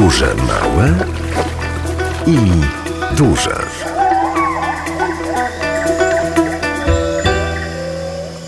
Podróże 0.00 0.34
małe 0.34 0.94
i 2.26 2.38
duże. 3.16 3.89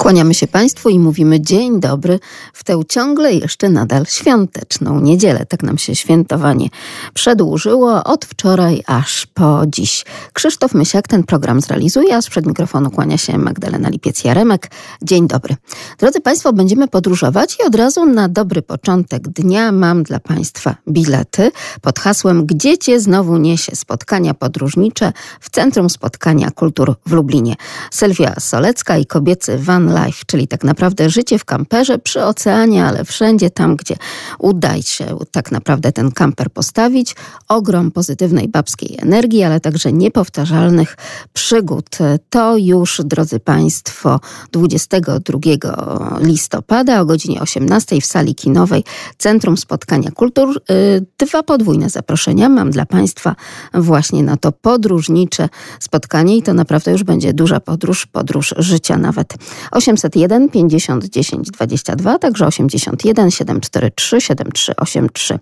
Kłaniamy 0.03 0.35
się 0.35 0.47
Państwu 0.47 0.89
i 0.89 0.99
mówimy 0.99 1.41
dzień 1.41 1.81
dobry 1.81 2.19
w 2.53 2.65
tę 2.65 2.81
ciągle 2.89 3.35
jeszcze 3.35 3.69
nadal 3.69 4.07
świąteczną 4.07 5.01
niedzielę. 5.01 5.47
Tak 5.47 5.63
nam 5.63 5.79
się 5.79 5.95
świętowanie 5.95 6.69
przedłużyło 7.15 8.05
od 8.05 8.25
wczoraj 8.25 8.83
aż 8.87 9.27
po 9.27 9.63
dziś. 9.67 10.05
Krzysztof 10.33 10.75
Mysiak 10.75 11.09
ten 11.09 11.25
program 11.25 11.61
zrealizuje, 11.61 12.17
a 12.17 12.23
sprzed 12.23 12.47
mikrofonu 12.47 12.91
kłania 12.91 13.19
się 13.19 13.39
Magdalena 13.39 13.91
Lipiec-Jaremek. 13.91 14.71
Dzień 15.03 15.29
dobry. 15.29 15.57
Drodzy 15.99 16.21
Państwo, 16.21 16.53
będziemy 16.53 16.89
podróżować 16.89 17.57
i 17.61 17.67
od 17.67 17.75
razu 17.75 18.07
na 18.07 18.29
dobry 18.29 18.63
początek 18.63 19.29
dnia 19.29 19.73
mam 19.73 20.03
dla 20.03 20.21
Państwa 20.21 20.77
bilety 20.89 21.51
pod 21.81 21.99
hasłem 21.99 22.47
Gdzie 22.47 22.79
Cię 22.79 23.01
znowu 23.01 23.37
niesie? 23.37 23.77
Spotkania 23.77 24.35
podróżnicze 24.35 25.13
w 25.41 25.51
Centrum 25.51 25.91
Spotkania 25.91 26.51
Kultur 26.51 26.95
w 27.07 27.13
Lublinie. 27.13 27.55
Sylwia 27.91 28.35
Solecka 28.41 28.99
i 28.99 29.07
kobiecy 29.07 29.59
Van 29.59 29.92
life, 29.93 30.25
czyli 30.27 30.49
tak 30.49 30.65
naprawdę 30.65 31.11
życie 31.11 31.39
w 31.39 31.45
kamperze 31.45 31.99
przy 31.99 32.25
oceanie, 32.25 32.85
ale 32.85 33.05
wszędzie 33.05 33.51
tam, 33.51 33.77
gdzie 33.77 33.97
uda 34.39 34.83
się 34.83 35.17
tak 35.31 35.53
naprawdę 35.53 35.93
ten 35.93 36.13
kamper 36.13 36.51
postawić. 36.51 37.17
Ogrom 37.49 37.91
pozytywnej 37.91 38.49
babskiej 38.49 38.99
energii, 38.99 39.43
ale 39.43 39.61
także 39.61 39.93
niepowtarzalnych 39.93 40.97
przygód. 41.33 41.99
To 42.31 42.57
już, 42.57 43.01
drodzy 43.05 43.41
Państwo, 43.41 44.21
22 44.53 45.39
listopada 46.21 47.01
o 47.01 47.05
godzinie 47.05 47.41
18 47.41 48.01
w 48.01 48.07
sali 48.07 48.35
kinowej 48.35 48.85
Centrum 49.19 49.57
Spotkania 49.57 50.11
Kultur. 50.11 50.63
Y, 50.71 51.07
dwa 51.19 51.43
podwójne 51.43 51.91
zaproszenia 51.91 52.49
mam 52.49 52.71
dla 52.71 52.87
Państwa 52.87 53.37
właśnie 53.75 54.23
na 54.23 54.37
to 54.37 54.53
podróżnicze 54.53 55.49
spotkanie 55.81 56.37
i 56.37 56.43
to 56.43 56.55
naprawdę 56.55 56.93
już 56.93 57.05
będzie 57.05 57.33
duża 57.33 57.61
podróż, 57.61 58.07
podróż 58.07 58.55
życia 58.59 58.97
nawet. 58.97 59.35
801 59.83 60.49
50 60.49 61.05
10 61.05 61.51
22, 61.51 62.19
także 62.19 62.47
81 62.47 63.31
743 63.31 64.21
7383. 64.21 65.39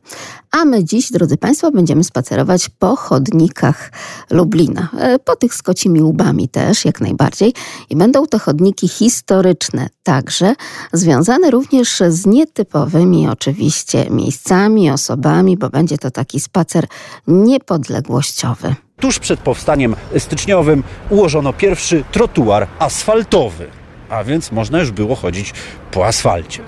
A 0.51 0.65
my 0.65 0.85
dziś, 0.85 1.13
drodzy 1.13 1.37
Państwo, 1.37 1.71
będziemy 1.71 2.05
spacerować 2.05 2.69
po 2.79 2.97
chodnikach 2.97 3.93
Lublina. 4.31 4.89
E, 4.99 5.19
po 5.19 5.37
tych 5.37 5.55
z 5.55 5.63
kocimi 5.63 6.03
łbami 6.03 6.49
też, 6.49 6.85
jak 6.85 7.01
najbardziej. 7.01 7.55
I 7.91 7.97
będą 7.97 8.27
to 8.27 8.39
chodniki 8.39 8.89
historyczne 8.89 9.89
także, 10.03 10.55
związane 10.93 11.51
również 11.51 12.03
z 12.09 12.27
nietypowymi 12.27 13.29
oczywiście 13.29 14.11
miejscami, 14.11 14.91
osobami, 14.91 15.57
bo 15.57 15.71
będzie 15.71 15.99
to 15.99 16.11
taki 16.11 16.41
spacer 16.41 16.87
niepodległościowy. 17.27 18.75
Tuż 19.01 19.19
przed 19.19 19.41
powstaniem 19.41 19.97
styczniowym 20.19 20.83
ułożono 21.11 21.53
pierwszy 21.53 22.05
trotuar 22.13 22.67
asfaltowy 22.79 23.80
a 24.11 24.25
więc 24.25 24.53
można 24.53 24.79
już 24.79 24.91
było 24.91 25.15
chodzić 25.15 25.55
po 25.93 26.07
asfalcie. 26.07 26.63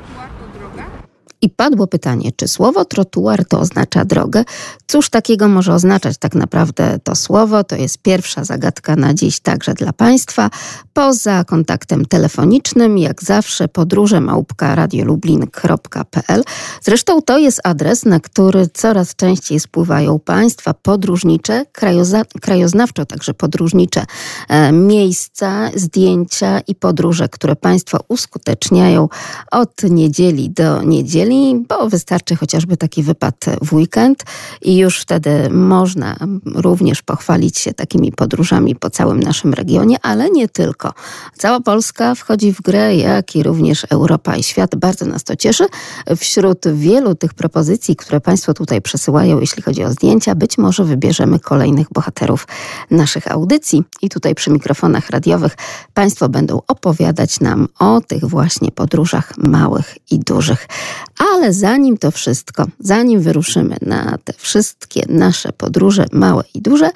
I 1.45 1.51
padło 1.51 1.87
pytanie, 1.87 2.33
czy 2.37 2.49
słowo 2.49 2.85
trotuar 2.85 3.45
to 3.45 3.61
oznacza 3.61 4.05
drogę? 4.05 4.45
Cóż 4.87 5.11
takiego 5.11 5.49
może 5.49 5.75
oznaczać 5.75 6.19
tak 6.19 6.35
naprawdę 6.35 6.99
to 7.05 7.15
słowo? 7.15 7.65
To 7.65 7.77
jest 7.77 7.99
pierwsza 7.99 8.45
zagadka 8.45 8.97
na 8.97 9.15
dziś 9.15 9.41
także 9.41 9.75
dla 9.75 9.93
Państwa. 9.93 10.51
Poza 10.93 11.45
kontaktem 11.45 12.07
telefonicznym, 12.07 12.99
jak 12.99 13.23
zawsze, 13.23 13.69
podróże 13.69 14.23
radiolublin.pl. 14.61 16.45
Zresztą 16.83 17.23
to 17.23 17.39
jest 17.39 17.61
adres, 17.65 18.05
na 18.05 18.21
który 18.21 18.69
coraz 18.75 19.17
częściej 19.17 19.61
spływają 19.61 20.19
Państwa 20.19 20.75
podróżnicze, 20.75 21.67
krajoznawczo 22.41 23.07
także 23.07 23.35
podróżnicze 23.35 24.05
e, 24.49 24.73
miejsca, 24.73 25.71
zdjęcia 25.75 26.61
i 26.61 26.75
podróże, 26.75 27.29
które 27.29 27.57
Państwo 27.57 27.99
uskuteczniają 28.09 29.09
od 29.51 29.83
niedzieli 29.83 30.51
do 30.51 30.83
niedzieli 30.83 31.32
bo 31.69 31.89
wystarczy 31.89 32.37
chociażby 32.37 32.77
taki 32.77 33.03
wypad 33.03 33.45
w 33.63 33.73
weekend 33.73 34.25
i 34.63 34.77
już 34.77 35.01
wtedy 35.01 35.51
można 35.51 36.17
również 36.45 37.03
pochwalić 37.03 37.59
się 37.59 37.75
takimi 37.75 38.13
podróżami 38.13 38.75
po 38.75 38.91
całym 38.91 39.21
naszym 39.21 39.55
regionie, 39.55 39.97
ale 40.03 40.31
nie 40.31 40.49
tylko. 40.49 40.93
Cała 41.39 41.61
Polska 41.61 42.15
wchodzi 42.15 42.53
w 42.53 42.63
grę, 42.63 42.97
jak 42.97 43.37
i 43.37 43.43
również 43.43 43.87
Europa 43.91 44.37
i 44.37 44.43
świat. 44.43 44.77
Bardzo 44.77 45.07
nas 45.07 45.25
to 45.25 45.37
cieszy. 45.37 45.67
Wśród 46.17 46.65
wielu 46.75 47.15
tych 47.15 47.35
propozycji, 47.35 47.97
które 47.97 48.21
Państwo 48.21 48.55
tutaj 48.55 48.83
przesyłają, 48.83 49.41
jeśli 49.41 49.63
chodzi 49.63 49.85
o 49.85 49.93
zdjęcia, 49.93 50.35
być 50.35 50.59
może 50.59 50.85
wybierzemy 50.85 51.41
kolejnych 51.41 51.87
bohaterów 51.93 52.47
naszych 52.91 53.33
audycji. 53.33 53.85
I 54.03 54.09
tutaj 54.09 54.35
przy 54.35 54.51
mikrofonach 54.51 55.11
radiowych 55.11 55.57
Państwo 55.95 56.29
będą 56.29 56.61
opowiadać 56.69 57.41
nam 57.41 57.69
o 57.79 58.01
tych 58.01 58.25
właśnie 58.25 58.71
podróżach 58.71 59.39
małych 59.39 59.97
i 60.11 60.19
dużych. 60.19 60.69
Ale 61.31 61.53
zanim 61.53 61.99
to 61.99 62.11
wszystko, 62.11 62.67
zanim 62.81 63.21
wyruszymy 63.21 63.77
na 63.83 64.19
te 64.25 64.33
wszystkie 64.33 65.03
nasze 65.09 65.53
podróże, 65.53 66.07
małe 66.13 66.45
i 66.55 66.63
duże, 66.63 66.91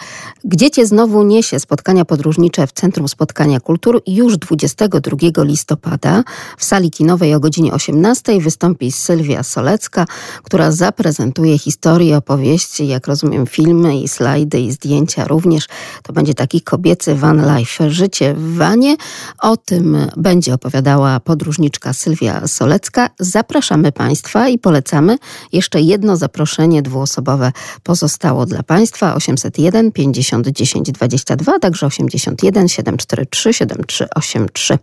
gdzie 0.45 0.71
cię 0.71 0.87
znowu 0.87 1.23
niesie 1.23 1.61
spotkania 1.61 2.05
podróżnicze 2.05 2.67
w 2.67 2.73
Centrum 2.73 3.09
Spotkania 3.09 3.61
Kultur 3.61 4.03
już 4.07 4.39
22 4.39 5.45
listopada 5.45 6.25
w 6.59 6.65
sali 6.65 6.91
kinowej 6.91 7.35
o 7.35 7.41
godzinie 7.41 7.73
18 7.73 8.41
wystąpi 8.41 8.93
Sylwia 8.93 9.43
Solecka, 9.43 10.07
która 10.43 10.73
zaprezentuje 10.73 11.59
historię, 11.59 12.17
opowieści, 12.17 12.89
jak 12.89 13.07
rozumiem, 13.07 13.47
filmy 13.47 14.01
i 14.01 14.09
slajdy 14.09 14.61
i 14.61 14.73
zdjęcia 14.73 15.25
również. 15.25 15.69
To 16.03 16.13
będzie 16.13 16.35
taki 16.35 16.61
kobiecy 16.61 17.15
van 17.15 17.57
life, 17.57 17.91
życie 17.91 18.35
w 18.35 18.57
wanie. 18.57 18.97
O 19.39 19.57
tym 19.57 19.97
będzie 20.17 20.55
opowiadała 20.55 21.21
podróżniczka 21.21 21.93
Sylwia 21.93 22.47
Solecka. 22.47 23.11
Zapraszamy 23.21 23.93
Państwa 23.93 24.16
Państwa 24.17 24.49
i 24.49 24.59
polecamy. 24.59 25.19
Jeszcze 25.53 25.81
jedno 25.81 26.17
zaproszenie 26.17 26.83
dwuosobowe 26.83 27.53
pozostało 27.83 28.47
dla 28.47 28.63
Państwa 28.63 29.15
801 29.15 29.93
50 29.93 30.49
10 30.49 30.93
22, 30.93 31.59
także 31.59 31.87
81 31.87 32.69
743 32.69 33.53
7383. 33.53 34.79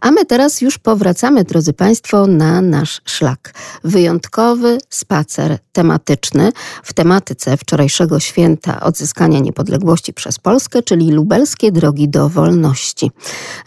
A 0.00 0.10
my 0.10 0.24
teraz 0.26 0.60
już 0.60 0.78
powracamy, 0.78 1.44
drodzy 1.44 1.72
Państwo, 1.72 2.26
na 2.26 2.60
nasz 2.60 3.00
szlak. 3.04 3.54
Wyjątkowy 3.84 4.78
spacer 4.90 5.58
tematyczny 5.72 6.52
w 6.82 6.92
tematyce 6.92 7.56
wczorajszego 7.56 8.20
święta 8.20 8.80
odzyskania 8.80 9.38
niepodległości 9.38 10.12
przez 10.12 10.38
Polskę, 10.38 10.82
czyli 10.82 11.10
lubelskie 11.10 11.72
drogi 11.72 12.08
do 12.08 12.28
wolności. 12.28 13.10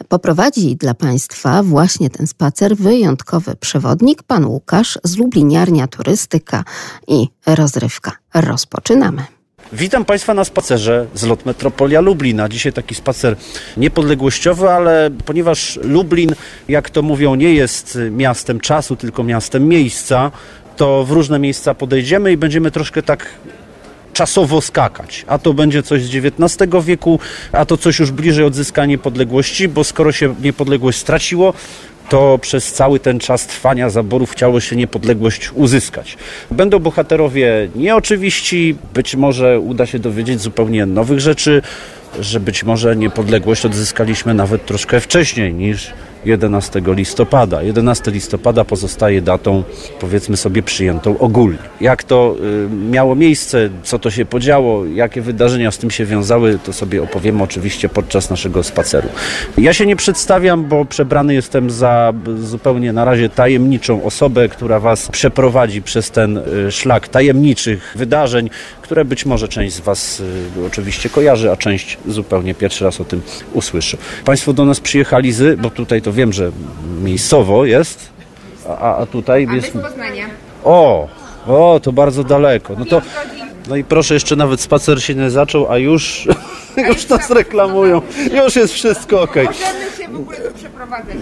Poprowadzi 0.07 0.75
dla 0.75 0.93
Państwa 0.93 1.63
właśnie 1.63 2.09
ten 2.09 2.27
spacer 2.27 2.77
wyjątkowy 2.77 3.55
przewodnik, 3.55 4.23
pan 4.23 4.45
Łukasz 4.45 4.98
z 5.03 5.17
Lubliniarnia 5.17 5.87
Turystyka 5.87 6.63
i 7.07 7.27
Rozrywka. 7.45 8.11
Rozpoczynamy. 8.33 9.23
Witam 9.73 10.05
Państwa 10.05 10.33
na 10.33 10.43
spacerze 10.43 11.05
z 11.13 11.23
lot 11.23 11.45
Metropolia 11.45 12.01
Lublina. 12.01 12.49
Dzisiaj 12.49 12.73
taki 12.73 12.95
spacer 12.95 13.35
niepodległościowy, 13.77 14.69
ale 14.69 15.09
ponieważ 15.25 15.79
Lublin, 15.83 16.35
jak 16.67 16.89
to 16.89 17.01
mówią, 17.01 17.35
nie 17.35 17.53
jest 17.53 17.97
miastem 18.11 18.59
czasu, 18.59 18.95
tylko 18.95 19.23
miastem 19.23 19.67
miejsca, 19.67 20.31
to 20.77 21.03
w 21.03 21.11
różne 21.11 21.39
miejsca 21.39 21.73
podejdziemy 21.73 22.31
i 22.31 22.37
będziemy 22.37 22.71
troszkę 22.71 23.03
tak 23.03 23.25
czasowo 24.13 24.61
skakać. 24.61 25.25
A 25.27 25.37
to 25.37 25.53
będzie 25.53 25.83
coś 25.83 26.03
z 26.03 26.15
XIX 26.15 26.85
wieku, 26.85 27.19
a 27.51 27.65
to 27.65 27.77
coś 27.77 27.99
już 27.99 28.11
bliżej 28.11 28.45
odzyskania 28.45 28.85
niepodległości, 28.85 29.67
bo 29.67 29.83
skoro 29.83 30.11
się 30.11 30.35
niepodległość 30.41 30.99
straciło, 30.99 31.53
to 32.09 32.39
przez 32.41 32.73
cały 32.73 32.99
ten 32.99 33.19
czas 33.19 33.47
trwania 33.47 33.89
zaborów 33.89 34.31
chciało 34.31 34.59
się 34.59 34.75
niepodległość 34.75 35.51
uzyskać. 35.53 36.17
Będą 36.51 36.79
bohaterowie 36.79 37.69
nieoczywiści, 37.75 38.75
być 38.93 39.15
może 39.15 39.59
uda 39.59 39.85
się 39.85 39.99
dowiedzieć 39.99 40.41
zupełnie 40.41 40.85
nowych 40.85 41.19
rzeczy, 41.19 41.61
że 42.19 42.39
być 42.39 42.63
może 42.63 42.95
niepodległość 42.95 43.65
odzyskaliśmy 43.65 44.33
nawet 44.33 44.65
troszkę 44.65 44.99
wcześniej 44.99 45.53
niż 45.53 45.93
11 46.29 46.81
listopada. 46.87 47.61
11 47.61 48.11
listopada 48.11 48.65
pozostaje 48.65 49.21
datą, 49.21 49.63
powiedzmy 49.99 50.37
sobie, 50.37 50.63
przyjętą 50.63 51.17
ogólnie. 51.19 51.57
Jak 51.81 52.03
to 52.03 52.35
y, 52.65 52.69
miało 52.91 53.15
miejsce, 53.15 53.69
co 53.83 53.99
to 53.99 54.11
się 54.11 54.25
podziało, 54.25 54.85
jakie 54.85 55.21
wydarzenia 55.21 55.71
z 55.71 55.77
tym 55.77 55.91
się 55.91 56.05
wiązały, 56.05 56.59
to 56.63 56.73
sobie 56.73 57.03
opowiemy 57.03 57.43
oczywiście 57.43 57.89
podczas 57.89 58.29
naszego 58.29 58.63
spaceru. 58.63 59.09
Ja 59.57 59.73
się 59.73 59.85
nie 59.85 59.95
przedstawiam, 59.95 60.65
bo 60.65 60.85
przebrany 60.85 61.33
jestem 61.33 61.69
za 61.69 62.13
zupełnie 62.41 62.93
na 62.93 63.05
razie 63.05 63.29
tajemniczą 63.29 64.03
osobę, 64.03 64.49
która 64.49 64.79
Was 64.79 65.07
przeprowadzi 65.07 65.81
przez 65.81 66.11
ten 66.11 66.37
y, 66.37 66.71
szlak 66.71 67.07
tajemniczych 67.07 67.93
wydarzeń, 67.95 68.49
które 68.81 69.05
być 69.05 69.25
może 69.25 69.47
część 69.47 69.75
z 69.75 69.79
Was 69.79 70.19
y, 70.19 70.65
oczywiście 70.67 71.09
kojarzy, 71.09 71.51
a 71.51 71.57
część 71.57 71.97
zupełnie 72.07 72.55
pierwszy 72.55 72.85
raz 72.85 73.01
o 73.01 73.05
tym 73.05 73.21
usłyszy. 73.53 73.97
Państwo 74.25 74.53
do 74.53 74.65
nas 74.65 74.79
przyjechali 74.79 75.31
z, 75.31 75.59
bo 75.59 75.69
tutaj 75.69 76.01
to 76.01 76.11
wiem, 76.19 76.33
że 76.33 76.51
miejscowo 77.03 77.65
jest, 77.65 78.09
a, 78.69 78.95
a 78.97 79.05
tutaj 79.05 79.47
a 79.49 79.55
jest... 79.55 79.73
Poznania. 79.73 80.25
O, 80.63 81.07
O, 81.47 81.79
to 81.83 81.91
bardzo 81.91 82.23
daleko. 82.23 82.75
No 82.79 82.85
to, 82.85 83.01
no 83.69 83.75
i 83.75 83.83
proszę, 83.83 84.13
jeszcze 84.13 84.35
nawet 84.35 84.61
spacer 84.61 85.03
się 85.03 85.15
nie 85.15 85.29
zaczął, 85.29 85.71
a 85.71 85.77
już, 85.77 86.27
już 86.89 87.09
nas 87.09 87.29
reklamują. 87.29 88.01
Już 88.45 88.55
jest 88.55 88.73
wszystko 88.73 89.21
ok. 89.21 89.35
Tu 90.05 90.27
przeprowadzać. 90.55 91.15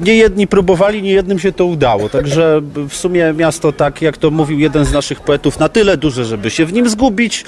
Nie 0.00 0.16
jedni 0.16 0.46
próbowali, 0.46 1.02
nie 1.02 1.12
jednym 1.12 1.38
się 1.38 1.52
to 1.52 1.64
udało. 1.64 2.08
Także 2.08 2.60
w 2.88 2.94
sumie 2.94 3.34
miasto, 3.36 3.72
tak 3.72 4.02
jak 4.02 4.16
to 4.16 4.30
mówił 4.30 4.58
jeden 4.58 4.84
z 4.84 4.92
naszych 4.92 5.20
poetów, 5.20 5.58
na 5.58 5.68
tyle 5.68 5.96
duże, 5.96 6.24
żeby 6.24 6.50
się 6.50 6.66
w 6.66 6.72
nim 6.72 6.88
zgubić 6.88 7.44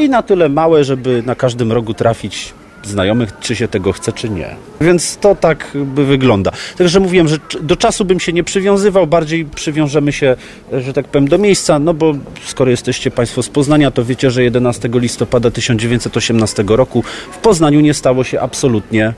i 0.00 0.08
na 0.08 0.22
tyle 0.22 0.48
małe, 0.48 0.84
żeby 0.84 1.22
na 1.26 1.34
każdym 1.34 1.72
rogu 1.72 1.94
trafić 1.94 2.54
znajomych, 2.84 3.32
czy 3.40 3.56
się 3.56 3.68
tego 3.68 3.92
chce, 3.92 4.12
czy 4.12 4.28
nie. 4.28 4.56
Więc 4.80 5.16
to 5.16 5.34
tak 5.34 5.70
by 5.74 6.04
wygląda. 6.04 6.50
Także 6.78 7.00
mówiłem, 7.00 7.28
że 7.28 7.36
do 7.60 7.76
czasu 7.76 8.04
bym 8.04 8.20
się 8.20 8.32
nie 8.32 8.44
przywiązywał, 8.44 9.06
bardziej 9.06 9.44
przywiążemy 9.44 10.12
się, 10.12 10.36
że 10.72 10.92
tak 10.92 11.08
powiem, 11.08 11.28
do 11.28 11.38
miejsca, 11.38 11.78
no 11.78 11.94
bo 11.94 12.14
skoro 12.44 12.70
jesteście 12.70 13.10
Państwo 13.10 13.42
z 13.42 13.48
Poznania, 13.48 13.90
to 13.90 14.04
wiecie, 14.04 14.30
że 14.30 14.42
11 14.42 14.88
listopada 14.92 15.50
1918 15.50 16.64
roku 16.68 17.04
w 17.32 17.38
Poznaniu 17.38 17.80
nie 17.80 17.94
stało 17.94 18.24
się 18.24 18.40
absolutnie 18.40 19.14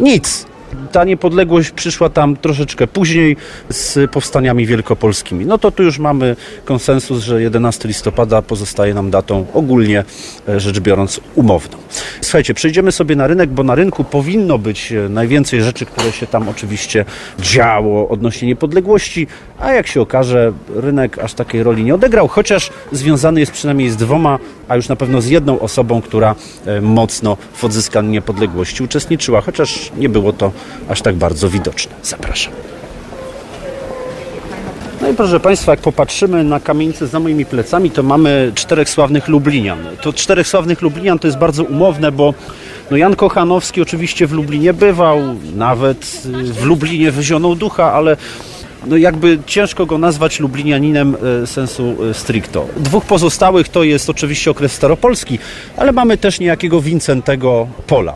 nic. 0.00 0.46
Ta 0.92 1.04
niepodległość 1.04 1.70
przyszła 1.70 2.08
tam 2.08 2.36
troszeczkę 2.36 2.86
później 2.86 3.36
z 3.68 4.10
powstaniami 4.10 4.66
wielkopolskimi. 4.66 5.46
No 5.46 5.58
to 5.58 5.70
tu 5.70 5.82
już 5.82 5.98
mamy 5.98 6.36
konsensus, 6.64 7.22
że 7.22 7.42
11 7.42 7.88
listopada 7.88 8.42
pozostaje 8.42 8.94
nam 8.94 9.10
datą 9.10 9.46
ogólnie 9.54 10.04
e, 10.48 10.60
rzecz 10.60 10.80
biorąc 10.80 11.20
umowną. 11.34 11.78
Słuchajcie, 12.20 12.54
przejdziemy 12.54 12.92
sobie 12.92 13.16
na 13.16 13.26
rynek, 13.26 13.50
bo 13.50 13.62
na 13.62 13.74
rynku 13.74 14.04
powinno 14.04 14.58
być 14.58 14.92
e, 14.92 15.08
najwięcej 15.08 15.62
rzeczy, 15.62 15.86
które 15.86 16.12
się 16.12 16.26
tam 16.26 16.48
oczywiście 16.48 17.04
działo 17.38 18.08
odnośnie 18.08 18.48
niepodległości, 18.48 19.26
a 19.60 19.72
jak 19.72 19.86
się 19.86 20.00
okaże, 20.00 20.52
rynek 20.74 21.18
aż 21.18 21.34
takiej 21.34 21.62
roli 21.62 21.84
nie 21.84 21.94
odegrał, 21.94 22.28
chociaż 22.28 22.70
związany 22.92 23.40
jest 23.40 23.52
przynajmniej 23.52 23.90
z 23.90 23.96
dwoma, 23.96 24.38
a 24.68 24.76
już 24.76 24.88
na 24.88 24.96
pewno 24.96 25.20
z 25.20 25.26
jedną 25.26 25.60
osobą, 25.60 26.02
która 26.02 26.34
e, 26.66 26.80
mocno 26.80 27.36
w 27.52 27.64
odzyskaniu 27.64 28.10
niepodległości 28.10 28.82
uczestniczyła, 28.82 29.40
chociaż 29.40 29.92
nie 29.96 30.08
było 30.08 30.32
to 30.32 30.52
aż 30.88 31.02
tak 31.02 31.14
bardzo 31.14 31.48
widoczne. 31.48 31.94
Zapraszam. 32.02 32.52
No 35.04 35.10
i 35.10 35.14
proszę 35.14 35.40
Państwa, 35.40 35.72
jak 35.72 35.80
popatrzymy 35.80 36.44
na 36.44 36.60
kamienicę 36.60 37.06
za 37.06 37.20
moimi 37.20 37.46
plecami, 37.46 37.90
to 37.90 38.02
mamy 38.02 38.52
czterech 38.54 38.88
sławnych 38.88 39.28
Lublinian. 39.28 39.78
To 40.00 40.12
czterech 40.12 40.48
sławnych 40.48 40.82
Lublinian 40.82 41.18
to 41.18 41.28
jest 41.28 41.38
bardzo 41.38 41.64
umowne, 41.64 42.12
bo 42.12 42.34
no 42.90 42.96
Jan 42.96 43.16
Kochanowski 43.16 43.82
oczywiście 43.82 44.26
w 44.26 44.32
Lublinie 44.32 44.72
bywał, 44.74 45.20
nawet 45.56 46.22
y, 46.26 46.52
w 46.52 46.64
Lublinie 46.64 47.10
wyzionął 47.10 47.54
ducha, 47.54 47.92
ale 47.92 48.16
no 48.86 48.96
jakby 48.96 49.38
ciężko 49.46 49.86
go 49.86 49.98
nazwać 49.98 50.40
Lublinianinem 50.40 51.16
e, 51.42 51.46
sensu 51.46 51.96
e, 52.10 52.14
stricto. 52.14 52.66
Dwóch 52.76 53.04
pozostałych 53.04 53.68
to 53.68 53.84
jest 53.84 54.10
oczywiście 54.10 54.50
okres 54.50 54.72
staropolski, 54.72 55.38
ale 55.76 55.92
mamy 55.92 56.18
też 56.18 56.40
niejakiego 56.40 56.80
Wincentego 56.80 57.68
Pola. 57.86 58.14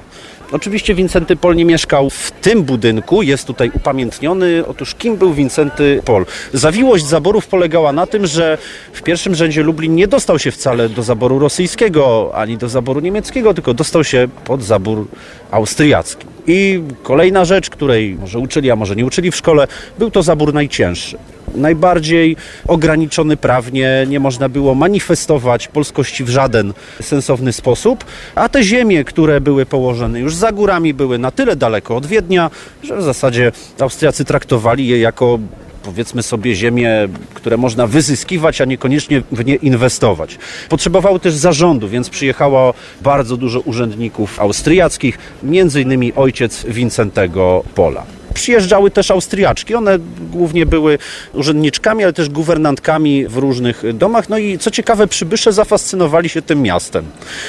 Oczywiście 0.52 0.94
Wincenty 0.94 1.36
Pol 1.36 1.56
nie 1.56 1.64
mieszkał 1.64 2.10
w 2.10 2.30
tym 2.30 2.62
budynku, 2.62 3.22
jest 3.22 3.46
tutaj 3.46 3.70
upamiętniony. 3.74 4.66
Otóż 4.66 4.94
kim 4.94 5.16
był 5.16 5.34
Wincenty 5.34 6.02
Pol? 6.04 6.26
Zawiłość 6.52 7.06
zaborów 7.06 7.46
polegała 7.46 7.92
na 7.92 8.06
tym, 8.06 8.26
że 8.26 8.58
w 8.92 9.02
pierwszym 9.02 9.34
rzędzie 9.34 9.62
Lublin 9.62 9.94
nie 9.94 10.08
dostał 10.08 10.38
się 10.38 10.50
wcale 10.50 10.88
do 10.88 11.02
zaboru 11.02 11.38
rosyjskiego 11.38 12.30
ani 12.34 12.56
do 12.56 12.68
zaboru 12.68 13.00
niemieckiego, 13.00 13.54
tylko 13.54 13.74
dostał 13.74 14.04
się 14.04 14.28
pod 14.44 14.62
zabór 14.62 15.06
austriacki. 15.50 16.26
I 16.46 16.82
kolejna 17.02 17.44
rzecz, 17.44 17.70
której 17.70 18.14
może 18.14 18.38
uczyli, 18.38 18.70
a 18.70 18.76
może 18.76 18.96
nie 18.96 19.06
uczyli 19.06 19.30
w 19.30 19.36
szkole, 19.36 19.66
był 19.98 20.10
to 20.10 20.22
zabór 20.22 20.54
najcięższy 20.54 21.18
najbardziej 21.54 22.36
ograniczony 22.66 23.36
prawnie, 23.36 24.06
nie 24.08 24.20
można 24.20 24.48
było 24.48 24.74
manifestować 24.74 25.68
polskości 25.68 26.24
w 26.24 26.28
żaden 26.28 26.72
sensowny 27.02 27.52
sposób, 27.52 28.04
a 28.34 28.48
te 28.48 28.62
ziemie, 28.62 29.04
które 29.04 29.40
były 29.40 29.66
położone 29.66 30.20
już 30.20 30.34
za 30.34 30.52
górami, 30.52 30.94
były 30.94 31.18
na 31.18 31.30
tyle 31.30 31.56
daleko 31.56 31.96
od 31.96 32.06
Wiednia, 32.06 32.50
że 32.82 32.96
w 32.96 33.02
zasadzie 33.02 33.52
Austriacy 33.80 34.24
traktowali 34.24 34.86
je 34.86 34.98
jako 34.98 35.38
powiedzmy 35.82 36.22
sobie 36.22 36.54
ziemie, 36.54 37.08
które 37.34 37.56
można 37.56 37.86
wyzyskiwać, 37.86 38.60
a 38.60 38.64
niekoniecznie 38.64 39.22
w 39.32 39.44
nie 39.44 39.54
inwestować. 39.54 40.38
Potrzebowały 40.68 41.20
też 41.20 41.34
zarządu, 41.34 41.88
więc 41.88 42.10
przyjechało 42.10 42.74
bardzo 43.00 43.36
dużo 43.36 43.60
urzędników 43.60 44.40
austriackich, 44.40 45.18
między 45.42 45.80
innymi 45.80 46.12
ojciec 46.14 46.64
Wincentego 46.64 47.64
Pola 47.74 48.17
przyjeżdżały 48.34 48.90
też 48.90 49.10
Austriaczki. 49.10 49.74
One 49.74 49.98
głównie 50.30 50.66
były 50.66 50.98
urzędniczkami, 51.32 52.04
ale 52.04 52.12
też 52.12 52.28
guwernantkami 52.28 53.26
w 53.26 53.36
różnych 53.36 53.82
domach. 53.94 54.28
No 54.28 54.38
i 54.38 54.58
co 54.58 54.70
ciekawe, 54.70 55.06
przybysze 55.06 55.52
zafascynowali 55.52 56.28
się 56.28 56.42
tym 56.42 56.62
miastem. 56.62 57.04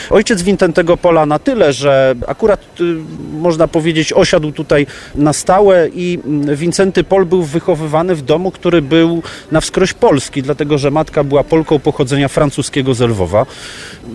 Ojciec 0.09 0.41
Wintentego 0.41 0.97
Pola 0.97 1.25
na 1.25 1.39
tyle, 1.39 1.73
że 1.73 2.15
akurat 2.27 2.61
y, 2.81 2.83
można 3.31 3.67
powiedzieć 3.67 4.13
osiadł 4.13 4.51
tutaj 4.51 4.87
na 5.15 5.33
stałe 5.33 5.89
i 5.93 6.19
Wincenty 6.55 7.03
Pol 7.03 7.25
był 7.25 7.43
wychowywany 7.43 8.15
w 8.15 8.21
domu, 8.21 8.51
który 8.51 8.81
był 8.81 9.23
na 9.51 9.61
wskroś 9.61 9.93
polski, 9.93 10.41
dlatego 10.41 10.77
że 10.77 10.91
matka 10.91 11.23
była 11.23 11.43
Polką 11.43 11.79
pochodzenia 11.79 12.27
francuskiego 12.27 12.93
z 12.93 13.01
Lwowa. 13.01 13.45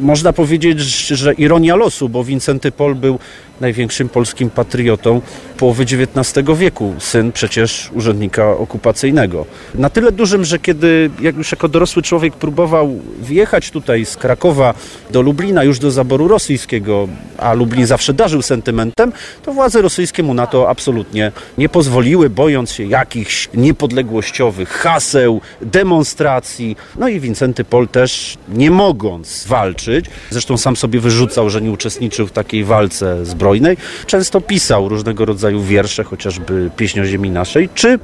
Można 0.01 0.33
powiedzieć, 0.33 0.81
że 1.07 1.33
ironia 1.33 1.77
losu, 1.77 2.09
bo 2.09 2.25
Wincenty 2.25 2.73
Pol 2.73 2.95
był 2.95 3.19
największym 3.61 4.09
polskim 4.09 4.51
patriotą 4.51 5.21
połowy 5.57 5.83
XIX 5.83 6.49
wieku. 6.59 6.95
Syn 6.99 7.33
przecież 7.33 7.91
urzędnika 7.93 8.51
okupacyjnego. 8.51 9.47
Na 9.75 9.91
tyle 9.91 10.13
dużym, 10.13 10.45
że 10.45 10.59
kiedy 10.59 11.11
jak 11.21 11.37
już 11.37 11.53
jako 11.53 11.69
dorosły 11.69 12.03
człowiek 12.03 12.35
próbował 12.35 13.01
wjechać 13.21 13.71
tutaj 13.71 14.05
z 14.05 14.17
Krakowa 14.17 14.75
do 15.11 15.23
Lublina, 15.23 15.65
już 15.65 15.79
do 15.79 15.91
zaboru 15.91 16.29
rosyjskiego, 16.29 17.09
a 17.39 17.53
Lublin 17.53 17.87
zawsze 17.87 18.15
darzył 18.15 18.43
sentymentem, 18.43 19.13
to 19.43 19.53
władze 19.53 19.83
rosyjskie 19.83 20.23
mu 20.23 20.35
na 20.35 20.47
to 20.47 20.71
absolutnie 20.71 21.33
nie 21.59 21.69
pozwoliły, 21.69 22.31
bojąc 22.31 22.73
się 22.73 22.85
jakichś 22.85 23.49
niepodległościowych 23.55 24.69
haseł, 24.69 25.41
demonstracji. 25.63 26.77
No 26.97 27.09
i 27.09 27.21
Wincenty 27.21 27.65
Pol 27.65 27.89
też 27.89 28.39
nie 28.49 28.71
mogąc 28.71 29.47
walczyć, 29.47 30.07
zresztą 30.31 30.57
sam 30.57 30.77
sobie 30.77 31.01
wyrzucał, 31.01 31.51
że 31.51 31.63
nie 31.63 31.71
uczestniczył 31.71 32.27
w 32.27 32.33
takiej 32.33 32.65
walce 32.65 33.27
zbrojnej, 33.27 33.44
zbrojnej, 33.45 33.77
często 34.07 34.41
pisał 34.41 34.89
różnego 34.89 35.25
rodzaju 35.25 35.63
wiersze, 35.63 36.05
chociażby 36.05 36.71
pieśń 36.77 37.01
o 37.01 37.05
ziemi 37.05 37.31
naszej, 37.31 37.69
czy 37.75 37.99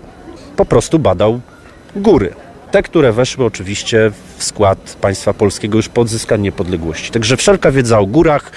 po 0.57 0.65
prostu 0.65 0.99
badał 0.99 1.41
góry. 1.97 2.35
Te, 2.71 2.83
które 2.83 3.13
weszły 3.13 3.45
oczywiście 3.45 4.13
w 4.39 4.45
skład 4.45 4.97
państwa 5.01 5.35
polskiego 5.35 5.77
już 5.77 5.89
po 5.89 6.01
odzyskaniu 6.01 6.43
niepodległości. 6.43 7.11
Także 7.11 7.37
wszelka 7.37 7.71
wiedza 7.71 7.99
o 7.99 8.07
górach, 8.07 8.53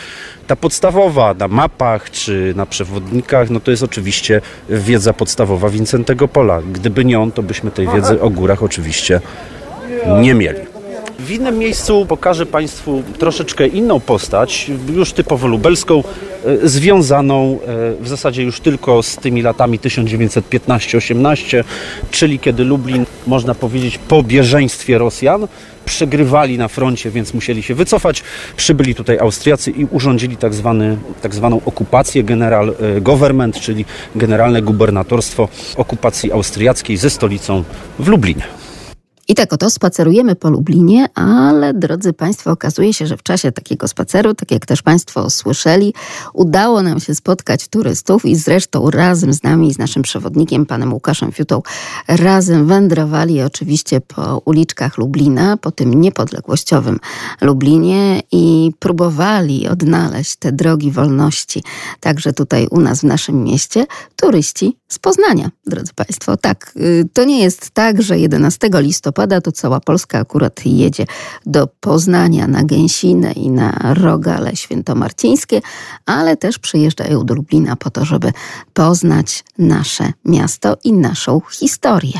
ta 0.47 0.55
podstawowa 0.55 1.33
na 1.33 1.47
mapach 1.47 2.11
czy 2.11 2.53
na 2.55 2.65
przewodnikach, 2.65 3.49
no 3.49 3.59
to 3.59 3.71
jest 3.71 3.83
oczywiście 3.83 4.41
wiedza 4.69 5.13
podstawowa 5.13 5.69
Wincentego 5.69 6.27
Pola. 6.27 6.61
Gdyby 6.71 7.05
nie 7.05 7.19
on, 7.19 7.31
to 7.31 7.43
byśmy 7.43 7.71
tej 7.71 7.87
wiedzy 7.87 8.21
o 8.21 8.29
górach 8.29 8.63
oczywiście 8.63 9.21
nie 10.21 10.33
mieli. 10.33 10.72
W 11.23 11.31
innym 11.31 11.57
miejscu 11.57 12.05
pokażę 12.05 12.45
Państwu 12.45 13.03
troszeczkę 13.19 13.67
inną 13.67 13.99
postać, 13.99 14.71
już 14.93 15.13
typowo 15.13 15.47
lubelską, 15.47 16.03
e, 16.45 16.67
związaną 16.67 17.59
e, 17.99 18.03
w 18.03 18.07
zasadzie 18.07 18.43
już 18.43 18.59
tylko 18.59 19.03
z 19.03 19.15
tymi 19.15 19.41
latami 19.41 19.79
1915-18, 19.79 21.63
czyli 22.11 22.39
kiedy 22.39 22.63
Lublin, 22.63 23.05
można 23.27 23.55
powiedzieć, 23.55 23.97
po 23.97 24.23
bieżeństwie 24.23 24.97
Rosjan 24.97 25.47
przegrywali 25.85 26.57
na 26.57 26.67
froncie, 26.67 27.11
więc 27.11 27.33
musieli 27.33 27.63
się 27.63 27.75
wycofać. 27.75 28.23
Przybyli 28.57 28.95
tutaj 28.95 29.19
Austriacy 29.19 29.71
i 29.71 29.85
urządzili 29.85 30.37
tak, 30.37 30.53
zwany, 30.53 30.97
tak 31.21 31.35
zwaną 31.35 31.61
okupację 31.65 32.23
general 32.23 32.69
e, 32.69 33.01
government, 33.01 33.59
czyli 33.59 33.85
generalne 34.15 34.61
gubernatorstwo 34.61 35.47
okupacji 35.75 36.31
austriackiej 36.31 36.97
ze 36.97 37.09
stolicą 37.09 37.63
w 37.99 38.07
Lublinie. 38.07 38.62
I 39.27 39.35
tak 39.35 39.53
oto 39.53 39.69
spacerujemy 39.69 40.35
po 40.35 40.49
Lublinie, 40.49 41.07
ale 41.15 41.73
drodzy 41.73 42.13
Państwo, 42.13 42.51
okazuje 42.51 42.93
się, 42.93 43.07
że 43.07 43.17
w 43.17 43.23
czasie 43.23 43.51
takiego 43.51 43.87
spaceru, 43.87 44.33
tak 44.33 44.51
jak 44.51 44.65
też 44.65 44.81
Państwo 44.81 45.29
słyszeli, 45.29 45.93
udało 46.33 46.81
nam 46.81 46.99
się 46.99 47.15
spotkać 47.15 47.67
turystów 47.67 48.25
i 48.25 48.35
zresztą 48.35 48.89
razem 48.89 49.33
z 49.33 49.43
nami, 49.43 49.73
z 49.73 49.77
naszym 49.77 50.03
przewodnikiem, 50.03 50.65
panem 50.65 50.93
Łukaszem 50.93 51.31
Fiutą, 51.31 51.61
razem 52.07 52.67
wędrowali 52.67 53.41
oczywiście 53.41 54.01
po 54.01 54.41
uliczkach 54.45 54.97
Lublina, 54.97 55.57
po 55.57 55.71
tym 55.71 55.93
niepodległościowym 55.93 56.99
Lublinie 57.41 58.21
i 58.31 58.71
próbowali 58.79 59.67
odnaleźć 59.67 60.35
te 60.35 60.51
drogi 60.51 60.91
wolności. 60.91 61.63
Także 61.99 62.33
tutaj 62.33 62.67
u 62.71 62.79
nas 62.79 62.99
w 62.99 63.03
naszym 63.03 63.43
mieście 63.43 63.85
turyści 64.15 64.77
z 64.93 64.99
Poznania, 64.99 65.49
drodzy 65.65 65.93
Państwo. 65.93 66.37
Tak, 66.37 66.73
y, 66.77 67.09
to 67.13 67.23
nie 67.23 67.43
jest 67.43 67.71
tak, 67.71 68.01
że 68.01 68.19
11 68.19 68.69
listopada 68.73 69.41
to 69.41 69.51
cała 69.51 69.79
Polska 69.79 70.19
akurat 70.19 70.65
jedzie 70.65 71.05
do 71.45 71.67
Poznania 71.79 72.47
na 72.47 72.63
Gęsinę 72.63 73.31
i 73.31 73.49
na 73.49 73.93
Rogale 73.93 74.55
Świętomarcińskie, 74.55 75.61
ale 76.05 76.37
też 76.37 76.59
przyjeżdżają 76.59 77.25
do 77.25 77.33
Lublina 77.33 77.75
po 77.75 77.89
to, 77.89 78.05
żeby 78.05 78.31
poznać 78.73 79.43
nasze 79.57 80.13
miasto 80.25 80.77
i 80.83 80.93
naszą 80.93 81.41
historię. 81.51 82.19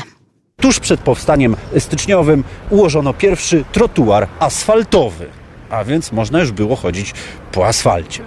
Tuż 0.56 0.80
przed 0.80 1.00
powstaniem 1.00 1.56
styczniowym 1.78 2.44
ułożono 2.70 3.14
pierwszy 3.14 3.64
trotuar 3.72 4.28
asfaltowy, 4.38 5.26
a 5.70 5.84
więc 5.84 6.12
można 6.12 6.40
już 6.40 6.52
było 6.52 6.76
chodzić 6.76 7.14
po 7.52 7.66
asfalcie. 7.66 8.22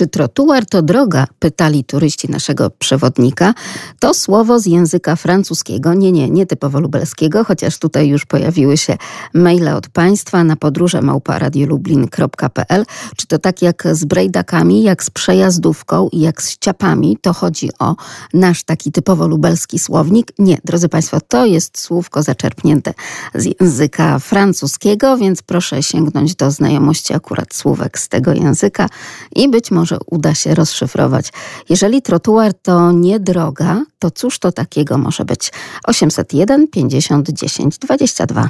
Czy 0.00 0.06
trotuar 0.06 0.66
to 0.66 0.82
droga? 0.82 1.26
Pytali 1.38 1.84
turyści 1.84 2.30
naszego 2.30 2.70
przewodnika. 2.70 3.54
To 3.98 4.14
słowo 4.14 4.58
z 4.58 4.66
języka 4.66 5.16
francuskiego, 5.16 5.94
nie, 5.94 6.12
nie, 6.12 6.30
nie 6.30 6.46
typowo 6.46 6.80
lubelskiego, 6.80 7.44
chociaż 7.44 7.78
tutaj 7.78 8.08
już 8.08 8.26
pojawiły 8.26 8.76
się 8.76 8.96
maile 9.34 9.68
od 9.68 9.88
Państwa 9.88 10.44
na 10.44 10.56
podróże 10.56 11.02
małparadiolublin.pl. 11.02 12.84
Czy 13.16 13.26
to 13.26 13.38
tak 13.38 13.62
jak 13.62 13.88
z 13.92 14.04
brejdakami, 14.04 14.82
jak 14.82 15.04
z 15.04 15.10
przejazdówką 15.10 16.08
i 16.12 16.20
jak 16.20 16.42
z 16.42 16.58
ciapami, 16.58 17.18
to 17.22 17.32
chodzi 17.32 17.70
o 17.78 17.96
nasz 18.34 18.62
taki 18.62 18.92
typowo 18.92 19.28
lubelski 19.28 19.78
słownik? 19.78 20.32
Nie, 20.38 20.58
drodzy 20.64 20.88
Państwo, 20.88 21.18
to 21.28 21.46
jest 21.46 21.78
słówko 21.78 22.22
zaczerpnięte 22.22 22.94
z 23.34 23.60
języka 23.60 24.18
francuskiego, 24.18 25.16
więc 25.16 25.42
proszę 25.42 25.82
sięgnąć 25.82 26.34
do 26.34 26.50
znajomości 26.50 27.14
akurat 27.14 27.54
słówek 27.54 27.98
z 27.98 28.08
tego 28.08 28.32
języka 28.32 28.88
i 29.36 29.50
być 29.50 29.70
może 29.70 29.89
może 29.90 30.00
uda 30.06 30.34
się 30.34 30.54
rozszyfrować. 30.54 31.32
Jeżeli 31.68 32.02
trotuar 32.02 32.54
to 32.54 32.92
nie 32.92 33.20
droga, 33.20 33.84
to 33.98 34.10
cóż 34.10 34.38
to 34.38 34.52
takiego 34.52 34.98
może 34.98 35.24
być? 35.24 35.52
801 35.84 36.68
50 36.68 37.30
10 37.30 37.78
22. 37.78 38.48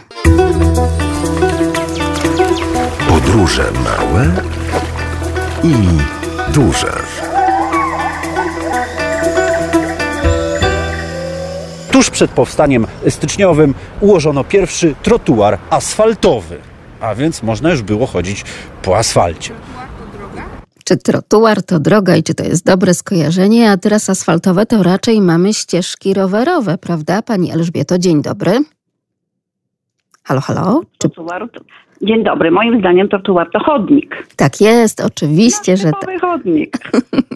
Podróże 3.08 3.72
małe 3.84 4.32
i 5.64 5.74
duże. 6.52 6.92
Tuż 11.90 12.10
przed 12.10 12.30
powstaniem 12.30 12.86
styczniowym 13.08 13.74
ułożono 14.00 14.44
pierwszy 14.44 14.94
trotuar 15.02 15.58
asfaltowy, 15.70 16.58
a 17.00 17.14
więc 17.14 17.42
można 17.42 17.70
już 17.70 17.82
było 17.82 18.06
chodzić 18.06 18.44
po 18.82 18.98
asfalcie. 18.98 19.54
Czy 20.90 20.96
trotuar 20.96 21.62
to 21.62 21.80
droga 21.80 22.16
i 22.16 22.22
czy 22.22 22.34
to 22.34 22.44
jest 22.44 22.64
dobre 22.64 22.94
skojarzenie, 22.94 23.70
a 23.70 23.76
teraz 23.76 24.10
asfaltowe 24.10 24.66
to 24.66 24.82
raczej 24.82 25.20
mamy 25.20 25.54
ścieżki 25.54 26.14
rowerowe, 26.14 26.78
prawda? 26.78 27.22
Pani 27.22 27.52
Elżbieto, 27.52 27.98
dzień 27.98 28.22
dobry. 28.22 28.58
Halo, 30.24 30.40
halo? 30.40 30.80
Czy... 30.98 30.98
Trotuar, 30.98 31.48
Dzień 32.02 32.24
dobry. 32.24 32.50
Moim 32.50 32.80
zdaniem 32.80 33.08
trotuar 33.08 33.50
to 33.52 33.58
chodnik. 33.58 34.26
Tak 34.36 34.60
jest, 34.60 35.00
oczywiście, 35.00 35.72
no, 35.72 35.76
że 35.76 35.90
tak. 35.90 36.20
chodnik. 36.20 36.78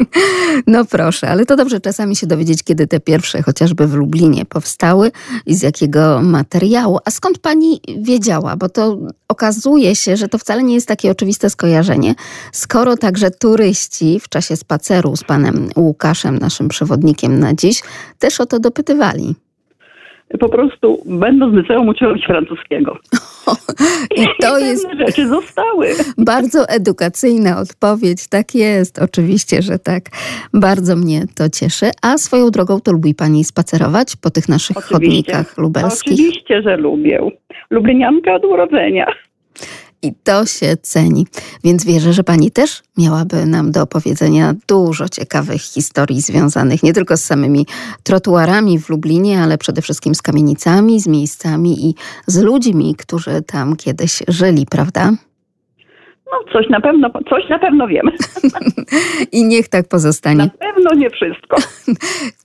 no 0.67 0.85
proszę, 0.85 1.29
ale 1.29 1.47
to 1.47 1.57
dobrze 1.57 1.81
czasami 1.81 2.17
się 2.17 2.27
dowiedzieć, 2.27 2.63
kiedy 2.63 2.87
te 2.87 3.01
pierwsze 3.01 3.43
chociażby 3.43 3.87
w 3.87 3.95
Lublinie 3.95 4.45
powstały 4.45 5.11
i 5.47 5.55
z 5.55 5.63
jakiego 5.63 6.21
materiału. 6.23 6.99
A 7.05 7.11
skąd 7.11 7.39
pani 7.39 7.81
wiedziała? 7.99 8.57
Bo 8.57 8.69
to 8.69 8.99
okazuje 9.29 9.97
się, 9.97 10.17
że 10.17 10.29
to 10.29 10.39
wcale 10.39 10.63
nie 10.63 10.75
jest 10.75 10.89
takie 10.89 11.11
oczywiste 11.11 11.51
skojarzenie, 11.51 12.15
skoro 12.53 12.97
także 12.97 13.31
turyści 13.31 14.21
w 14.21 14.29
czasie 14.29 14.57
spaceru 14.57 15.17
z 15.17 15.25
panem 15.25 15.69
Łukaszem, 15.77 16.39
naszym 16.39 16.69
przewodnikiem 16.69 17.39
na 17.39 17.55
dziś, 17.55 17.83
też 18.19 18.41
o 18.41 18.47
to 18.47 18.59
dopytywali 18.59 19.35
po 20.39 20.49
prostu 20.49 21.03
będąc 21.07 21.55
w 21.55 21.57
liceum 21.57 21.89
uczyłem 21.89 22.19
się 22.19 22.27
francuskiego. 22.27 22.99
I 24.23 24.27
to 24.41 24.59
I 24.59 24.63
jest 24.63 24.87
rzeczy 24.99 25.29
zostały. 25.29 25.87
Bardzo 26.19 26.69
edukacyjna 26.69 27.61
odpowiedź. 27.61 28.29
Tak 28.29 28.55
jest, 28.55 28.99
oczywiście, 29.03 29.63
że 29.63 29.79
tak. 29.79 30.03
Bardzo 30.55 30.97
mnie 30.97 31.23
to 31.37 31.51
cieszy. 31.51 31.91
A 32.03 32.19
swoją 32.19 32.51
drogą 32.51 32.81
to 32.81 32.93
lubi 32.93 33.15
pani 33.15 33.45
spacerować 33.45 34.17
po 34.17 34.31
tych 34.31 34.49
naszych 34.49 34.77
oczywiście. 34.77 34.95
chodnikach 34.95 35.59
lubelskich? 35.59 36.13
Oczywiście, 36.13 36.63
że 36.63 36.77
lubię. 36.77 37.21
Lublinianka 37.71 38.35
od 38.35 38.45
urodzenia. 38.45 39.07
I 40.05 40.15
to 40.25 40.47
się 40.47 40.77
ceni. 40.83 41.27
Więc 41.65 41.85
wierzę, 41.85 42.13
że 42.13 42.25
pani 42.25 42.51
też 42.51 42.83
miałaby 42.97 43.47
nam 43.47 43.73
do 43.73 43.83
opowiedzenia 43.83 44.55
dużo 44.67 45.09
ciekawych 45.09 45.63
historii 45.63 46.21
związanych 46.21 46.83
nie 46.83 46.93
tylko 46.93 47.17
z 47.17 47.25
samymi 47.25 47.67
trotuarami 48.03 48.79
w 48.79 48.89
Lublinie, 48.89 49.43
ale 49.43 49.59
przede 49.59 49.83
wszystkim 49.83 50.15
z 50.15 50.23
kamienicami, 50.23 51.01
z 51.01 51.07
miejscami 51.07 51.87
i 51.87 51.95
z 52.27 52.37
ludźmi, 52.37 52.95
którzy 52.99 53.43
tam 53.43 53.77
kiedyś 53.77 54.23
żyli, 54.29 54.67
prawda? 54.67 55.13
No, 56.35 56.53
coś 56.53 56.69
na 56.71 56.81
pewno, 56.81 57.11
coś 57.31 57.49
na 57.49 57.59
pewno 57.59 57.87
wiemy. 57.87 58.13
I 59.33 59.45
niech 59.45 59.69
tak 59.69 59.89
pozostanie. 59.89 60.37
Na 60.37 60.49
pewno 60.49 60.95
nie 60.95 61.11
wszystko. 61.11 61.57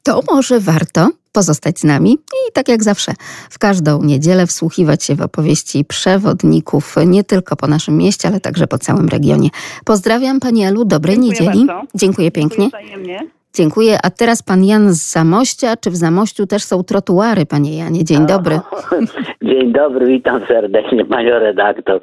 To 0.03 0.21
może 0.31 0.59
warto 0.59 1.09
pozostać 1.31 1.79
z 1.79 1.83
nami 1.83 2.11
i 2.13 2.51
tak 2.53 2.67
jak 2.67 2.83
zawsze 2.83 3.11
w 3.49 3.59
każdą 3.59 4.03
niedzielę 4.03 4.47
wsłuchiwać 4.47 5.03
się 5.03 5.15
w 5.15 5.21
opowieści 5.21 5.85
przewodników 5.85 6.95
nie 7.05 7.23
tylko 7.23 7.55
po 7.55 7.67
naszym 7.67 7.97
mieście, 7.97 8.27
ale 8.27 8.39
także 8.39 8.67
po 8.67 8.77
całym 8.77 9.07
regionie. 9.07 9.49
Pozdrawiam 9.85 10.39
Pani 10.39 10.63
Elu, 10.63 10.85
dobrej 10.85 11.15
Dziękuję 11.15 11.31
niedzieli. 11.31 11.65
Bardzo. 11.65 11.87
Dziękuję 11.95 12.31
pięknie. 12.31 12.69
Dziękuję 12.89 13.29
Dziękuję. 13.53 13.97
A 14.03 14.09
teraz 14.09 14.43
pan 14.43 14.63
Jan 14.63 14.93
z 14.93 15.11
Zamościa. 15.11 15.77
Czy 15.77 15.89
w 15.89 15.95
Zamościu 15.95 16.47
też 16.47 16.63
są 16.63 16.83
trotuary, 16.83 17.45
panie 17.45 17.77
Janie? 17.77 18.05
Dzień 18.05 18.25
dobry. 18.25 18.59
Dzień 19.49 19.71
dobry, 19.71 20.05
witam 20.05 20.41
serdecznie 20.47 21.05
panią 21.05 21.39
redaktor. 21.39 22.01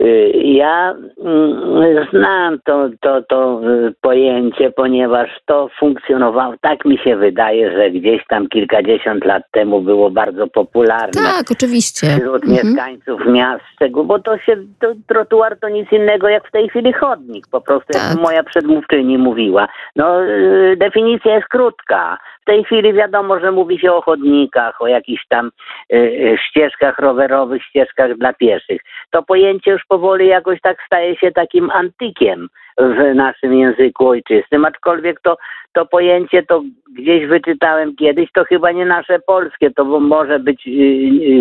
Y, 0.00 0.32
ja 0.44 0.94
mm, 1.24 2.06
znam 2.10 2.58
to, 2.64 2.88
to, 3.00 3.22
to 3.22 3.60
y, 3.88 3.94
pojęcie, 4.00 4.70
ponieważ 4.70 5.28
to 5.46 5.68
funkcjonowało, 5.80 6.54
tak 6.60 6.84
mi 6.84 6.98
się 6.98 7.16
wydaje, 7.16 7.72
że 7.72 7.90
gdzieś 7.90 8.26
tam 8.28 8.48
kilkadziesiąt 8.48 9.24
lat 9.24 9.42
temu 9.50 9.80
było 9.80 10.10
bardzo 10.10 10.46
popularne. 10.46 11.22
Tak, 11.22 11.50
oczywiście. 11.50 12.06
Wśród 12.06 12.44
mhm. 12.44 12.66
mieszkańców 12.66 13.20
miast, 13.26 13.64
bo 14.04 14.18
to 14.18 14.38
się, 14.38 14.56
to, 14.80 14.86
trotuar 15.06 15.58
to 15.60 15.68
nic 15.68 15.92
innego 15.92 16.28
jak 16.28 16.48
w 16.48 16.50
tej 16.50 16.68
chwili 16.68 16.92
chodnik, 16.92 17.46
po 17.50 17.60
prostu 17.60 17.92
tak. 17.92 18.02
jak 18.10 18.20
moja 18.20 18.42
przedmówczyni 18.42 19.18
mówiła. 19.18 19.68
No 19.96 20.24
y, 20.24 20.76
definicja 20.78 21.34
jest 21.34 21.48
krótka. 21.48 22.18
W 22.42 22.44
tej 22.44 22.64
chwili 22.64 22.92
wiadomo, 22.92 23.40
że 23.40 23.52
mówi 23.52 23.78
się 23.78 23.92
o 23.92 24.00
chodnikach, 24.00 24.82
o 24.82 24.86
jakichś 24.86 25.26
tam 25.28 25.50
y, 25.92 25.96
y, 25.96 26.38
ścieżkach 26.48 26.98
rowerowych, 26.98 27.62
ścieżkach 27.62 28.14
dla 28.14 28.32
pieszych. 28.32 28.82
To 29.10 29.22
pojęcie 29.22 29.70
już 29.70 29.84
powoli 29.88 30.26
jakoś 30.26 30.60
tak 30.60 30.82
staje 30.86 31.16
się 31.16 31.32
takim 31.32 31.70
antykiem 31.70 32.48
w 32.78 33.14
naszym 33.14 33.54
języku 33.54 34.08
ojczystym, 34.08 34.64
aczkolwiek 34.64 35.20
to, 35.20 35.36
to 35.72 35.86
pojęcie 35.86 36.42
to 36.42 36.62
gdzieś 36.92 37.26
wyczytałem 37.26 37.96
kiedyś, 37.96 38.32
to 38.32 38.44
chyba 38.44 38.72
nie 38.72 38.86
nasze 38.86 39.18
polskie, 39.18 39.70
to 39.70 39.84
może 39.84 40.38
być 40.38 40.66
y, 40.66 40.70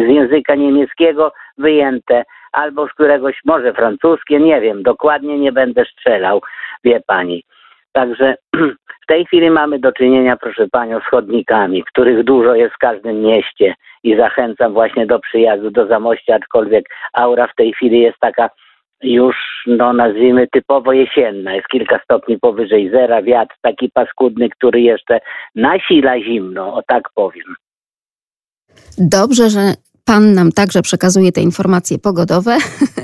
z 0.08 0.10
języka 0.10 0.56
niemieckiego 0.56 1.32
wyjęte, 1.58 2.24
albo 2.52 2.88
z 2.88 2.94
któregoś 2.94 3.40
może 3.46 3.74
francuskie, 3.74 4.40
nie 4.40 4.62
wiem, 4.62 4.84
dokładnie 4.84 5.40
nie 5.40 5.52
będę 5.52 5.86
strzelał, 5.86 6.42
wie 6.84 7.02
pani. 7.08 7.44
Także 7.98 8.36
w 9.04 9.08
tej 9.08 9.26
chwili 9.26 9.50
mamy 9.50 9.80
do 9.80 9.92
czynienia, 9.92 10.38
proszę 10.38 10.68
Panią, 10.72 11.00
z 11.00 11.10
chodnikami, 11.10 11.84
których 11.84 12.24
dużo 12.24 12.56
jest 12.56 12.76
w 12.76 12.78
każdym 12.78 13.22
mieście 13.22 13.76
i 14.04 14.18
zachęcam 14.18 14.74
właśnie 14.74 15.06
do 15.06 15.20
przyjazdu 15.20 15.72
do 15.72 15.88
Zamościa, 15.88 16.36
aczkolwiek 16.36 16.86
aura 17.14 17.48
w 17.48 17.56
tej 17.56 17.74
chwili 17.74 18.00
jest 18.00 18.18
taka 18.20 18.50
już, 19.04 19.36
no 19.68 19.94
nazwijmy, 19.94 20.48
typowo 20.48 20.94
jesienna. 20.94 21.54
Jest 21.54 21.68
kilka 21.68 22.00
stopni 22.04 22.40
powyżej 22.40 22.90
zera, 22.90 23.22
wiatr 23.22 23.56
taki 23.62 23.90
paskudny, 23.94 24.50
który 24.50 24.82
jeszcze 24.82 25.20
nasila 25.56 26.20
zimno, 26.20 26.74
o 26.74 26.82
tak 26.88 27.04
powiem. 27.16 27.56
Dobrze, 28.98 29.50
że 29.50 29.60
Pan 30.08 30.34
nam 30.34 30.52
także 30.52 30.82
przekazuje 30.82 31.32
te 31.32 31.42
informacje 31.42 32.00
pogodowe, 32.00 32.58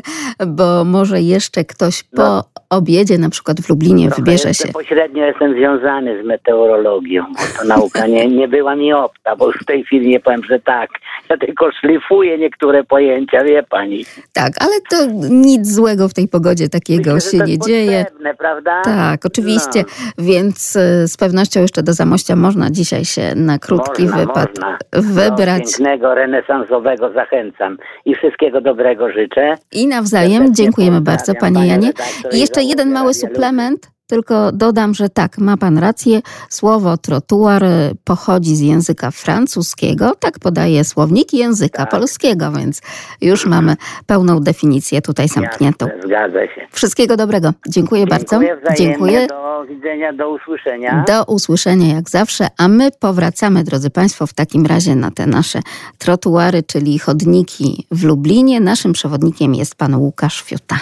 bo 0.57 0.83
może 0.85 1.21
jeszcze 1.21 1.65
ktoś 1.65 2.03
po 2.03 2.21
no. 2.21 2.43
obiedzie, 2.69 3.17
na 3.17 3.29
przykład 3.29 3.61
w 3.61 3.69
Lublinie, 3.69 4.07
Trochę 4.07 4.21
wybierze 4.21 4.53
się. 4.53 4.73
Pośrednio 4.73 5.25
jestem 5.25 5.53
związany 5.53 6.23
z 6.23 6.25
meteorologią, 6.25 7.25
bo 7.33 7.59
to 7.59 7.67
nauka 7.67 8.07
nie, 8.07 8.27
nie 8.27 8.47
była 8.47 8.75
mi 8.75 8.93
obca, 8.93 9.35
bo 9.35 9.47
już 9.47 9.57
w 9.61 9.65
tej 9.65 9.83
chwili 9.83 10.07
nie 10.09 10.19
powiem, 10.19 10.43
że 10.43 10.59
tak. 10.59 10.89
Ja 11.29 11.37
tylko 11.37 11.71
szlifuję 11.71 12.37
niektóre 12.37 12.83
pojęcia, 12.83 13.43
wie 13.43 13.63
pani. 13.63 14.05
Tak, 14.33 14.53
ale 14.59 14.73
to 14.89 15.27
nic 15.29 15.67
złego 15.67 16.09
w 16.09 16.13
tej 16.13 16.27
pogodzie 16.27 16.69
takiego 16.69 17.13
Myślę, 17.13 17.31
się 17.31 17.37
nie 17.45 17.59
dzieje. 17.59 18.05
prawda? 18.37 18.81
Tak, 18.81 19.25
oczywiście. 19.25 19.83
No. 20.17 20.23
Więc 20.25 20.75
y, 20.75 21.07
z 21.07 21.17
pewnością 21.17 21.61
jeszcze 21.61 21.83
do 21.83 21.93
Zamościa 21.93 22.35
można 22.35 22.71
dzisiaj 22.71 23.05
się 23.05 23.35
na 23.35 23.59
krótki 23.59 24.03
można, 24.03 24.17
wypad 24.17 24.49
można. 24.49 24.77
wybrać. 25.13 25.63
No, 25.63 25.69
pięknego, 25.69 26.15
renesansowego 26.15 26.92
zachęcam 26.97 27.77
i 28.05 28.15
wszystkiego 28.15 28.61
dobrego 28.61 29.11
życzę. 29.11 29.55
I 29.71 29.87
nawzajem 29.87 30.55
dziękujemy 30.55 31.01
bardzo, 31.01 31.33
panie 31.35 31.67
Janie. 31.67 31.91
I 32.31 32.39
jeszcze 32.39 32.63
jeden 32.63 32.91
mały 32.91 33.13
suplement. 33.13 33.92
Tylko 34.07 34.51
dodam, 34.51 34.93
że 34.93 35.09
tak, 35.09 35.37
ma 35.37 35.57
pan 35.57 35.77
rację. 35.77 36.21
Słowo 36.49 36.97
trotuar 36.97 37.63
pochodzi 38.03 38.55
z 38.55 38.59
języka 38.59 39.11
francuskiego, 39.11 40.15
tak 40.19 40.39
podaje 40.39 40.83
słownik 40.83 41.33
języka 41.33 41.85
Tak. 41.85 41.91
polskiego, 41.91 42.51
więc 42.51 42.81
już 43.21 43.45
mamy 43.45 43.75
pełną 44.05 44.39
definicję 44.39 45.01
tutaj 45.01 45.27
zamkniętą. 45.27 45.85
Jasne, 45.87 46.01
zgadza 46.07 46.39
się. 46.55 46.67
Wszystkiego 46.71 47.17
dobrego. 47.17 47.53
Dziękuję, 47.67 48.07
bardzo. 48.07 48.25
Dziękuję 48.39 48.57
wzajemnie. 48.61 48.77
Dziękuję. 48.77 49.27
Do 49.27 49.65
widzenia, 49.69 50.13
do 50.13 50.29
usłyszenia. 50.29 51.03
Do 51.07 51.23
usłyszenia 51.23 51.95
jak 51.95 52.09
zawsze, 52.09 52.47
a 52.57 52.67
my 52.67 52.89
powracamy, 52.99 53.63
drodzy 53.63 53.89
Państwo, 53.89 54.27
w 54.27 54.33
takim 54.33 54.65
razie 54.65 54.95
na 54.95 55.11
te 55.11 55.27
nasze 55.27 55.59
trotuary, 55.97 56.63
czyli 56.63 56.99
chodniki 56.99 57.87
w 57.91 58.03
Lublinie. 58.03 58.59
Naszym 58.59 58.93
przewodnikiem 58.93 59.55
jest 59.55 59.75
pan 59.75 59.95
Łukasz 59.95 60.41
Fiuta. 60.41 60.75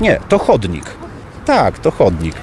Nie, 0.00 0.20
to 0.28 0.38
chodnik. 0.38 0.84
Tak, 1.44 1.78
to 1.78 1.90
chodnik. 1.90 2.34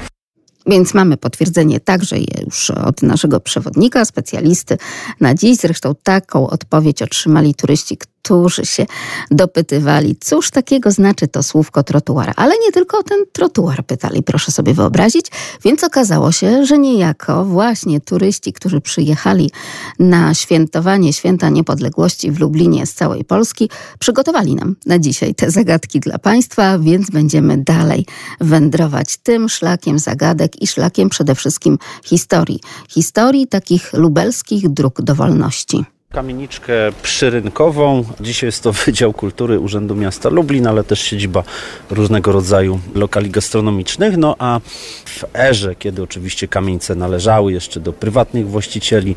Więc 0.66 0.94
mamy 0.94 1.18
potwierdzenie 1.18 1.80
także 1.80 2.16
już 2.20 2.72
od 2.72 3.02
naszego 3.02 3.40
przewodnika, 3.40 4.06
specjalisty 4.06 4.78
na 5.20 5.36
dziś. 5.36 5.58
Zresztą 5.58 5.96
taką 6.04 6.50
odpowiedź 6.50 7.02
otrzymali 7.02 7.56
turyści, 7.56 7.98
którzy 8.24 8.66
się 8.66 8.86
dopytywali, 9.32 10.16
cóż 10.16 10.52
takiego 10.52 10.92
znaczy 10.92 11.28
to 11.28 11.44
słówko 11.44 11.84
trotuar. 11.84 12.34
Ale 12.36 12.54
nie 12.66 12.72
tylko 12.72 12.98
o 12.98 13.04
ten 13.04 13.20
trotuar 13.34 13.86
pytali, 13.86 14.24
proszę 14.24 14.52
sobie 14.52 14.74
wyobrazić. 14.74 15.26
Więc 15.64 15.84
okazało 15.84 16.32
się, 16.32 16.66
że 16.66 16.78
niejako 16.78 17.46
właśnie 17.46 18.02
turyści, 18.02 18.54
którzy 18.54 18.82
przyjechali 18.82 19.52
na 20.00 20.34
świętowanie 20.34 21.14
Święta 21.14 21.50
Niepodległości 21.50 22.32
w 22.32 22.40
Lublinie 22.40 22.86
z 22.86 22.94
całej 22.94 23.24
Polski, 23.24 23.70
przygotowali 24.00 24.56
nam 24.56 24.76
na 24.86 25.00
dzisiaj 25.00 25.36
te 25.36 25.52
zagadki 25.52 26.00
dla 26.00 26.18
Państwa, 26.18 26.80
więc 26.80 27.10
będziemy 27.10 27.58
dalej 27.58 28.06
wędrować 28.42 29.18
tym 29.18 29.50
szlakiem 29.50 30.00
zagadek 30.00 30.62
i 30.62 30.68
szlakiem 30.68 31.10
przede 31.10 31.36
wszystkim 31.36 31.78
historii. 32.04 32.60
Historii 32.90 33.48
takich 33.48 33.94
lubelskich 33.94 34.70
dróg 34.70 35.02
do 35.02 35.16
wolności. 35.16 35.86
Kamieniczkę 36.12 36.74
przyrynkową. 37.04 38.04
Dzisiaj 38.20 38.48
jest 38.48 38.64
to 38.64 38.72
Wydział 38.86 39.14
Kultury 39.14 39.60
Urzędu 39.60 39.96
Miasta 39.96 40.30
Lublin, 40.30 40.68
ale 40.68 40.84
też 40.84 41.02
siedziba 41.02 41.44
różnego 41.90 42.32
rodzaju 42.32 42.80
lokali 42.96 43.30
gastronomicznych. 43.30 44.18
No 44.18 44.36
a 44.40 44.60
w 45.06 45.24
erze, 45.36 45.76
kiedy 45.76 46.04
oczywiście 46.04 46.48
kamienice 46.48 46.96
należały 46.96 47.54
jeszcze 47.54 47.80
do 47.80 47.94
prywatnych 47.94 48.48
właścicieli, 48.48 49.16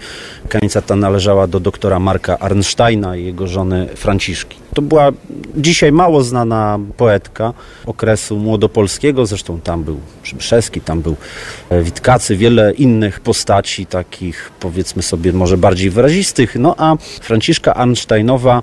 kamienica 0.49 0.83
ta 0.83 0.97
należała 0.97 1.47
do 1.47 1.61
doktora 1.61 1.99
Marka 1.99 2.39
Arnsteina 2.39 3.17
i 3.17 3.25
jego 3.25 3.47
żony 3.47 3.89
Franciszki. 3.97 4.64
To 4.75 4.83
była 4.83 5.13
dzisiaj 5.57 5.93
mało 5.93 6.23
znana 6.23 6.79
poetka 6.97 7.53
okresu 7.87 8.37
młodopolskiego, 8.37 9.27
zresztą 9.27 9.61
tam 9.61 9.85
był 9.85 10.01
Przybyszewski, 10.23 10.81
tam 10.81 11.03
był 11.03 11.17
e, 11.71 11.83
Witkacy, 11.83 12.37
wiele 12.37 12.73
innych 12.73 13.21
postaci, 13.21 13.87
takich 13.87 14.51
powiedzmy 14.61 15.03
sobie 15.03 15.33
może 15.33 15.57
bardziej 15.57 15.91
wyrazistych. 15.91 16.57
No 16.59 16.75
a 16.79 16.97
Franciszka 17.23 17.75
Arnsteinowa 17.75 18.63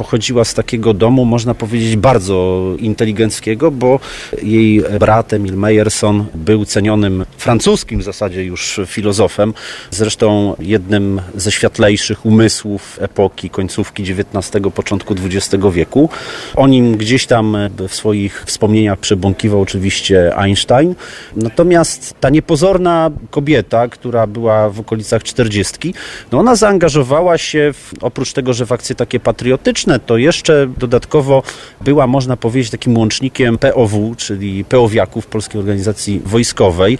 pochodziła 0.00 0.44
z 0.44 0.54
takiego 0.54 0.94
domu, 0.94 1.24
można 1.24 1.54
powiedzieć, 1.54 1.96
bardzo 1.96 2.64
inteligenckiego, 2.78 3.70
bo 3.70 4.00
jej 4.42 4.82
brat 5.00 5.32
Emil 5.32 5.56
Meyerson 5.56 6.26
był 6.34 6.64
cenionym 6.64 7.24
francuskim 7.36 8.00
w 8.00 8.02
zasadzie 8.02 8.44
już 8.44 8.80
filozofem, 8.86 9.54
zresztą 9.90 10.56
jednym 10.58 11.20
ze 11.34 11.52
światlejszych 11.52 12.26
umysłów 12.26 12.98
epoki 13.00 13.50
końcówki 13.50 14.02
XIX, 14.02 14.50
początku 14.74 15.14
XX 15.14 15.64
wieku. 15.72 16.08
O 16.56 16.68
nim 16.68 16.96
gdzieś 16.96 17.26
tam 17.26 17.56
w 17.88 17.94
swoich 17.94 18.44
wspomnieniach 18.46 18.98
przebąkiwał 18.98 19.60
oczywiście 19.60 20.36
Einstein. 20.36 20.94
Natomiast 21.36 22.14
ta 22.20 22.30
niepozorna 22.30 23.10
kobieta, 23.30 23.88
która 23.88 24.26
była 24.26 24.70
w 24.70 24.80
okolicach 24.80 25.22
40, 25.22 25.94
no 26.32 26.38
ona 26.38 26.56
zaangażowała 26.56 27.38
się 27.38 27.72
w, 27.72 27.92
oprócz 28.00 28.32
tego, 28.32 28.52
że 28.52 28.66
w 28.66 28.72
akcje 28.72 28.94
takie 28.96 29.20
patriotyczne, 29.20 29.89
to 29.98 30.16
jeszcze 30.16 30.66
dodatkowo 30.78 31.42
była, 31.80 32.06
można 32.06 32.36
powiedzieć, 32.36 32.70
takim 32.70 32.98
łącznikiem 32.98 33.58
POW, 33.58 34.14
czyli 34.16 34.64
peowiaków 34.64 35.26
Polskiej 35.26 35.60
Organizacji 35.60 36.20
Wojskowej. 36.24 36.98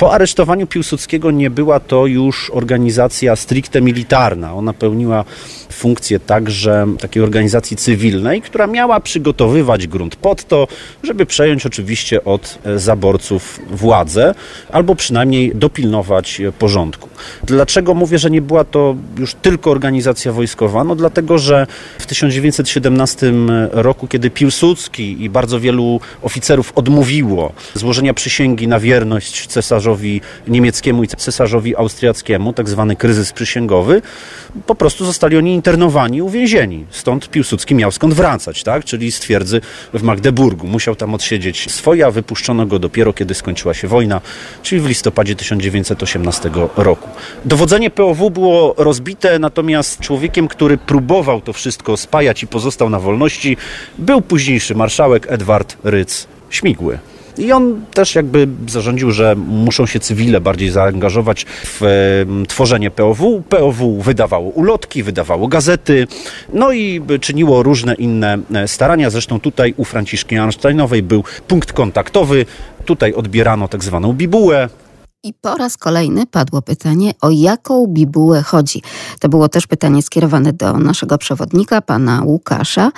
Po 0.00 0.12
aresztowaniu 0.12 0.66
Piłsudskiego 0.66 1.30
nie 1.30 1.50
była 1.50 1.80
to 1.80 2.06
już 2.06 2.50
organizacja 2.50 3.36
stricte 3.36 3.80
militarna. 3.80 4.54
Ona 4.54 4.72
pełniła 4.72 5.24
funkcję 5.70 6.20
także 6.20 6.86
takiej 7.00 7.22
organizacji 7.22 7.76
cywilnej, 7.76 8.42
która 8.42 8.66
miała 8.66 9.00
przygotowywać 9.00 9.86
grunt 9.86 10.16
pod 10.16 10.44
to, 10.44 10.68
żeby 11.02 11.26
przejąć 11.26 11.66
oczywiście 11.66 12.24
od 12.24 12.58
e, 12.64 12.78
zaborców 12.78 13.60
władzę, 13.70 14.34
albo 14.72 14.94
przynajmniej 14.94 15.52
dopilnować 15.54 16.40
e, 16.40 16.52
porządku. 16.52 17.08
Dlaczego 17.44 17.94
mówię, 17.94 18.18
że 18.18 18.30
nie 18.30 18.42
była 18.42 18.64
to 18.64 18.96
już 19.18 19.34
tylko 19.34 19.70
organizacja 19.70 20.32
wojskowa? 20.32 20.84
No 20.84 20.94
dlatego, 20.94 21.38
że 21.38 21.66
w 21.98 22.06
1917 22.06 23.32
roku, 23.70 24.06
kiedy 24.06 24.30
Piłsudski 24.30 25.24
i 25.24 25.30
bardzo 25.30 25.60
wielu 25.60 26.00
oficerów 26.22 26.72
odmówiło 26.74 27.52
złożenia 27.74 28.14
przysięgi 28.14 28.68
na 28.68 28.80
wierność 28.80 29.46
cesarzowi 29.46 29.89
niemieckiemu 30.48 31.04
i 31.04 31.08
cesarzowi 31.08 31.76
austriackiemu, 31.76 32.52
tak 32.52 32.68
zwany 32.68 32.96
kryzys 32.96 33.32
przysięgowy, 33.32 34.02
po 34.66 34.74
prostu 34.74 35.04
zostali 35.04 35.36
oni 35.36 35.54
internowani, 35.54 36.22
uwięzieni. 36.22 36.86
Stąd 36.90 37.30
Piłsudski 37.30 37.74
miał 37.74 37.90
skąd 37.90 38.14
wracać, 38.14 38.62
tak? 38.62 38.84
czyli 38.84 39.12
z 39.12 39.20
twierdzy 39.20 39.60
w 39.94 40.02
Magdeburgu. 40.02 40.66
Musiał 40.66 40.96
tam 40.96 41.14
odsiedzieć 41.14 41.70
swoje, 41.72 42.06
a 42.06 42.10
wypuszczono 42.10 42.66
go 42.66 42.78
dopiero, 42.78 43.12
kiedy 43.12 43.34
skończyła 43.34 43.74
się 43.74 43.88
wojna, 43.88 44.20
czyli 44.62 44.80
w 44.80 44.86
listopadzie 44.86 45.36
1918 45.36 46.50
roku. 46.76 47.08
Dowodzenie 47.44 47.90
POW 47.90 48.30
było 48.30 48.74
rozbite, 48.78 49.38
natomiast 49.38 50.00
człowiekiem, 50.00 50.48
który 50.48 50.78
próbował 50.78 51.40
to 51.40 51.52
wszystko 51.52 51.96
spajać 51.96 52.42
i 52.42 52.46
pozostał 52.46 52.90
na 52.90 53.00
wolności, 53.00 53.56
był 53.98 54.20
późniejszy 54.22 54.74
marszałek 54.74 55.26
Edward 55.28 55.76
Ryc 55.84 56.26
Śmigły. 56.50 56.98
I 57.40 57.52
on 57.52 57.84
też 57.94 58.14
jakby 58.14 58.48
zarządził, 58.68 59.10
że 59.10 59.36
muszą 59.36 59.86
się 59.86 60.00
cywile 60.00 60.40
bardziej 60.40 60.70
zaangażować 60.70 61.46
w 61.64 61.82
e, 61.82 62.46
tworzenie 62.46 62.90
POW. 62.90 63.42
POW 63.48 64.02
wydawało 64.02 64.50
ulotki, 64.50 65.02
wydawało 65.02 65.48
gazety, 65.48 66.06
no 66.52 66.72
i 66.72 67.00
czyniło 67.20 67.62
różne 67.62 67.94
inne 67.94 68.38
e, 68.54 68.68
starania. 68.68 69.10
Zresztą 69.10 69.40
tutaj 69.40 69.74
u 69.76 69.84
Franciszki 69.84 70.36
Arnsteinowej 70.36 71.02
był 71.02 71.24
punkt 71.48 71.72
kontaktowy. 71.72 72.46
Tutaj 72.84 73.14
odbierano 73.14 73.68
tak 73.68 73.84
zwaną 73.84 74.12
bibułę, 74.12 74.68
i 75.22 75.34
po 75.34 75.56
raz 75.56 75.76
kolejny 75.76 76.26
padło 76.26 76.62
pytanie, 76.62 77.14
o 77.20 77.30
jaką 77.30 77.86
bibułę 77.86 78.42
chodzi. 78.42 78.82
To 79.20 79.28
było 79.28 79.48
też 79.48 79.66
pytanie 79.66 80.02
skierowane 80.02 80.52
do 80.52 80.78
naszego 80.78 81.18
przewodnika, 81.18 81.82
pana 81.82 82.22
Łukasza. 82.24 82.92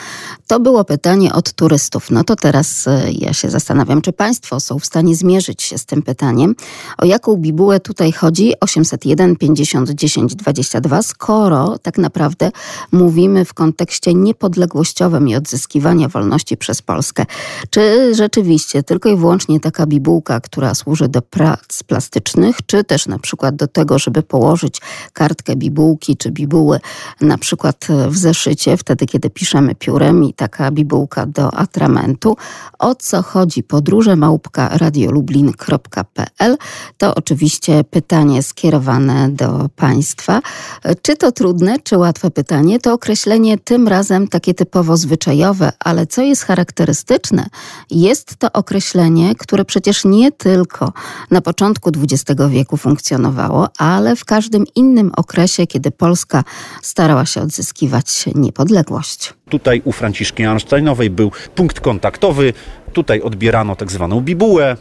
To 0.47 0.61
było 0.61 0.85
pytanie 0.85 1.33
od 1.33 1.53
turystów. 1.53 2.11
No 2.11 2.25
to 2.25 2.37
teraz 2.37 2.89
e, 2.89 3.13
ja 3.13 3.33
się 3.33 3.51
zastanawiam, 3.51 4.03
czy 4.03 4.13
państwo 4.13 4.61
są 4.61 4.79
w 4.79 4.87
stanie 4.87 5.17
zmierzyć 5.17 5.63
się 5.63 5.79
z 5.79 5.87
tym 5.87 6.03
pytaniem. 6.03 6.55
O 6.99 7.05
jaką 7.05 7.37
bibułę 7.37 7.81
tutaj 7.81 8.13
chodzi? 8.13 8.53
801 8.61 9.37
50 9.37 9.91
10 9.91 10.35
22, 10.35 11.03
skoro 11.03 11.79
tak 11.79 11.99
naprawdę 11.99 12.51
mówimy 12.93 13.45
w 13.45 13.55
kontekście 13.55 14.15
niepodległościowym 14.15 15.29
i 15.29 15.37
odzyskiwania 15.37 16.09
wolności 16.09 16.57
przez 16.57 16.83
Polskę. 16.83 17.27
Czy 17.71 18.15
rzeczywiście 18.15 18.83
tylko 18.83 19.09
i 19.09 19.17
wyłącznie 19.17 19.61
taka 19.61 19.87
bibułka, 19.87 20.41
która 20.41 20.75
służy 20.75 21.09
do 21.09 21.23
prac 21.23 21.83
plastycznych, 21.83 22.12
czy 22.67 22.85
też 22.85 23.07
na 23.07 23.19
przykład 23.19 23.57
do 23.57 23.67
tego, 23.67 23.99
żeby 23.99 24.23
położyć 24.23 24.81
kartkę 25.13 25.57
bibułki 25.57 26.17
czy 26.17 26.31
bibuły 26.31 26.81
na 27.21 27.39
przykład 27.39 27.87
w 28.09 28.17
zeszycie, 28.17 28.77
wtedy 28.77 29.07
kiedy 29.07 29.31
piszemy 29.31 29.75
piórem 29.75 30.25
i 30.25 30.35
taka 30.35 30.71
bibułka 30.71 31.27
do 31.27 31.55
atramentu. 31.55 32.37
O 32.79 32.95
co 32.95 33.23
chodzi? 33.23 33.63
Podróże 33.63 34.17
małpka 34.17 34.69
radiolublin.pl 34.69 36.57
to 36.99 37.15
oczywiście 37.15 37.85
pytanie 37.85 38.43
skierowane 38.43 39.29
do 39.29 39.69
Państwa. 39.77 40.41
Czy 41.03 41.17
to 41.17 41.33
trudne, 41.33 41.77
czy 41.85 41.99
łatwe 41.99 42.31
pytanie? 42.31 42.81
To 42.81 42.93
określenie 42.93 43.59
tym 43.59 43.89
razem 43.89 44.29
takie 44.29 44.55
typowo 44.55 44.97
zwyczajowe, 44.97 45.73
ale 45.79 46.07
co 46.07 46.23
jest 46.23 46.43
charakterystyczne, 46.43 47.47
jest 47.91 48.37
to 48.37 48.53
określenie, 48.53 49.35
które 49.35 49.65
przecież 49.65 50.05
nie 50.05 50.33
tylko 50.33 50.93
na 51.31 51.41
początku 51.41 51.91
XX 52.03 52.41
wieku 52.51 52.77
funkcjonowało, 52.77 53.69
ale 53.79 54.17
w 54.17 54.25
każdym 54.25 54.65
innym 54.75 55.13
okresie, 55.17 55.67
kiedy 55.67 55.91
Polska 55.91 56.45
starała 56.83 57.27
się 57.27 57.41
odzyskiwać 57.41 58.25
niepodległość. 58.35 59.35
Tutaj 59.51 59.83
u 59.85 59.93
Franciszki 59.93 60.45
Arnsteinowej 60.45 61.11
był 61.11 61.31
punkt 61.55 61.81
kontaktowy, 61.81 62.53
tutaj 62.93 63.21
odbierano 63.21 63.77
tak 63.77 63.93
zwaną 63.93 64.21
bibułę, 64.21 64.77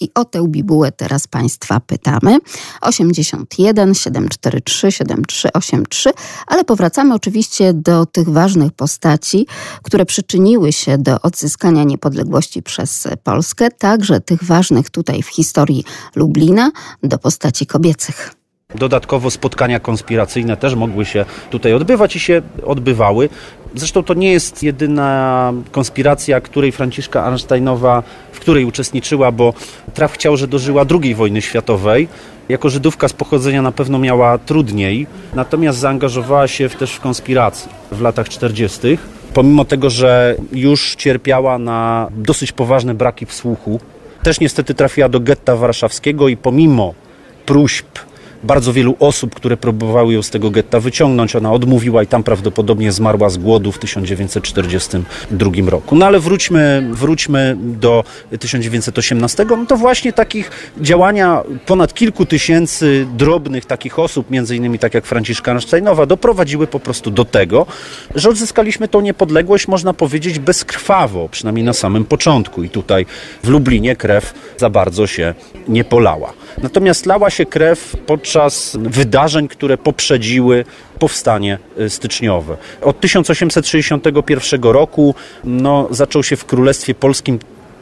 I 0.00 0.10
o 0.14 0.24
tę 0.24 0.48
bibułę 0.48 0.92
teraz 0.92 1.26
Państwa 1.26 1.80
pytamy. 1.80 2.38
81 2.80 3.94
743 3.94 4.92
7383, 4.92 6.10
ale 6.46 6.64
powracamy 6.64 7.14
oczywiście 7.14 7.74
do 7.74 8.06
tych 8.06 8.28
ważnych 8.28 8.72
postaci, 8.72 9.46
które 9.82 10.06
przyczyniły 10.06 10.72
się 10.72 10.98
do 10.98 11.20
odzyskania 11.20 11.84
niepodległości 11.84 12.62
przez 12.62 13.08
Polskę, 13.24 13.70
także 13.70 14.20
tych 14.20 14.44
ważnych 14.44 14.90
tutaj 14.90 15.22
w 15.22 15.28
historii 15.28 15.84
Lublina, 16.16 16.70
do 17.02 17.18
postaci 17.18 17.66
kobiecych. 17.66 18.34
Dodatkowo 18.74 19.30
spotkania 19.30 19.80
konspiracyjne 19.80 20.56
też 20.56 20.74
mogły 20.74 21.06
się 21.06 21.24
tutaj 21.50 21.74
odbywać 21.74 22.16
i 22.16 22.20
się 22.20 22.42
odbywały. 22.66 23.28
Zresztą 23.74 24.02
to 24.02 24.14
nie 24.14 24.32
jest 24.32 24.62
jedyna 24.62 25.52
konspiracja, 25.72 26.40
której 26.40 26.72
Franciszka 26.72 27.24
Arnsteinowa, 27.24 28.02
w 28.32 28.40
której 28.40 28.64
uczestniczyła, 28.64 29.32
bo 29.32 29.54
traf 29.94 30.12
chciał, 30.12 30.36
że 30.36 30.48
dożyła 30.48 30.84
II 31.02 31.14
wojny 31.14 31.42
światowej. 31.42 32.08
Jako 32.48 32.70
Żydówka 32.70 33.08
z 33.08 33.12
pochodzenia 33.12 33.62
na 33.62 33.72
pewno 33.72 33.98
miała 33.98 34.38
trudniej, 34.38 35.06
natomiast 35.34 35.78
zaangażowała 35.78 36.48
się 36.48 36.68
też 36.68 36.92
w 36.92 37.00
konspirację 37.00 37.72
w 37.92 38.00
latach 38.00 38.28
40. 38.28 38.98
Pomimo 39.34 39.64
tego, 39.64 39.90
że 39.90 40.36
już 40.52 40.94
cierpiała 40.94 41.58
na 41.58 42.08
dosyć 42.16 42.52
poważne 42.52 42.94
braki 42.94 43.26
w 43.26 43.32
słuchu, 43.32 43.80
też 44.22 44.40
niestety 44.40 44.74
trafiła 44.74 45.08
do 45.08 45.20
getta 45.20 45.56
warszawskiego 45.56 46.28
i 46.28 46.36
pomimo 46.36 46.94
próśb 47.46 47.86
bardzo 48.42 48.72
wielu 48.72 48.96
osób, 48.98 49.34
które 49.34 49.56
próbowały 49.56 50.14
ją 50.14 50.22
z 50.22 50.30
tego 50.30 50.50
getta 50.50 50.80
wyciągnąć. 50.80 51.36
Ona 51.36 51.52
odmówiła 51.52 52.02
i 52.02 52.06
tam 52.06 52.22
prawdopodobnie 52.22 52.92
zmarła 52.92 53.30
z 53.30 53.36
głodu 53.36 53.72
w 53.72 53.78
1942 53.78 55.50
roku. 55.70 55.96
No 55.96 56.06
ale 56.06 56.20
wróćmy, 56.20 56.88
wróćmy 56.92 57.56
do 57.58 58.04
1918. 58.38 59.46
No 59.50 59.66
to 59.66 59.76
właśnie 59.76 60.12
takich 60.12 60.50
działania 60.80 61.42
ponad 61.66 61.94
kilku 61.94 62.26
tysięcy 62.26 63.06
drobnych 63.16 63.64
takich 63.64 63.98
osób, 63.98 64.30
między 64.30 64.56
innymi 64.56 64.78
tak 64.78 64.94
jak 64.94 65.06
Franciszka 65.06 65.52
Einsteinowa, 65.52 66.06
doprowadziły 66.06 66.66
po 66.66 66.80
prostu 66.80 67.10
do 67.10 67.24
tego, 67.24 67.66
że 68.14 68.28
odzyskaliśmy 68.28 68.88
tą 68.88 69.00
niepodległość, 69.00 69.68
można 69.68 69.94
powiedzieć, 69.94 70.38
bezkrwawo, 70.38 71.28
przynajmniej 71.28 71.64
na 71.64 71.72
samym 71.72 72.04
początku. 72.04 72.62
I 72.62 72.68
tutaj 72.68 73.06
w 73.44 73.48
Lublinie 73.48 73.96
krew 73.96 74.34
za 74.56 74.70
bardzo 74.70 75.06
się 75.06 75.34
nie 75.68 75.84
polała. 75.84 76.32
Natomiast 76.62 77.06
lała 77.06 77.30
się 77.30 77.46
krew 77.46 77.96
podczas 78.06 78.29
wydarzeń, 78.78 79.48
które 79.48 79.78
poprzedziły 79.78 80.64
powstanie 80.98 81.58
y, 81.80 81.90
styczniowe. 81.90 82.56
Od 82.82 83.00
1861 83.00 84.62
roku 84.62 85.14
no, 85.44 85.88
zaczął 85.90 86.22
się 86.22 86.36
w 86.36 86.44
Królestwie 86.44 86.94
Polskim 86.94 87.38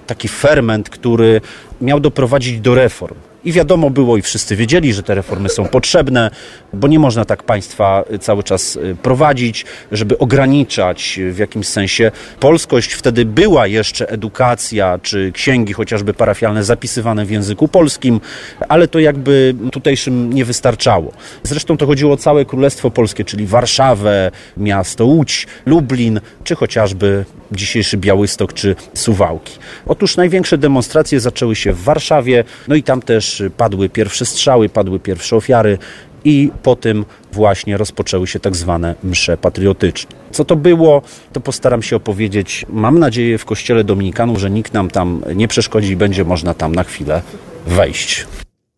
taki 0.06 0.28
ferment, 0.28 0.90
który 0.90 1.40
miał 1.80 2.00
doprowadzić 2.00 2.60
do 2.60 2.74
reform. 2.74 3.16
I 3.44 3.52
wiadomo 3.52 3.90
było, 3.90 4.16
i 4.16 4.22
wszyscy 4.22 4.56
wiedzieli, 4.56 4.92
że 4.92 5.02
te 5.02 5.14
reformy 5.14 5.48
są 5.48 5.64
potrzebne, 5.64 6.30
bo 6.72 6.88
nie 6.88 6.98
można 6.98 7.24
tak 7.24 7.42
państwa 7.42 8.04
cały 8.20 8.42
czas 8.42 8.76
y, 8.76 8.96
prowadzić, 9.02 9.64
żeby 9.92 10.18
ograniczać 10.18 11.20
w 11.32 11.38
jakimś 11.38 11.66
sensie 11.66 12.10
polskość. 12.40 12.92
Wtedy 12.92 13.24
była 13.24 13.66
jeszcze 13.66 14.08
edukacja, 14.08 14.98
czy 15.02 15.32
księgi 15.32 15.72
chociażby 15.72 16.14
parafialne 16.14 16.64
zapisywane 16.64 17.24
w 17.24 17.30
języku 17.30 17.68
polskim, 17.68 18.20
ale 18.68 18.88
to 18.88 18.98
jakby 18.98 19.54
tutejszym 19.72 20.32
nie 20.32 20.44
wystarczało. 20.44 21.12
Zresztą 21.42 21.76
to 21.76 21.86
chodziło 21.86 22.12
o 22.12 22.16
całe 22.16 22.44
Królestwo 22.44 22.90
Polskie, 22.90 23.24
czyli 23.24 23.46
Warszawę, 23.46 24.30
miasto 24.56 25.06
Łódź, 25.06 25.46
Lublin, 25.66 26.20
czy 26.44 26.54
chociażby 26.54 27.24
dzisiejszy 27.52 27.96
Białystok 27.96 28.52
czy 28.52 28.76
Suwałki. 28.94 29.58
Otóż 29.86 30.16
największe 30.16 30.58
demonstracje 30.58 31.20
zaczęły 31.20 31.56
się 31.56 31.72
w 31.72 31.82
Warszawie, 31.82 32.44
no 32.68 32.74
i 32.74 32.82
tam 32.82 33.02
też 33.02 33.27
padły 33.56 33.88
pierwsze 33.88 34.26
strzały, 34.26 34.68
padły 34.68 35.00
pierwsze 35.00 35.36
ofiary 35.36 35.78
i 36.24 36.50
po 36.62 36.76
tym 36.76 37.04
właśnie 37.32 37.76
rozpoczęły 37.76 38.26
się 38.26 38.40
tak 38.40 38.56
zwane 38.56 38.94
msze 39.04 39.36
patriotyczne. 39.36 40.10
Co 40.30 40.44
to 40.44 40.56
było, 40.56 41.02
to 41.32 41.40
postaram 41.40 41.82
się 41.82 41.96
opowiedzieć. 41.96 42.66
Mam 42.68 42.98
nadzieję 42.98 43.38
w 43.38 43.44
kościele 43.44 43.84
Dominikanów, 43.84 44.38
że 44.38 44.50
nikt 44.50 44.72
nam 44.72 44.90
tam 44.90 45.22
nie 45.34 45.48
przeszkodzi 45.48 45.92
i 45.92 45.96
będzie 45.96 46.24
można 46.24 46.54
tam 46.54 46.74
na 46.74 46.84
chwilę 46.84 47.22
wejść 47.66 48.26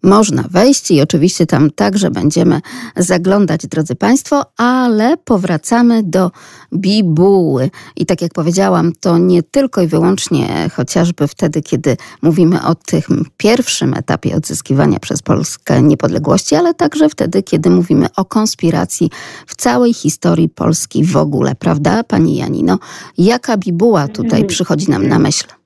można 0.03 0.45
wejść 0.51 0.91
i 0.91 1.01
oczywiście 1.01 1.47
tam 1.47 1.71
także 1.71 2.11
będziemy 2.11 2.61
zaglądać, 2.97 3.67
drodzy 3.67 3.95
Państwo, 3.95 4.43
ale 4.57 5.17
powracamy 5.17 6.03
do 6.03 6.31
bibuły. 6.75 7.71
I 7.97 8.07
tak 8.07 8.23
jak 8.23 8.33
powiedziałam, 8.33 8.93
to 9.01 9.19
nie 9.19 9.43
tylko 9.43 9.83
i 9.83 9.87
wyłącznie 9.87 10.71
chociażby 10.77 11.29
wtedy, 11.29 11.63
kiedy 11.63 11.97
mówimy 12.23 12.67
o 12.67 12.75
tym 12.75 13.25
pierwszym 13.37 13.95
etapie 13.95 14.37
odzyskiwania 14.37 14.99
przez 14.99 15.23
Polskę 15.23 15.83
niepodległości, 15.83 16.55
ale 16.55 16.75
także 16.75 17.09
wtedy, 17.09 17.43
kiedy 17.43 17.71
mówimy 17.71 18.07
o 18.17 18.25
konspiracji 18.25 19.11
w 19.47 19.57
całej 19.57 19.95
historii 19.95 20.49
Polski 20.49 21.05
w 21.05 21.17
ogóle, 21.17 21.55
prawda, 21.55 22.05
Pani 22.05 22.37
Janino? 22.37 22.79
Jaka 23.19 23.57
bibuła 23.57 24.09
tutaj 24.09 24.45
przychodzi 24.45 24.91
nam 24.91 25.09
na 25.09 25.19
myśl? 25.19 25.60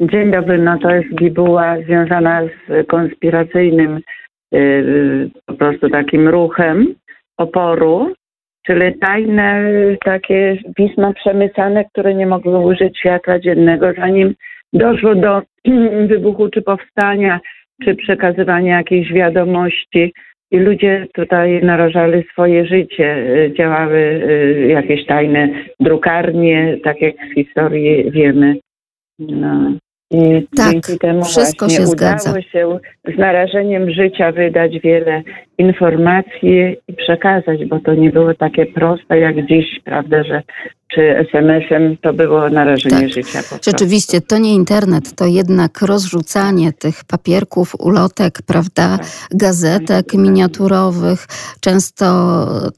Dzień 0.00 0.30
dobry, 0.30 0.58
no 0.58 0.78
to 0.78 0.94
jest 0.94 1.14
bibuła 1.14 1.76
związana 1.86 2.42
z 2.44 2.86
konspiracyjnym 2.86 4.00
yy, 4.52 5.30
po 5.46 5.54
prostu 5.54 5.90
takim 5.90 6.28
ruchem 6.28 6.94
oporu, 7.36 8.14
czyli 8.66 8.98
tajne 8.98 9.62
takie 10.04 10.56
pisma 10.76 11.12
przemycane, 11.12 11.84
które 11.84 12.14
nie 12.14 12.26
mogły 12.26 12.58
użyć 12.58 12.98
światła 12.98 13.38
dziennego, 13.38 13.92
zanim 13.96 14.34
doszło 14.72 15.14
do 15.14 15.42
wybuchu 16.08 16.48
czy 16.48 16.62
powstania, 16.62 17.40
czy 17.84 17.94
przekazywania 17.94 18.76
jakiejś 18.76 19.12
wiadomości. 19.12 20.12
I 20.50 20.58
ludzie 20.58 21.06
tutaj 21.14 21.62
narażali 21.62 22.24
swoje 22.32 22.66
życie, 22.66 23.26
działały 23.58 24.00
yy, 24.00 24.68
jakieś 24.68 25.06
tajne 25.06 25.48
drukarnie, 25.80 26.78
tak 26.84 27.00
jak 27.00 27.14
z 27.30 27.34
historii 27.34 28.10
wiemy. 28.10 28.63
No. 29.18 29.72
I 30.10 30.46
tak, 30.56 30.72
dzięki 30.72 30.98
temu 30.98 31.24
wszystko 31.24 31.68
się 31.68 31.82
udało 31.82 32.18
zgadza. 32.18 32.42
się 32.42 32.78
z 33.14 33.18
narażeniem 33.18 33.90
życia 33.90 34.32
wydać 34.32 34.78
wiele 34.78 35.22
informacji 35.58 36.76
i 36.88 36.92
przekazać, 36.92 37.64
bo 37.64 37.80
to 37.80 37.94
nie 37.94 38.10
było 38.10 38.34
takie 38.34 38.66
proste 38.66 39.18
jak 39.18 39.46
dziś, 39.46 39.80
prawda, 39.84 40.24
że 40.24 40.42
czy 40.88 41.18
SMS-em 41.18 41.96
to 41.96 42.12
było 42.12 42.48
narażenie 42.48 43.00
tak. 43.00 43.08
życia. 43.08 43.38
Rzeczywiście, 43.66 44.20
to 44.20 44.38
nie 44.38 44.54
internet, 44.54 45.16
to 45.16 45.26
jednak 45.26 45.82
rozrzucanie 45.82 46.72
tych 46.72 47.04
papierków, 47.04 47.74
ulotek, 47.78 48.38
prawda, 48.46 48.98
tak. 48.98 49.06
gazetek 49.30 50.14
miniaturowych, 50.14 51.26
często 51.60 52.04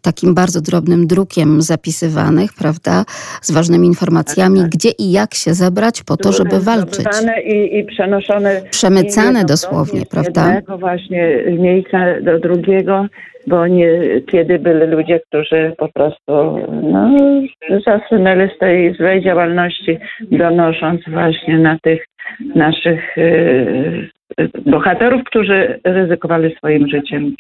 takim 0.03 0.35
bardzo 0.35 0.61
drobnym 0.61 1.07
drukiem 1.07 1.63
zapisywanych, 1.63 2.51
prawda, 2.59 3.05
z 3.43 3.51
ważnymi 3.51 3.87
informacjami, 3.87 4.57
tak, 4.57 4.65
tak. 4.65 4.73
gdzie 4.73 4.91
i 4.99 5.13
jak 5.13 5.35
się 5.35 5.55
zebrać 5.55 6.03
po 6.03 6.17
to, 6.17 6.33
żeby 6.33 6.61
walczyć. 6.61 7.07
I, 7.45 7.79
i 7.79 7.85
przenoszone. 7.85 8.63
Przemycane 8.71 9.45
dosłownie, 9.45 10.07
prawda? 10.11 10.45
Z 10.45 10.47
jednego 10.47 10.79
właśnie 10.79 11.45
miejsca 11.59 12.21
do 12.23 12.39
drugiego 12.39 13.07
bo 13.47 13.67
nie, 13.67 13.89
kiedy 14.31 14.59
byli 14.59 14.87
ludzie, 14.87 15.21
którzy 15.21 15.73
po 15.79 15.89
prostu 15.89 16.61
no, 16.83 17.11
zasunęli 17.87 18.51
z 18.57 18.59
tej 18.59 18.95
złej 18.95 19.23
działalności, 19.23 19.99
donosząc 20.21 21.01
właśnie 21.09 21.59
na 21.59 21.79
tych 21.83 22.07
naszych 22.55 23.19
y, 23.19 24.11
bohaterów, 24.67 25.23
którzy 25.25 25.81
ryzykowali 25.85 26.57
swoim 26.57 26.89
życiem. 26.89 27.37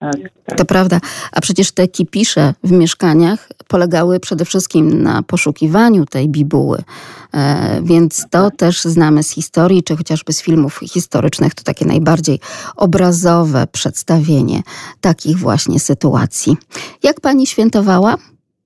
Tak, 0.00 0.16
tak. 0.46 0.58
To 0.58 0.64
prawda. 0.64 1.00
A 1.32 1.40
przecież 1.40 1.72
te 1.72 1.88
kipisze 1.88 2.52
w 2.64 2.72
mieszkaniach 2.72 3.48
polegały 3.68 4.20
przede 4.20 4.44
wszystkim 4.44 5.02
na 5.02 5.22
poszukiwaniu 5.22 6.04
tej 6.04 6.28
bibuły. 6.28 6.78
E, 6.78 7.40
więc 7.82 8.30
to 8.30 8.50
też 8.50 8.82
znamy 8.82 9.22
z 9.22 9.34
historii, 9.34 9.82
czy 9.82 9.96
chociażby 9.96 10.32
z 10.32 10.42
filmów 10.42 10.80
historycznych. 10.92 11.54
To 11.54 11.62
takie 11.64 11.84
najbardziej 11.84 12.38
obrazowe 12.76 13.64
przedstawienie 13.72 14.60
takich 15.00 15.36
właśnie 15.36 15.78
sytuacji. 15.78 16.56
Jak 17.02 17.20
pani 17.20 17.46
świętowała? 17.46 18.16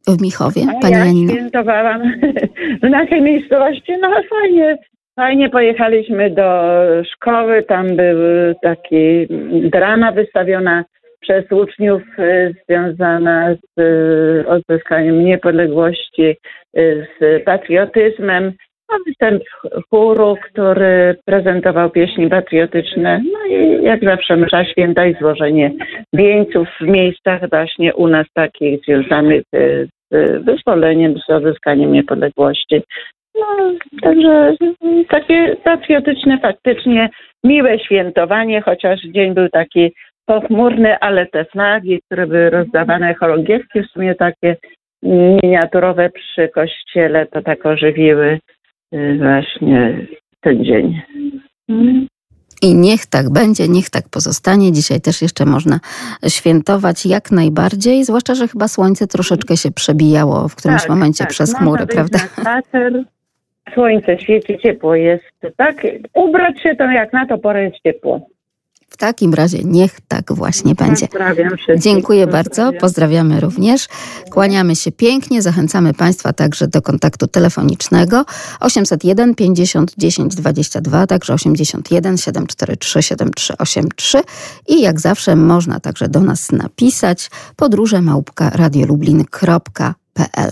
w 0.08 0.22
Michowie, 0.22 0.62
Pani 0.82 0.94
ja 0.94 1.04
Janino? 1.04 1.32
świętowałam 1.32 2.02
w 2.82 2.90
naszej 2.90 3.22
miejscowości, 3.22 3.92
no 4.00 4.08
fajnie, 4.30 4.78
Fajnie 5.16 5.50
pojechaliśmy 5.50 6.30
do 6.30 6.72
szkoły, 7.12 7.62
tam 7.62 7.96
był 7.96 8.18
taki 8.62 9.26
drama 9.70 10.12
wystawiona 10.12 10.84
przez 11.20 11.52
uczniów 11.52 12.02
y, 12.18 12.54
związana 12.68 13.54
z 13.54 13.80
y, 13.80 14.44
odzyskaniem 14.48 15.24
niepodległości, 15.24 16.36
y, 16.78 17.06
z 17.20 17.44
patriotyzmem. 17.44 18.52
A 18.88 18.96
występ 19.06 19.42
chóru, 19.90 20.36
który 20.50 21.16
prezentował 21.24 21.90
pieśni 21.90 22.30
patriotyczne. 22.30 23.20
No 23.32 23.56
i 23.56 23.82
jak 23.82 24.04
zawsze 24.04 24.36
msza 24.36 24.64
święta 24.64 25.06
i 25.06 25.14
złożenie 25.14 25.70
wieńców 26.12 26.68
w 26.80 26.86
miejscach 26.86 27.50
właśnie 27.50 27.94
u 27.94 28.08
nas 28.08 28.26
takich 28.34 28.80
związanych 28.80 29.42
z 29.52 30.44
wyzwoleniem, 30.44 31.14
z 31.18 31.30
odzyskaniem 31.30 31.92
niepodległości. 31.92 32.82
No, 33.34 33.72
także 34.02 34.56
takie 35.08 35.56
patriotyczne 35.64 36.38
faktycznie 36.38 37.10
miłe 37.44 37.78
świętowanie, 37.78 38.62
chociaż 38.62 39.00
dzień 39.02 39.34
był 39.34 39.48
taki 39.48 39.92
pochmurny, 40.26 40.98
ale 40.98 41.26
te 41.26 41.44
flagi, 41.44 42.00
które 42.06 42.26
były 42.26 42.50
rozdawane, 42.50 43.14
chorągiewki 43.14 43.82
w 43.82 43.90
sumie 43.90 44.14
takie 44.14 44.56
miniaturowe 45.42 46.10
przy 46.10 46.48
kościele, 46.48 47.26
to 47.26 47.42
tak 47.42 47.66
ożywiły 47.66 48.38
y, 48.94 49.18
właśnie 49.18 50.06
ten 50.40 50.64
dzień. 50.64 51.02
I 52.62 52.74
niech 52.74 53.06
tak 53.06 53.30
będzie, 53.30 53.68
niech 53.68 53.90
tak 53.90 54.08
pozostanie. 54.10 54.72
Dzisiaj 54.72 55.00
też 55.00 55.22
jeszcze 55.22 55.44
można 55.44 55.80
świętować 56.28 57.06
jak 57.06 57.30
najbardziej, 57.30 58.04
zwłaszcza, 58.04 58.34
że 58.34 58.48
chyba 58.48 58.68
słońce 58.68 59.06
troszeczkę 59.06 59.56
się 59.56 59.70
przebijało 59.70 60.48
w 60.48 60.56
którymś 60.56 60.82
Tak, 60.82 60.90
momencie 60.90 61.24
tak. 61.24 61.30
przez 61.30 61.54
chmury, 61.54 61.86
prawda? 61.86 62.18
Na 62.18 62.42
spacer. 62.42 63.04
Słońce 63.72 64.18
świeci, 64.18 64.58
ciepło 64.58 64.94
jest, 64.94 65.24
tak? 65.56 65.86
Ubrać 66.14 66.62
się 66.62 66.76
to 66.76 66.84
jak 66.84 67.12
na 67.12 67.26
to 67.26 67.38
porę 67.38 67.64
jest 67.64 67.82
ciepło. 67.82 68.26
W 68.94 68.96
takim 68.96 69.34
razie 69.34 69.64
niech 69.64 70.00
tak 70.08 70.32
właśnie 70.32 70.74
będzie. 70.74 71.08
Pozdrawiam 71.08 71.56
wszystkich. 71.56 71.82
Dziękuję 71.82 72.26
bardzo, 72.26 72.50
Pozdrawiam. 72.50 72.80
pozdrawiamy 72.80 73.40
również. 73.40 73.88
Kłaniamy 74.30 74.76
się 74.76 74.92
pięknie, 74.92 75.42
zachęcamy 75.42 75.94
Państwa 75.94 76.32
także 76.32 76.68
do 76.68 76.82
kontaktu 76.82 77.26
telefonicznego 77.26 78.24
801 78.60 79.34
50 79.34 79.94
10 79.98 80.34
22, 80.34 81.06
także 81.06 81.34
81 81.34 82.18
743 82.18 83.02
7383 83.02 84.22
i 84.68 84.80
jak 84.80 85.00
zawsze 85.00 85.36
można 85.36 85.80
także 85.80 86.08
do 86.08 86.20
nas 86.20 86.52
napisać 86.52 87.30
podróże 87.56 88.02
małpka 88.02 88.50
radiolublin.pl. 88.50 90.50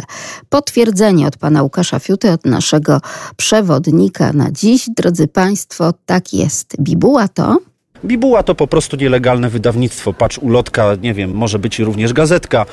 Potwierdzenie 0.49 1.27
od 1.27 1.37
pana 1.37 1.63
Łukasza 1.63 1.99
Fiuty, 1.99 2.33
od 2.33 2.47
naszego 2.47 3.01
przewodnika 3.37 4.33
na 4.33 4.53
dziś. 4.53 4.91
Drodzy 4.97 5.29
Państwo, 5.29 5.93
tak 6.07 6.33
jest. 6.33 6.77
Bibuła 6.81 7.29
to... 7.29 7.59
Bibuła 8.05 8.43
to 8.43 8.55
po 8.55 8.67
prostu 8.67 8.97
nielegalne 8.97 9.51
wydawnictwo. 9.51 10.13
Patrz, 10.13 10.39
ulotka, 10.39 10.95
nie 11.03 11.15
wiem, 11.15 11.35
może 11.35 11.59
być 11.59 11.79
również 11.79 12.13
gazetka. 12.13 12.67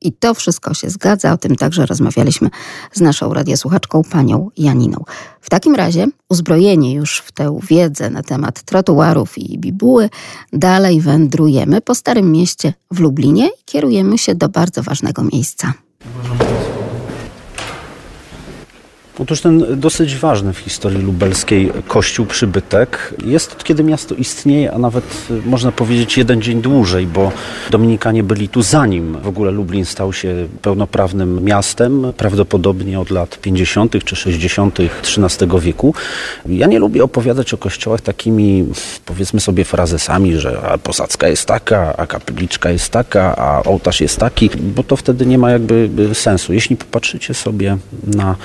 I 0.00 0.12
to 0.12 0.34
wszystko 0.34 0.74
się 0.74 0.90
zgadza. 0.90 1.32
O 1.32 1.38
tym 1.38 1.56
także 1.56 1.86
rozmawialiśmy 1.86 2.50
z 2.92 3.00
naszą 3.00 3.34
radiosłuchaczką, 3.34 4.02
panią 4.10 4.50
Janiną. 4.56 5.04
W 5.40 5.50
takim 5.50 5.74
razie, 5.74 6.06
uzbrojeni 6.28 6.92
już 6.92 7.18
w 7.18 7.32
tę 7.32 7.58
wiedzę 7.68 8.10
na 8.10 8.22
temat 8.22 8.62
trotuarów 8.62 9.38
i 9.38 9.58
bibuły, 9.58 10.10
dalej 10.52 11.00
wędrujemy 11.00 11.80
po 11.80 11.94
Starym 11.94 12.32
Mieście 12.32 12.72
w 12.90 13.00
Lublinie 13.00 13.46
i 13.46 13.64
kierujemy 13.64 14.18
się 14.18 14.34
do 14.34 14.48
bardzo 14.48 14.82
ważnego 14.82 15.22
miejsca. 15.32 15.72
Otóż 19.18 19.40
ten 19.40 19.80
dosyć 19.80 20.16
ważny 20.16 20.52
w 20.52 20.58
historii 20.58 21.02
lubelskiej 21.02 21.72
kościół 21.88 22.26
przybytek 22.26 23.14
jest 23.26 23.52
od 23.52 23.64
kiedy 23.64 23.84
miasto 23.84 24.14
istnieje, 24.14 24.72
a 24.72 24.78
nawet 24.78 25.04
y, 25.30 25.48
można 25.48 25.72
powiedzieć 25.72 26.18
jeden 26.18 26.42
dzień 26.42 26.62
dłużej, 26.62 27.06
bo 27.06 27.32
Dominikanie 27.70 28.22
byli 28.22 28.48
tu 28.48 28.62
zanim 28.62 29.16
w 29.22 29.28
ogóle 29.28 29.50
Lublin 29.50 29.84
stał 29.84 30.12
się 30.12 30.48
pełnoprawnym 30.62 31.44
miastem, 31.44 32.12
prawdopodobnie 32.16 33.00
od 33.00 33.10
lat 33.10 33.38
50. 33.38 34.04
czy 34.04 34.16
60. 34.16 34.78
XIII 34.80 35.60
wieku. 35.60 35.94
Ja 36.46 36.66
nie 36.66 36.78
lubię 36.78 37.04
opowiadać 37.04 37.54
o 37.54 37.56
kościołach 37.56 38.00
takimi, 38.00 38.64
powiedzmy 39.04 39.40
sobie, 39.40 39.64
frazesami, 39.64 40.36
że 40.36 40.60
a 40.60 40.78
posadzka 40.78 41.28
jest 41.28 41.46
taka, 41.46 41.96
a 41.96 42.06
kapliczka 42.06 42.70
jest 42.70 42.88
taka, 42.88 43.36
a 43.36 43.62
ołtarz 43.62 44.00
jest 44.00 44.18
taki, 44.18 44.50
bo 44.56 44.82
to 44.82 44.96
wtedy 44.96 45.26
nie 45.26 45.38
ma 45.38 45.50
jakby 45.50 45.88
sensu. 46.14 46.52
Jeśli 46.52 46.76
popatrzycie 46.76 47.34
sobie 47.34 47.76
na 48.06 48.36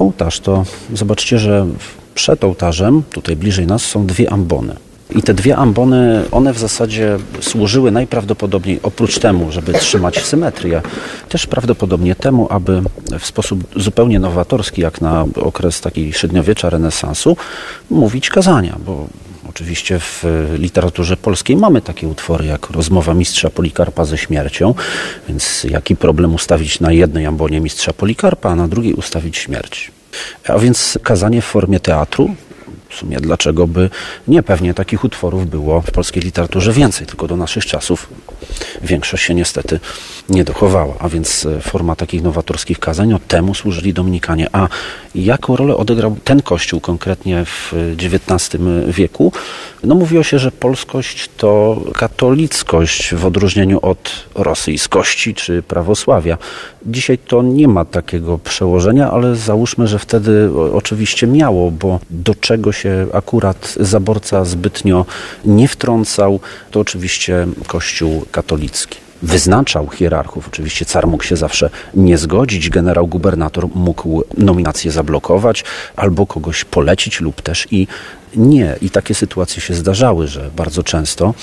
ołtarz, 0.00 0.40
to 0.40 0.64
zobaczcie, 0.94 1.38
że 1.38 1.66
przed 2.14 2.44
ołtarzem, 2.44 3.02
tutaj 3.12 3.36
bliżej 3.36 3.66
nas, 3.66 3.82
są 3.82 4.06
dwie 4.06 4.32
ambony. 4.32 4.76
I 5.16 5.22
te 5.22 5.34
dwie 5.34 5.56
ambony, 5.56 6.24
one 6.30 6.52
w 6.52 6.58
zasadzie 6.58 7.18
służyły 7.40 7.90
najprawdopodobniej 7.90 8.80
oprócz 8.82 9.18
temu, 9.18 9.52
żeby 9.52 9.72
trzymać 9.72 10.24
symetrię, 10.24 10.82
też 11.28 11.46
prawdopodobnie 11.46 12.14
temu, 12.14 12.46
aby 12.50 12.82
w 13.18 13.26
sposób 13.26 13.64
zupełnie 13.76 14.18
nowatorski, 14.18 14.82
jak 14.82 15.00
na 15.00 15.24
okres 15.34 15.80
takiej 15.80 16.12
średniowiecza, 16.12 16.70
renesansu, 16.70 17.36
mówić 17.90 18.28
kazania, 18.28 18.76
bo 18.86 19.06
Oczywiście 19.50 19.98
w 19.98 20.24
literaturze 20.58 21.16
polskiej 21.16 21.56
mamy 21.56 21.82
takie 21.82 22.08
utwory 22.08 22.46
jak 22.46 22.70
Rozmowa 22.70 23.14
mistrza 23.14 23.50
Polikarpa 23.50 24.04
ze 24.04 24.18
śmiercią, 24.18 24.74
więc 25.28 25.64
jaki 25.64 25.96
problem 25.96 26.34
ustawić 26.34 26.80
na 26.80 26.92
jednej 26.92 27.26
ambonie 27.26 27.60
mistrza 27.60 27.92
Polikarpa, 27.92 28.50
a 28.50 28.54
na 28.54 28.68
drugiej 28.68 28.94
ustawić 28.94 29.36
śmierć. 29.36 29.92
A 30.48 30.58
więc 30.58 30.98
kazanie 31.02 31.42
w 31.42 31.44
formie 31.44 31.80
teatru, 31.80 32.34
w 32.90 32.94
sumie 32.94 33.16
dlaczego 33.20 33.66
by 33.66 33.90
nie 34.28 34.42
pewnie 34.42 34.74
takich 34.74 35.04
utworów 35.04 35.50
było 35.50 35.80
w 35.80 35.90
polskiej 35.90 36.22
literaturze 36.22 36.72
więcej, 36.72 37.06
tylko 37.06 37.26
do 37.28 37.36
naszych 37.36 37.66
czasów 37.66 38.08
większość 38.82 39.24
się 39.24 39.34
niestety 39.34 39.80
nie 40.28 40.44
dochowała. 40.44 40.94
A 40.98 41.08
więc 41.08 41.46
forma 41.62 41.96
takich 41.96 42.22
nowatorskich 42.22 42.78
kazań, 42.78 43.18
temu 43.28 43.54
służyli 43.54 43.92
Dominikanie. 43.92 44.48
A 44.52 44.68
jaką 45.14 45.56
rolę 45.56 45.76
odegrał 45.76 46.16
ten 46.24 46.42
kościół 46.42 46.80
konkretnie 46.80 47.44
w 47.44 47.74
XIX 47.98 48.62
wieku? 48.88 49.32
No 49.84 49.94
mówiło 49.94 50.22
się, 50.22 50.38
że 50.38 50.50
polskość 50.52 51.30
to 51.36 51.80
katolickość 51.94 53.14
w 53.14 53.26
odróżnieniu 53.26 53.78
od 53.82 54.26
rosyjskości 54.34 55.34
czy 55.34 55.62
prawosławia. 55.62 56.38
Dzisiaj 56.86 57.18
to 57.18 57.42
nie 57.42 57.68
ma 57.68 57.84
takiego 57.84 58.38
przełożenia, 58.38 59.10
ale 59.10 59.36
załóżmy, 59.36 59.86
że 59.86 59.98
wtedy 59.98 60.50
oczywiście 60.72 61.26
miało, 61.26 61.70
bo 61.70 62.00
do 62.10 62.34
czego 62.34 62.72
się 62.72 63.06
akurat 63.12 63.74
zaborca 63.80 64.44
zbytnio 64.44 65.06
nie 65.44 65.68
wtrącał, 65.68 66.40
to 66.70 66.80
oczywiście 66.80 67.46
Kościół 67.66 68.24
katolicki 68.30 69.09
wyznaczał 69.22 69.88
hierarchów. 69.88 70.48
Oczywiście 70.48 70.84
car 70.84 71.06
mógł 71.06 71.24
się 71.24 71.36
zawsze 71.36 71.70
nie 71.94 72.18
zgodzić, 72.18 72.70
generał 72.70 73.06
gubernator 73.06 73.68
mógł 73.74 74.22
nominację 74.38 74.90
zablokować 74.90 75.64
albo 75.96 76.26
kogoś 76.26 76.64
polecić 76.64 77.20
lub 77.20 77.42
też 77.42 77.68
i 77.70 77.86
nie. 78.36 78.76
I 78.82 78.90
takie 78.90 79.14
sytuacje 79.14 79.62
się 79.62 79.74
zdarzały, 79.74 80.28
że 80.28 80.50
bardzo 80.56 80.82
często, 80.82 81.34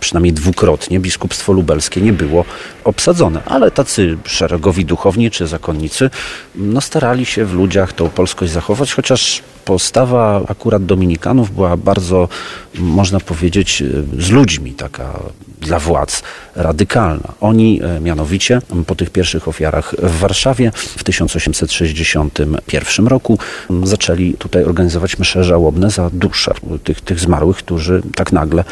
przynajmniej 0.00 0.32
dwukrotnie, 0.32 1.00
biskupstwo 1.00 1.52
lubelskie 1.52 2.00
nie 2.00 2.12
było 2.12 2.44
obsadzone. 2.84 3.40
Ale 3.44 3.70
tacy 3.70 4.18
szeregowi 4.24 4.84
duchowni 4.84 5.30
czy 5.30 5.46
zakonnicy 5.46 6.10
no, 6.54 6.80
starali 6.80 7.26
się 7.26 7.44
w 7.44 7.52
ludziach 7.52 7.92
tą 7.92 8.08
polskość 8.08 8.52
zachować, 8.52 8.92
chociaż 8.92 9.42
postawa 9.64 10.42
akurat 10.48 10.84
dominikanów 10.84 11.54
była 11.54 11.76
bardzo, 11.76 12.28
można 12.74 13.20
powiedzieć, 13.20 13.82
z 14.18 14.30
ludźmi 14.30 14.72
taka 14.72 15.18
dla 15.60 15.78
władz 15.78 16.22
radykalna. 16.56 17.32
Oni 17.40 17.80
mianowicie 18.00 18.60
po 18.86 18.94
tych 18.94 19.10
pierwszych 19.10 19.48
ofiarach 19.48 19.94
w 20.02 20.18
Warszawie 20.18 20.72
w 20.74 21.04
1861 21.04 23.06
roku 23.06 23.38
zaczęli 23.82 24.34
tutaj 24.34 24.64
organizować 24.64 25.18
msze 25.18 25.44
żałobne 25.44 25.90
za 25.90 26.10
dusze 26.12 26.54
tych, 26.84 27.00
tych 27.00 27.20
zmarłych, 27.20 27.56
którzy 27.56 28.02
tak 28.14 28.32
nagle 28.32 28.64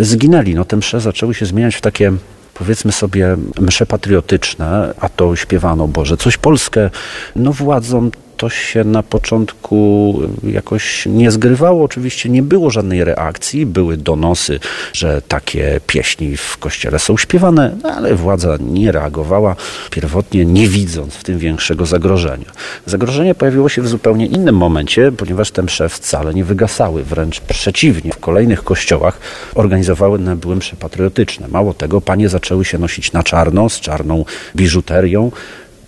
zginęli. 0.00 0.54
No 0.54 0.64
te 0.64 0.76
msze 0.76 1.00
zaczęły 1.00 1.34
się 1.34 1.46
zmieniać 1.46 1.74
w 1.74 1.80
takie 1.80 2.12
powiedzmy 2.54 2.92
sobie 2.92 3.36
msze 3.60 3.86
patriotyczne, 3.86 4.94
a 5.00 5.08
to 5.08 5.36
śpiewano 5.36 5.88
Boże, 5.88 6.16
coś 6.16 6.36
Polskę, 6.36 6.90
no 7.36 7.52
władzom 7.52 8.10
to 8.38 8.48
się 8.48 8.84
na 8.84 9.02
początku 9.02 10.14
jakoś 10.42 11.06
nie 11.06 11.30
zgrywało. 11.30 11.84
Oczywiście 11.84 12.28
nie 12.28 12.42
było 12.42 12.70
żadnej 12.70 13.04
reakcji, 13.04 13.66
były 13.66 13.96
donosy, 13.96 14.60
że 14.92 15.22
takie 15.28 15.80
pieśni 15.86 16.36
w 16.36 16.56
kościele 16.56 16.98
są 16.98 17.16
śpiewane, 17.16 17.76
no 17.82 17.90
ale 17.90 18.14
władza 18.14 18.58
nie 18.60 18.92
reagowała 18.92 19.56
pierwotnie, 19.90 20.44
nie 20.44 20.68
widząc 20.68 21.14
w 21.14 21.24
tym 21.24 21.38
większego 21.38 21.86
zagrożenia. 21.86 22.50
Zagrożenie 22.86 23.34
pojawiło 23.34 23.68
się 23.68 23.82
w 23.82 23.88
zupełnie 23.88 24.26
innym 24.26 24.56
momencie, 24.56 25.12
ponieważ 25.12 25.50
te 25.50 25.62
msze 25.62 25.88
wcale 25.88 26.34
nie 26.34 26.44
wygasały, 26.44 27.04
wręcz 27.04 27.40
przeciwnie. 27.40 28.12
W 28.12 28.18
kolejnych 28.18 28.64
kościołach 28.64 29.20
organizowane 29.54 30.36
były 30.36 30.56
msze 30.56 30.76
patriotyczne. 30.76 31.48
Mało 31.48 31.74
tego, 31.74 32.00
panie 32.00 32.28
zaczęły 32.28 32.64
się 32.64 32.78
nosić 32.78 33.12
na 33.12 33.22
czarno, 33.22 33.68
z 33.68 33.80
czarną 33.80 34.24
biżuterią, 34.56 35.30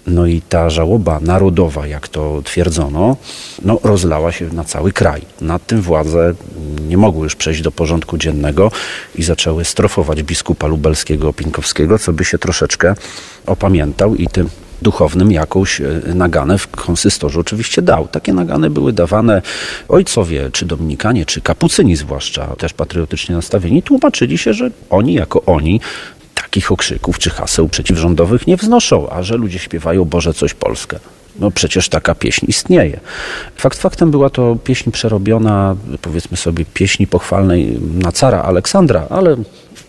no 0.06 0.26
i 0.26 0.40
ta 0.40 0.70
żałoba 0.70 1.20
narodowa, 1.20 1.86
jak 1.86 2.08
to 2.08 2.42
twierdzono, 2.44 3.16
no, 3.62 3.80
rozlała 3.84 4.32
się 4.32 4.48
na 4.52 4.64
cały 4.64 4.92
kraj. 4.92 5.22
Nad 5.40 5.66
tym 5.66 5.82
władze 5.82 6.34
nie 6.88 6.96
mogły 6.96 7.24
już 7.24 7.36
przejść 7.36 7.62
do 7.62 7.72
porządku 7.72 8.18
dziennego 8.18 8.70
i 9.14 9.22
zaczęły 9.22 9.64
strofować 9.64 10.22
biskupa 10.22 10.66
lubelskiego 10.66 11.32
Pinkowskiego, 11.32 11.98
co 11.98 12.12
by 12.12 12.24
się 12.24 12.38
troszeczkę 12.38 12.94
opamiętał 13.46 14.14
i 14.14 14.26
tym 14.26 14.48
duchownym 14.82 15.32
jakąś 15.32 15.82
naganę 16.14 16.58
w 16.58 16.68
konsystorze 16.68 17.40
oczywiście 17.40 17.82
dał. 17.82 18.08
Takie 18.08 18.32
nagany 18.32 18.70
były 18.70 18.92
dawane 18.92 19.42
ojcowie, 19.88 20.50
czy 20.52 20.66
dominikanie, 20.66 21.26
czy 21.26 21.40
kapucyni 21.40 21.96
zwłaszcza, 21.96 22.46
też 22.46 22.72
patriotycznie 22.72 23.34
nastawieni, 23.34 23.82
tłumaczyli 23.82 24.38
się, 24.38 24.54
że 24.54 24.70
oni 24.90 25.14
jako 25.14 25.42
oni 25.42 25.80
takich 26.50 26.72
okrzyków 26.72 27.18
czy 27.18 27.30
haseł 27.30 27.68
przeciwrządowych 27.68 28.46
nie 28.46 28.56
wznoszą, 28.56 29.10
a 29.10 29.22
że 29.22 29.36
ludzie 29.36 29.58
śpiewają 29.58 30.04
Boże 30.04 30.34
coś 30.34 30.54
Polskę. 30.54 30.98
No 31.38 31.50
przecież 31.50 31.88
taka 31.88 32.14
pieśń 32.14 32.46
istnieje. 32.48 33.00
Fakt 33.56 33.78
faktem 33.78 34.10
była 34.10 34.30
to 34.30 34.56
pieśń 34.64 34.90
przerobiona, 34.90 35.76
powiedzmy 36.02 36.36
sobie, 36.36 36.64
pieśni 36.74 37.06
pochwalnej 37.06 37.78
na 37.94 38.12
cara 38.12 38.42
Aleksandra, 38.42 39.06
ale 39.10 39.36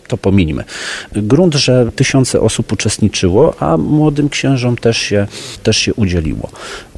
to 0.08 0.16
pominimy. 0.16 0.64
Grunt, 1.12 1.54
że 1.54 1.92
tysiące 1.96 2.40
osób 2.40 2.72
uczestniczyło, 2.72 3.54
a 3.60 3.76
młodym 3.76 4.28
księżom 4.28 4.76
też 4.76 4.98
się, 4.98 5.26
też 5.62 5.76
się 5.76 5.94
udzieliło. 5.94 6.48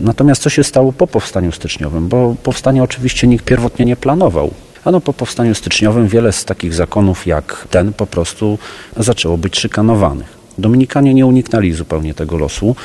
Natomiast 0.01 0.43
co 0.43 0.51
się 0.51 0.65
stało 0.65 0.93
po 0.93 1.07
powstaniu 1.07 1.53
styczniowym? 1.53 2.09
Bo 2.09 2.37
powstania 2.43 2.83
oczywiście 2.83 3.27
nikt 3.27 3.45
pierwotnie 3.45 3.85
nie 3.85 3.97
planował. 3.97 4.55
Ano 4.85 5.01
po 5.01 5.13
powstaniu 5.13 5.55
styczniowym 5.55 6.09
wiele 6.09 6.33
z 6.33 6.45
takich 6.45 6.75
zakonów 6.75 7.27
jak 7.27 7.67
ten 7.71 7.93
po 7.93 8.07
prostu 8.07 8.59
zaczęło 8.97 9.39
być 9.39 9.59
szykanowanych. 9.59 10.44
Dominikanie 10.59 11.15
nie 11.15 11.27
uniknęli 11.27 11.73
zupełnie 11.73 12.15
tego 12.15 12.39
losu. 12.39 12.77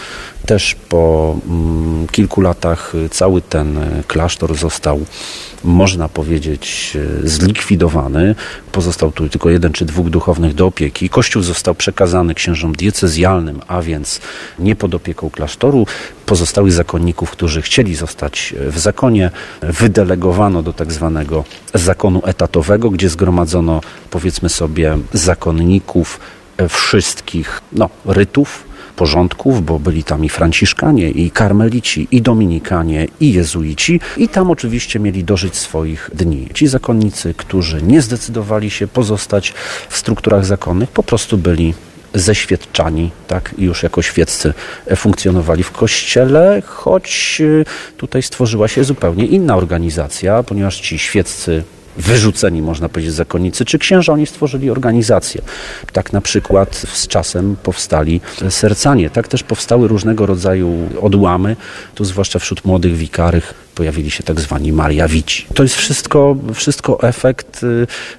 Też 0.46 0.76
po 0.90 1.36
mm, 1.48 2.08
kilku 2.08 2.42
latach 2.42 2.94
cały 3.12 3.42
ten 3.42 3.80
klasztor 4.08 4.56
został, 4.56 5.06
można 5.64 6.10
powiedzieć, 6.10 6.98
zlikwidowany. 7.24 8.36
Pozostał 8.72 9.12
tu 9.12 9.30
tylko 9.30 9.50
jeden 9.50 9.72
czy 9.74 9.86
dwóch 9.86 10.10
duchownych 10.10 10.54
do 10.54 10.68
opieki. 10.68 11.10
Kościół 11.10 11.42
został 11.42 11.76
przekazany 11.76 12.36
księżom 12.36 12.74
diecezjalnym, 12.76 13.62
a 13.68 13.82
więc 13.82 14.22
nie 14.60 14.76
pod 14.76 14.96
opieką 14.96 15.30
klasztoru. 15.30 15.86
Pozostałych 16.26 16.72
zakonników, 16.72 17.32
którzy 17.32 17.62
chcieli 17.62 17.96
zostać 17.96 18.56
w 18.68 18.80
zakonie, 18.80 19.32
wydelegowano 19.62 20.64
do 20.64 20.74
tak 20.74 20.94
zwanego 20.94 21.44
zakonu 21.74 22.22
etatowego, 22.26 22.90
gdzie 22.90 23.10
zgromadzono, 23.10 23.82
powiedzmy 24.10 24.50
sobie, 24.50 24.98
zakonników, 25.14 26.20
wszystkich 26.67 27.62
no, 27.72 27.89
rytów, 28.06 28.69
porządków, 28.95 29.65
bo 29.65 29.80
byli 29.80 30.04
tam 30.04 30.26
i 30.26 30.30
franciszkanie, 30.30 31.10
i 31.10 31.32
karmelici, 31.32 32.08
i 32.12 32.22
dominikanie, 32.22 33.08
i 33.19 33.34
jezuici 33.34 34.00
i 34.17 34.30
tam 34.30 34.52
oczywiście 34.52 35.00
mieli 35.00 35.24
dożyć 35.24 35.56
swoich 35.56 36.10
dni. 36.13 36.48
Ci 36.54 36.67
zakonnicy, 36.67 37.34
którzy 37.34 37.82
nie 37.82 38.02
zdecydowali 38.02 38.69
się 38.69 38.88
pozostać 38.88 39.54
w 39.89 39.98
strukturach 39.98 40.45
zakonnych, 40.45 40.89
po 40.91 41.04
prostu 41.04 41.38
byli 41.38 41.74
zeświadczani, 42.13 43.12
tak, 43.28 43.56
już 43.58 43.84
jako 43.84 44.02
świeccy 44.02 44.54
funkcjonowali 44.95 45.63
w 45.63 45.72
kościele, 45.72 46.62
choć 46.65 47.41
tutaj 47.98 48.24
stworzyła 48.24 48.67
się 48.67 48.84
zupełnie 48.84 49.26
inna 49.26 49.56
organizacja, 49.56 50.43
ponieważ 50.43 50.80
ci 50.80 51.00
świeccy 51.00 51.63
wyrzuceni, 52.00 52.62
można 52.62 52.90
powiedzieć, 52.90 53.14
zakonnicy 53.14 53.66
czy 53.66 53.80
księża, 53.80 54.14
oni 54.14 54.26
stworzyli 54.26 54.70
organizację. 54.70 55.42
Tak 55.94 56.14
na 56.14 56.22
przykład 56.22 56.76
z 56.94 57.08
czasem 57.08 57.56
powstali 57.64 58.22
sercanie, 58.50 59.10
tak 59.10 59.28
też 59.28 59.44
powstały 59.44 59.88
różnego 59.88 60.26
rodzaju 60.26 60.90
odłamy, 61.02 61.56
tu 61.96 62.06
zwłaszcza 62.06 62.40
wśród 62.40 62.66
młodych 62.66 62.96
wikarych 62.96 63.54
pojawili 63.76 64.12
się 64.12 64.24
tak 64.24 64.40
zwani 64.40 64.74
Mariawici. 64.74 65.46
To 65.54 65.64
jest 65.64 65.76
wszystko, 65.76 66.36
wszystko 66.54 67.04
efekt, 67.04 67.66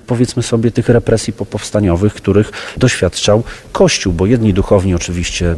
powiedzmy 0.07 0.43
sobie, 0.43 0.71
tych 0.71 0.88
represji 0.88 1.33
popowstaniowych, 1.33 2.14
których 2.14 2.53
doświadczał 2.77 3.43
Kościół, 3.73 4.12
bo 4.12 4.27
jedni 4.27 4.55
duchowni 4.55 4.95
oczywiście 4.95 5.57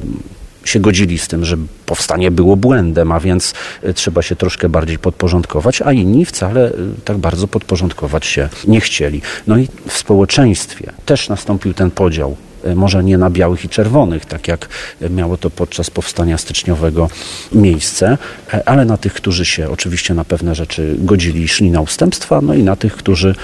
się 0.65 0.81
godzili 0.81 1.19
z 1.19 1.29
tym, 1.29 1.45
że 1.45 1.57
powstanie 1.87 2.31
było 2.31 2.57
błędem, 2.57 3.13
a 3.13 3.21
więc 3.21 3.55
trzeba 3.95 4.23
się 4.23 4.37
troszkę 4.37 4.69
bardziej 4.69 4.99
podporządkować, 4.99 5.83
a 5.83 5.93
inni 5.93 6.25
wcale 6.25 6.73
tak 7.05 7.19
bardzo 7.19 7.49
podporządkować 7.49 8.27
się 8.27 8.49
nie 8.69 8.81
chcieli. 8.81 9.23
No 9.47 9.59
i 9.59 9.69
w 9.87 9.93
społeczeństwie 9.93 10.93
też 11.07 11.29
nastąpił 11.29 11.75
ten 11.75 11.91
podział 11.91 12.37
może 12.75 13.05
nie 13.05 13.19
na 13.19 13.31
białych 13.31 13.65
i 13.65 13.69
czerwonych, 13.69 14.27
tak 14.27 14.49
jak 14.49 14.69
miało 15.11 15.37
to 15.37 15.51
podczas 15.51 15.91
powstania 15.91 16.39
styczniowego 16.39 17.09
miejsce, 17.53 18.19
ale 18.67 18.85
na 18.85 18.97
tych, 18.97 19.15
którzy 19.15 19.45
się 19.45 19.71
oczywiście 19.71 20.15
na 20.15 20.25
pewne 20.25 20.55
rzeczy 20.55 20.97
godzili 20.99 21.43
i 21.43 21.49
szli 21.49 21.71
na 21.71 21.81
ustępstwa, 21.81 22.41
no 22.41 22.55
i 22.55 22.63
na 22.63 22.77
tych, 22.77 22.97
którzy 22.97 23.35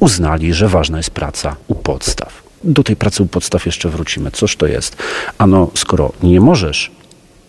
uznali, 0.00 0.54
że 0.54 0.68
ważna 0.68 0.96
jest 0.96 1.10
praca 1.10 1.56
u 1.68 1.74
podstaw. 1.74 2.45
Do 2.68 2.84
tej 2.84 2.96
pracy 2.96 3.22
u 3.22 3.26
podstaw 3.26 3.66
jeszcze 3.66 3.88
wrócimy. 3.88 4.30
Coż 4.30 4.56
to 4.56 4.66
jest? 4.66 4.96
Ano, 5.38 5.70
skoro 5.74 6.12
nie 6.22 6.40
możesz 6.40 6.90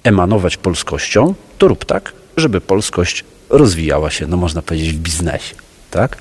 emanować 0.03 0.58
polskością, 0.58 1.34
to 1.58 1.67
rób 1.67 1.86
tak, 1.86 2.13
żeby 2.38 2.62
polskość 2.62 3.23
rozwijała 3.49 4.10
się, 4.10 4.27
no 4.27 4.38
można 4.38 4.62
powiedzieć, 4.62 4.93
w 4.93 4.97
biznesie. 4.97 5.56
Tak? 5.91 6.17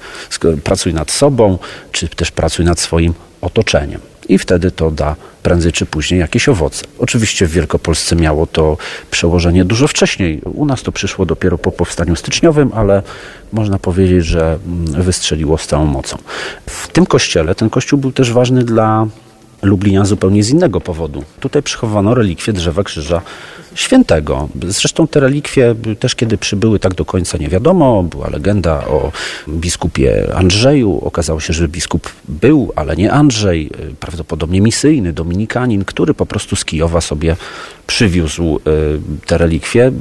Pracuj 0.64 0.94
nad 0.94 1.10
sobą, 1.10 1.58
czy 1.92 2.08
też 2.08 2.30
pracuj 2.30 2.64
nad 2.64 2.80
swoim 2.80 3.14
otoczeniem. 3.40 4.00
I 4.28 4.38
wtedy 4.38 4.70
to 4.70 4.90
da 4.90 5.16
prędzej 5.42 5.72
czy 5.72 5.86
później 5.86 6.20
jakieś 6.20 6.48
owoce. 6.48 6.84
Oczywiście 6.98 7.46
w 7.46 7.50
Wielkopolsce 7.50 8.16
miało 8.16 8.46
to 8.46 8.76
przełożenie 9.10 9.64
dużo 9.64 9.88
wcześniej. 9.88 10.40
U 10.44 10.64
nas 10.64 10.82
to 10.82 10.92
przyszło 10.92 11.26
dopiero 11.26 11.58
po 11.58 11.72
powstaniu 11.72 12.16
styczniowym, 12.16 12.70
ale 12.74 13.02
można 13.52 13.78
powiedzieć, 13.78 14.26
że 14.26 14.58
wystrzeliło 14.98 15.58
z 15.58 15.66
całą 15.66 15.86
mocą. 15.86 16.18
W 16.66 16.88
tym 16.88 17.06
kościele, 17.06 17.54
ten 17.54 17.70
kościół 17.70 17.98
był 17.98 18.12
też 18.12 18.32
ważny 18.32 18.64
dla 18.64 19.06
Lublina 19.62 20.04
zupełnie 20.04 20.42
z 20.42 20.50
innego 20.50 20.80
powodu. 20.80 21.24
Tutaj 21.40 21.62
przechowano 21.62 22.14
relikwie 22.14 22.52
drzewa 22.52 22.84
krzyża 22.84 23.22
świętego. 23.76 24.48
Zresztą 24.66 25.06
te 25.06 25.20
relikwie 25.20 25.74
też 26.00 26.14
kiedy 26.14 26.38
przybyły 26.38 26.78
tak 26.78 26.94
do 26.94 27.04
końca 27.04 27.38
nie 27.38 27.48
wiadomo. 27.48 28.02
Była 28.02 28.30
legenda 28.30 28.86
o 28.86 29.12
biskupie 29.48 30.34
Andrzeju. 30.34 31.00
Okazało 31.04 31.40
się, 31.40 31.52
że 31.52 31.68
biskup 31.68 32.12
był, 32.28 32.72
ale 32.76 32.96
nie 32.96 33.12
Andrzej. 33.12 33.70
Prawdopodobnie 34.00 34.60
misyjny, 34.60 35.12
dominikanin, 35.12 35.84
który 35.84 36.14
po 36.14 36.26
prostu 36.26 36.56
z 36.56 36.64
Kijowa 36.64 37.00
sobie 37.00 37.36
przywiózł 37.86 38.60
te 39.26 39.38
relikwie. 39.38 39.92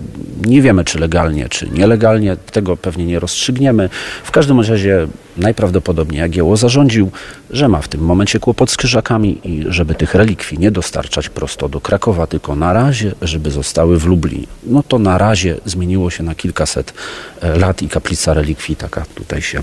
Nie 0.46 0.62
wiemy, 0.62 0.84
czy 0.84 1.00
legalnie, 1.00 1.50
czy 1.50 1.70
nielegalnie. 1.70 2.38
Tego 2.52 2.78
pewnie 2.78 3.06
nie 3.06 3.20
rozstrzygniemy. 3.20 3.90
W 4.24 4.32
każdym 4.32 4.60
razie 4.60 5.08
najprawdopodobniej 5.38 6.20
Jagiełło 6.20 6.58
zarządził, 6.58 7.12
że 7.50 7.68
ma 7.70 7.82
w 7.82 7.88
tym 7.88 8.02
momencie 8.02 8.40
kłopot 8.40 8.72
z 8.72 8.78
krzyżakami 8.78 9.40
i 9.44 9.64
żeby 9.68 9.96
tych 9.96 10.16
relikwii 10.16 10.60
nie 10.60 10.72
dostarczać 10.72 11.30
prosto 11.30 11.70
do 11.70 11.82
Krakowa, 11.82 12.28
tylko 12.28 12.56
na 12.56 12.74
razie, 12.74 13.12
żeby 13.22 13.52
zostały 13.66 14.00
w 14.00 14.06
Lublinie. 14.06 14.48
No 14.64 14.84
to 14.84 15.00
na 15.00 15.18
razie 15.18 15.58
zmieniło 15.66 16.10
się 16.10 16.24
na 16.24 16.36
kilkaset 16.36 16.94
lat 17.42 17.82
i 17.82 17.90
kaplica 17.90 18.34
relikwii 18.34 18.76
taka 18.76 19.06
tutaj 19.16 19.42
się 19.42 19.62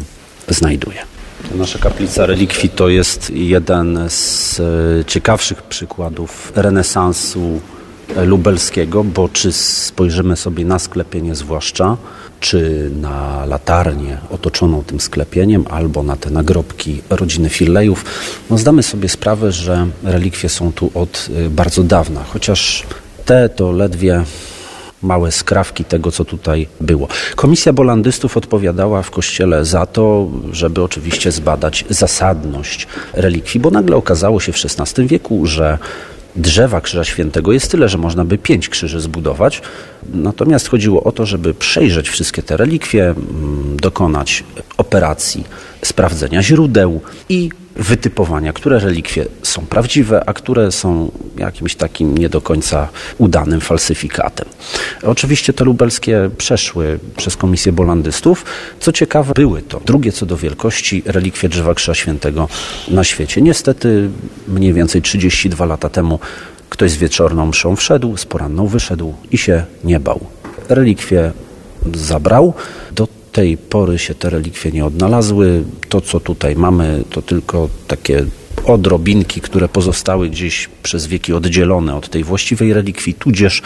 znajduje. 0.49 0.99
Nasza 1.55 1.79
kaplica 1.79 2.27
relikwii 2.27 2.71
to 2.71 2.89
jest 2.89 3.31
jeden 3.31 3.99
z 4.09 4.61
ciekawszych 5.07 5.63
przykładów 5.63 6.53
renesansu 6.57 7.61
lubelskiego, 8.17 9.05
bo 9.05 9.29
czy 9.29 9.53
spojrzymy 9.53 10.37
sobie 10.37 10.65
na 10.65 10.79
sklepienie 10.79 11.35
zwłaszcza, 11.35 11.97
czy 12.41 12.91
na 13.01 13.47
latarnię 13.47 14.19
otoczoną 14.31 14.85
tym 14.85 15.01
sklepieniem, 15.01 15.65
albo 15.71 16.03
na 16.03 16.17
te 16.17 16.31
nagrobki 16.31 17.03
rodziny 17.11 17.49
Fillejów, 17.49 18.05
no 18.51 18.59
zdamy 18.59 18.83
sobie 18.83 19.09
sprawę, 19.09 19.53
że 19.53 19.87
relikwie 20.03 20.49
są 20.49 20.73
tu 20.73 20.91
od 20.95 21.29
bardzo 21.51 21.83
dawna, 21.83 22.25
chociaż 22.25 22.85
te 23.25 23.49
to 23.49 23.73
ledwie 23.73 24.25
małe 25.03 25.33
skrawki 25.33 25.85
tego, 25.85 26.13
co 26.13 26.25
tutaj 26.25 26.67
było. 26.81 27.09
Komisja 27.37 27.73
bolandystów 27.73 28.37
odpowiadała 28.37 29.03
w 29.03 29.11
kościele 29.11 29.65
za 29.65 29.87
to, 29.87 30.29
żeby 30.53 30.83
oczywiście 30.83 31.33
zbadać 31.33 31.85
zasadność 31.89 32.87
relikwii, 33.13 33.61
bo 33.61 33.71
nagle 33.71 33.97
okazało 33.97 34.41
się 34.41 34.53
w 34.53 34.57
XVI 34.65 35.07
wieku, 35.07 35.47
że 35.47 35.79
drzewa 36.37 36.81
Krzyża 36.81 37.05
Świętego 37.05 37.53
jest 37.53 37.71
tyle, 37.71 37.89
że 37.89 37.99
można 37.99 38.25
by 38.25 38.39
pięć 38.39 38.69
krzyży 38.69 39.01
zbudować. 39.01 39.63
Natomiast 40.15 40.69
chodziło 40.69 41.03
o 41.03 41.13
to, 41.13 41.27
żeby 41.27 41.55
przejrzeć 41.55 42.09
wszystkie 42.09 42.43
te 42.43 42.57
relikwie, 42.57 43.15
dokonać 43.77 44.45
operacji 44.77 45.45
sprawdzenia 45.85 46.43
źródeł 46.43 47.01
i 47.29 47.51
wytypowania, 47.77 48.53
które 48.53 48.79
relikwie 48.79 49.27
są 49.43 49.67
prawdziwe, 49.67 50.29
a 50.29 50.33
które 50.33 50.73
są 50.73 51.11
jakimś 51.37 51.75
takim 51.75 52.19
nie 52.19 52.29
do 52.29 52.41
końca 52.41 52.89
udanym 53.19 53.61
falsyfikatem. 53.61 54.49
Oczywiście 55.03 55.53
te 55.53 55.65
lubelskie 55.65 56.31
przeszły 56.39 56.99
przez 57.17 57.37
komisję 57.37 57.73
bolandystów. 57.73 58.45
Co 58.81 58.93
ciekawe, 58.93 59.33
były 59.35 59.63
to 59.63 59.81
drugie 59.87 60.13
co 60.13 60.27
do 60.27 60.37
wielkości 60.37 61.03
relikwie 61.07 61.49
drzewa 61.49 61.75
Krzyża 61.75 61.95
Świętego 61.95 62.49
na 62.89 63.05
świecie. 63.05 63.43
Niestety 63.43 64.09
mniej 64.49 64.73
więcej 64.73 65.03
32 65.03 65.65
lata 65.65 65.89
temu 65.89 66.19
ktoś 66.71 66.91
z 66.91 66.97
wieczorną 66.97 67.47
mszą 67.47 67.77
wszedł, 67.77 68.17
z 68.17 68.27
poranną 68.27 68.67
wyszedł 68.67 69.15
i 69.31 69.39
się 69.39 69.65
nie 69.85 70.01
bał. 70.01 70.21
Relikwie 70.69 71.33
zabrał. 71.95 72.55
Do 72.93 73.09
tej 73.33 73.57
pory 73.57 73.99
się 73.99 74.15
te 74.15 74.31
relikwie 74.31 74.73
nie 74.73 74.85
odnalazły. 74.85 75.65
To, 75.89 76.01
co 76.01 76.21
tutaj 76.21 76.57
mamy, 76.57 77.05
to 77.11 77.23
tylko 77.23 77.69
takie 77.87 78.25
odrobinki, 78.67 79.41
które 79.41 79.69
pozostały 79.69 80.29
gdzieś 80.29 80.69
przez 80.83 81.07
wieki 81.07 81.33
oddzielone 81.33 81.97
od 81.97 82.09
tej 82.09 82.25
właściwej 82.25 82.73
relikwii, 82.73 83.15
tudzież 83.15 83.63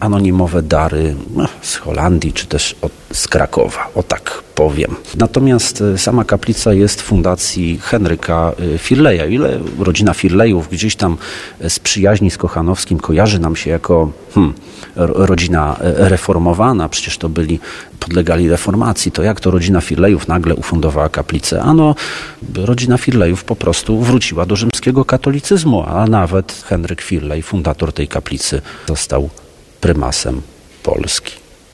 anonimowe 0.00 0.62
dary 0.62 1.14
no, 1.36 1.48
z 1.62 1.76
Holandii 1.76 2.32
czy 2.32 2.46
też 2.46 2.76
od, 2.82 2.92
z 3.12 3.28
Krakowa, 3.28 3.90
o 3.94 4.02
tak 4.02 4.42
powiem. 4.54 4.94
Natomiast 5.16 5.80
e, 5.80 5.98
sama 5.98 6.24
kaplica 6.24 6.72
jest 6.72 7.02
fundacji 7.02 7.78
Henryka 7.82 8.52
e, 8.74 8.78
Firleja. 8.78 9.26
Ile 9.26 9.58
rodzina 9.78 10.14
Firlejów 10.14 10.68
gdzieś 10.68 10.96
tam 10.96 11.16
e, 11.60 11.70
z 11.70 11.78
przyjaźni 11.78 12.30
z 12.30 12.38
Kochanowskim 12.38 12.98
kojarzy 13.00 13.38
nam 13.38 13.56
się 13.56 13.70
jako 13.70 14.12
hmm, 14.34 14.54
rodzina 14.96 15.76
reformowana, 15.80 16.88
przecież 16.88 17.18
to 17.18 17.28
byli, 17.28 17.60
podlegali 18.00 18.48
reformacji, 18.48 19.12
to 19.12 19.22
jak 19.22 19.40
to 19.40 19.50
rodzina 19.50 19.80
Firlejów 19.80 20.28
nagle 20.28 20.54
ufundowała 20.54 21.08
kaplicę? 21.08 21.62
Ano, 21.62 21.94
rodzina 22.54 22.98
Firlejów 22.98 23.44
po 23.44 23.56
prostu 23.56 24.00
wróciła 24.00 24.46
do 24.46 24.56
rzymskiego 24.56 25.04
katolicyzmu, 25.04 25.84
a 25.86 26.06
nawet 26.06 26.64
Henryk 26.66 27.02
Firlej, 27.02 27.42
fundator 27.42 27.92
tej 27.92 28.08
kaplicy, 28.08 28.60
został 28.88 29.30
prymasem 29.80 30.42
Polski. 30.82 31.32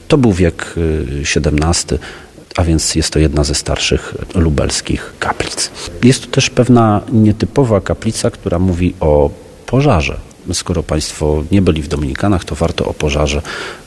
To 0.09 0.18
był 0.18 0.33
wiek 0.33 0.75
XVII 1.37 1.99
a 2.57 2.64
więc 2.64 2.95
jest 2.95 3.11
to 3.11 3.18
jedna 3.18 3.45
ze 3.45 3.55
starszych 3.55 4.14
lubelskich 4.35 5.12
kaplic. 5.18 5.70
Jest 6.03 6.20
to 6.20 6.31
też 6.31 6.51
pewna 6.51 7.01
nietypowa 7.12 7.81
kaplica, 7.81 8.31
która 8.31 8.59
mówi 8.59 8.95
o 9.01 9.31
pożarze. 9.66 10.16
Skoro 10.53 10.82
Państwo 10.82 11.45
nie 11.51 11.62
byli 11.62 11.82
w 11.82 11.88
Dominikanach, 11.88 12.45
to 12.45 12.55
warto 12.55 12.84
o 12.84 12.95
pożarze 12.95 13.42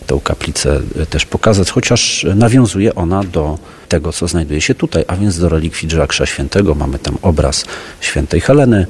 tę 0.08 0.20
kaplicę 0.24 0.80
też 1.10 1.26
pokazać, 1.26 1.72
chociaż 1.72 2.26
nawiązuje 2.36 2.96
ona 2.96 3.24
do 3.24 3.60
tego, 3.90 4.14
co 4.14 4.28
znajduje 4.28 4.62
się 4.62 4.76
tutaj, 4.76 5.04
a 5.08 5.16
więc 5.16 5.40
do 5.40 5.50
relikwii 5.50 5.88
Drzewa 5.88 6.26
Świętego. 6.26 6.76
Mamy 6.76 7.00
tam 7.00 7.18
obraz 7.22 7.66
świętej 8.02 8.42
Heleny, 8.42 8.88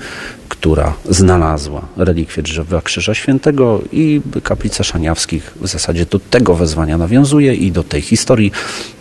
która 0.50 0.94
znalazła 1.10 1.88
relikwię 1.98 2.42
drzewa 2.42 2.82
Krzyża 2.82 3.14
Świętego 3.14 3.82
i 3.92 4.22
kaplica 4.44 4.84
Szaniawskich 4.84 5.54
w 5.62 5.68
zasadzie 5.68 6.06
do 6.06 6.20
tego 6.20 6.56
wezwania 6.56 6.98
nawiązuje 6.98 7.56
i 7.56 7.72
do 7.72 7.84
tej 7.84 8.02
historii, 8.02 8.52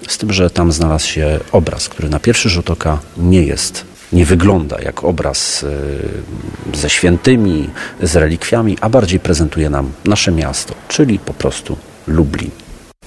z 0.08 0.18
tym, 0.18 0.32
że 0.32 0.50
tam 0.50 0.72
znalazł 0.72 1.06
się 1.06 1.40
obraz, 1.52 1.88
który 1.88 2.08
na 2.08 2.20
pierwszy 2.20 2.48
rzut 2.48 2.70
oka 2.70 2.98
nie 3.16 3.42
jest 3.42 3.95
nie 4.12 4.24
wygląda 4.24 4.76
jak 4.82 5.04
obraz 5.04 5.62
y, 5.62 6.76
ze 6.76 6.90
świętymi, 6.90 7.70
z 8.02 8.16
relikwiami, 8.16 8.76
a 8.80 8.88
bardziej 8.88 9.20
prezentuje 9.20 9.70
nam 9.70 9.92
nasze 10.04 10.32
miasto, 10.32 10.74
czyli 10.88 11.18
po 11.18 11.34
prostu 11.34 11.76
Lublin. 12.06 12.50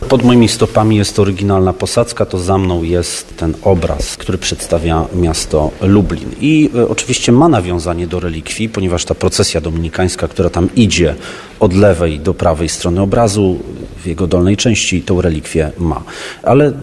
Pod 0.10 0.24
moimi 0.24 0.48
stopami 0.48 0.96
jest 0.96 1.20
oryginalna 1.20 1.74
posadzka, 1.74 2.26
to 2.26 2.40
za 2.40 2.58
mną 2.58 2.84
jest 2.84 3.38
ten 3.38 3.54
obraz, 3.64 4.18
który 4.18 4.38
przedstawia 4.38 5.06
miasto 5.16 5.72
Lublin. 5.82 6.30
I 6.42 6.70
e, 6.76 6.88
oczywiście 6.88 7.32
ma 7.32 7.50
nawiązanie 7.50 8.08
do 8.08 8.20
relikwii, 8.20 8.70
ponieważ 8.70 9.06
ta 9.06 9.16
procesja 9.16 9.62
dominikańska, 9.62 10.28
która 10.28 10.50
tam 10.50 10.70
idzie 10.76 11.16
od 11.60 11.74
lewej 11.74 12.20
do 12.20 12.34
prawej 12.34 12.70
strony 12.70 13.02
obrazu, 13.02 13.60
w 14.04 14.08
jego 14.08 14.28
dolnej 14.28 14.58
części 14.58 15.02
tą 15.02 15.22
relikwię 15.22 15.72
ma. 15.78 16.04
Ale 16.44 16.68
e, 16.68 16.74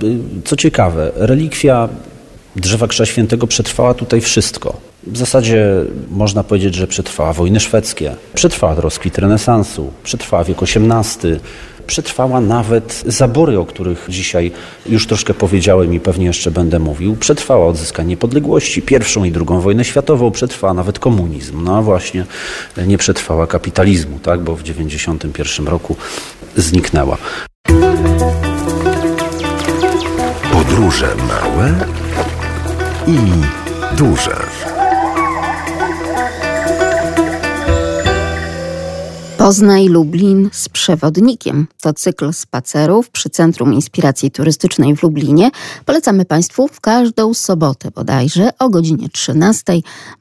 co 0.44 0.56
ciekawe, 0.56 1.12
relikwia 1.14 1.88
drzewa 2.56 2.86
Krzyża 2.86 3.06
Świętego 3.06 3.46
przetrwała 3.46 3.94
tutaj 3.94 4.20
wszystko. 4.20 4.76
W 5.06 5.16
zasadzie 5.16 5.66
można 6.10 6.44
powiedzieć, 6.44 6.74
że 6.74 6.86
przetrwała 6.86 7.32
wojny 7.32 7.60
szwedzkie, 7.60 8.16
przetrwała 8.34 8.74
rozkwit 8.74 9.18
renesansu, 9.18 9.92
przetrwała 10.02 10.44
wiek 10.44 10.58
XVIII, 10.62 11.40
przetrwała 11.86 12.40
nawet 12.40 13.04
zabory, 13.06 13.58
o 13.58 13.66
których 13.66 14.06
dzisiaj 14.08 14.52
już 14.86 15.06
troszkę 15.06 15.34
powiedziałem 15.34 15.94
i 15.94 16.00
pewnie 16.00 16.26
jeszcze 16.26 16.50
będę 16.50 16.78
mówił. 16.78 17.16
Przetrwała 17.16 17.66
odzyskanie 17.66 18.08
niepodległości, 18.08 18.82
pierwszą 18.82 19.24
i 19.24 19.32
drugą 19.32 19.60
wojnę 19.60 19.84
światową, 19.84 20.30
przetrwała 20.30 20.74
nawet 20.74 20.98
komunizm. 20.98 21.64
No 21.64 21.78
a 21.78 21.82
właśnie 21.82 22.26
nie 22.86 22.98
przetrwała 22.98 23.46
kapitalizmu, 23.46 24.18
tak, 24.18 24.40
bo 24.40 24.56
w 24.56 24.62
1991 24.62 25.68
roku 25.68 25.96
zniknęła. 26.56 27.18
Podróże 30.52 31.08
małe 31.28 31.74
i 33.06 33.18
duże. 33.96 34.36
Poznaj 39.46 39.88
Lublin 39.88 40.48
z 40.52 40.68
przewodnikiem. 40.68 41.66
To 41.82 41.92
cykl 41.92 42.32
spacerów 42.32 43.10
przy 43.10 43.30
Centrum 43.30 43.74
Inspiracji 43.74 44.30
Turystycznej 44.30 44.96
w 44.96 45.02
Lublinie. 45.02 45.50
Polecamy 45.84 46.24
Państwu 46.24 46.68
w 46.68 46.80
każdą 46.80 47.34
sobotę 47.34 47.90
bodajże 47.90 48.50
o 48.58 48.68
godzinie 48.68 49.08
13. 49.08 49.62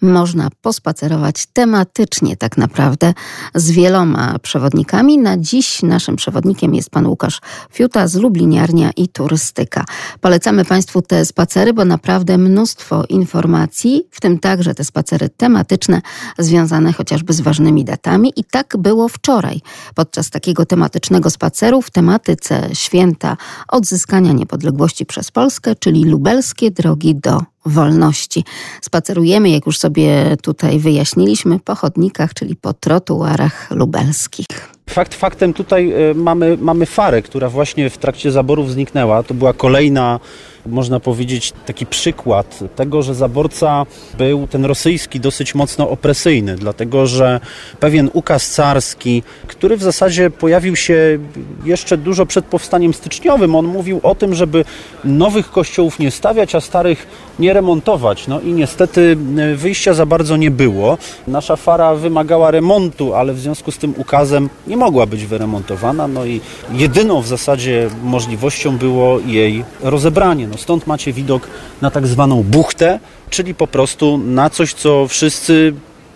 Można 0.01 0.49
pospacerować 0.61 1.45
tematycznie 1.45 2.37
tak 2.37 2.57
naprawdę 2.57 3.13
z 3.55 3.71
wieloma 3.71 4.39
przewodnikami. 4.39 5.17
Na 5.17 5.37
dziś 5.37 5.83
naszym 5.83 6.15
przewodnikiem 6.15 6.75
jest 6.75 6.89
pan 6.89 7.07
Łukasz 7.07 7.41
Fiuta 7.73 8.07
z 8.07 8.15
Lubliniarnia 8.15 8.91
i 8.97 9.07
Turystyka. 9.07 9.85
Polecamy 10.21 10.65
Państwu 10.65 11.01
te 11.01 11.25
spacery, 11.25 11.73
bo 11.73 11.85
naprawdę 11.85 12.37
mnóstwo 12.37 13.03
informacji, 13.09 14.07
w 14.11 14.21
tym 14.21 14.39
także 14.39 14.75
te 14.75 14.83
spacery 14.83 15.29
tematyczne 15.29 16.01
związane 16.37 16.93
chociażby 16.93 17.33
z 17.33 17.41
ważnymi 17.41 17.85
datami 17.85 18.33
i 18.35 18.43
tak 18.43 18.77
było 18.77 19.09
wczoraj 19.15 19.61
podczas 19.95 20.29
takiego 20.29 20.65
tematycznego 20.65 21.29
spaceru 21.29 21.81
w 21.81 21.91
tematyce 21.91 22.69
święta 22.73 23.37
odzyskania 23.67 24.31
niepodległości 24.31 25.05
przez 25.05 25.31
Polskę, 25.31 25.75
czyli 25.75 26.03
lubelskie 26.03 26.71
drogi 26.71 27.15
do 27.15 27.41
wolności. 27.65 28.43
Spacerujemy, 28.81 29.49
jak 29.49 29.65
już 29.65 29.77
sobie 29.77 30.37
tutaj 30.41 30.79
wyjaśniliśmy, 30.79 31.59
po 31.59 31.75
chodnikach, 31.75 32.33
czyli 32.33 32.55
po 32.55 32.73
trotuarach 32.73 33.71
lubelskich. 33.71 34.45
Fakt 34.89 35.13
faktem 35.13 35.53
tutaj 35.53 35.91
e, 35.91 36.13
mamy, 36.13 36.57
mamy 36.61 36.85
farę, 36.85 37.21
która 37.21 37.49
właśnie 37.49 37.89
w 37.89 37.97
trakcie 37.97 38.31
zaborów 38.31 38.71
zniknęła. 38.71 39.23
To 39.23 39.33
była 39.33 39.53
kolejna 39.53 40.19
można 40.65 40.99
powiedzieć, 40.99 41.53
taki 41.65 41.85
przykład 41.85 42.59
tego, 42.75 43.01
że 43.01 43.15
zaborca 43.15 43.85
był 44.17 44.47
ten 44.47 44.65
rosyjski 44.65 45.19
dosyć 45.19 45.55
mocno 45.55 45.89
opresyjny, 45.89 46.55
dlatego 46.55 47.07
że 47.07 47.39
pewien 47.79 48.09
ukaz 48.13 48.49
carski, 48.49 49.23
który 49.47 49.77
w 49.77 49.83
zasadzie 49.83 50.29
pojawił 50.29 50.75
się 50.75 51.19
jeszcze 51.65 51.97
dużo 51.97 52.25
przed 52.25 52.45
powstaniem 52.45 52.93
styczniowym, 52.93 53.55
on 53.55 53.65
mówił 53.65 53.99
o 54.03 54.15
tym, 54.15 54.35
żeby 54.35 54.65
nowych 55.03 55.51
kościołów 55.51 55.99
nie 55.99 56.11
stawiać, 56.11 56.55
a 56.55 56.61
starych 56.61 57.07
nie 57.39 57.53
remontować. 57.53 58.27
No 58.27 58.41
i 58.41 58.53
niestety 58.53 59.17
e, 59.37 59.55
wyjścia 59.55 59.93
za 59.93 60.05
bardzo 60.05 60.37
nie 60.37 60.51
było. 60.51 60.97
Nasza 61.27 61.55
fara 61.55 61.95
wymagała 61.95 62.51
remontu, 62.51 63.13
ale 63.13 63.33
w 63.33 63.39
związku 63.39 63.71
z 63.71 63.77
tym 63.77 63.93
ukazem 63.97 64.49
nie 64.67 64.77
mogła 64.77 65.05
być 65.05 65.25
wyremontowana. 65.25 66.07
No 66.07 66.25
i 66.25 66.41
jedyną 66.73 67.21
w 67.21 67.27
zasadzie 67.27 67.89
możliwością 68.03 68.77
było 68.77 69.19
jej 69.19 69.63
rozebranie. 69.81 70.47
No 70.47 70.57
stąd 70.57 70.87
macie 70.87 71.13
widok 71.13 71.47
na 71.81 71.91
tak 71.91 72.07
zwaną 72.07 72.43
buchtę, 72.43 72.99
czyli 73.29 73.55
po 73.55 73.67
prostu 73.67 74.17
na 74.17 74.49
coś, 74.49 74.73
co 74.73 75.07
wszyscy 75.07 75.73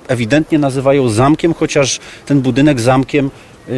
ewidentnie 0.07 0.59
nazywają 0.59 1.09
zamkiem, 1.09 1.53
chociaż 1.53 1.99
ten 2.25 2.41
budynek 2.41 2.79
zamkiem 2.79 3.31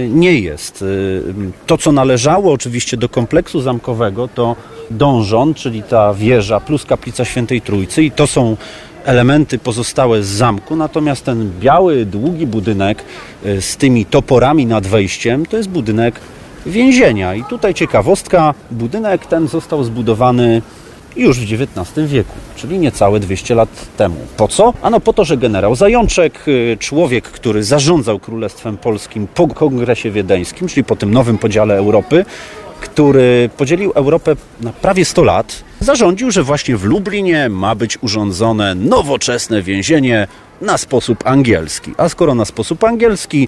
nie 0.10 0.39
jest. 0.39 0.82
Y, 0.82 1.24
to, 1.68 1.78
co 1.78 1.92
należało 1.92 2.54
oczywiście 2.54 2.98
do 2.98 3.10
kompleksu 3.10 3.62
zamkowego, 3.62 4.28
to 4.28 4.56
dążon, 4.92 5.54
czyli 5.54 5.84
ta 5.84 6.14
wieża 6.14 6.60
plus 6.60 6.86
kaplica 6.86 7.26
Świętej 7.26 7.62
Trójcy 7.62 8.04
i 8.04 8.12
to 8.12 8.28
są 8.28 8.58
elementy 9.06 9.60
pozostałe 9.60 10.24
z 10.24 10.28
zamku, 10.28 10.76
natomiast 10.76 11.26
ten 11.26 11.52
biały, 11.60 12.06
długi 12.06 12.48
budynek 12.48 13.04
y, 13.46 13.62
z 13.62 13.78
tymi 13.78 14.06
toporami 14.06 14.66
nad 14.66 14.88
wejściem 14.88 15.46
to 15.46 15.58
jest 15.58 15.70
budynek 15.70 16.20
więzienia. 16.66 17.36
I 17.36 17.44
tutaj 17.44 17.74
ciekawostka, 17.74 18.54
budynek 18.72 19.26
ten 19.26 19.48
został 19.48 19.84
zbudowany 19.84 20.62
już 21.16 21.39
w 21.39 21.53
XIX 21.53 22.07
wieku, 22.07 22.34
czyli 22.55 22.80
niecałe 22.80 23.20
200 23.20 23.55
lat 23.55 23.70
temu. 23.97 24.16
Po 24.38 24.47
co? 24.47 24.74
Ano 24.82 24.99
po 24.99 25.14
to, 25.14 25.26
że 25.26 25.38
generał 25.38 25.76
Zajączek, 25.76 26.47
y, 26.47 26.78
człowiek, 26.80 27.24
który 27.24 27.64
zarządzał 27.64 28.20
Królestwem 28.20 28.78
Polskim 28.78 29.28
po 29.28 29.47
Kongresie 29.47 30.12
Wiedeńskim, 30.12 30.68
czyli 30.68 30.84
po 30.84 30.95
tym 30.95 31.14
nowym 31.14 31.38
podziale 31.38 31.78
Europy, 31.78 32.26
który 32.82 33.49
podzielił 33.57 33.91
Europę 33.91 34.36
na 34.62 34.74
prawie 34.74 35.05
100 35.05 35.24
lat, 35.24 35.64
zarządził, 35.80 36.32
że 36.32 36.43
właśnie 36.43 36.78
w 36.78 36.84
Lublinie 36.84 37.49
ma 37.49 37.76
być 37.76 37.97
urządzone 38.03 38.76
nowoczesne 38.76 39.62
więzienie 39.62 40.28
na 40.62 40.78
sposób 40.78 41.28
angielski. 41.28 41.91
A 41.97 42.09
skoro 42.09 42.36
na 42.36 42.45
sposób 42.45 42.84
angielski, 42.84 43.47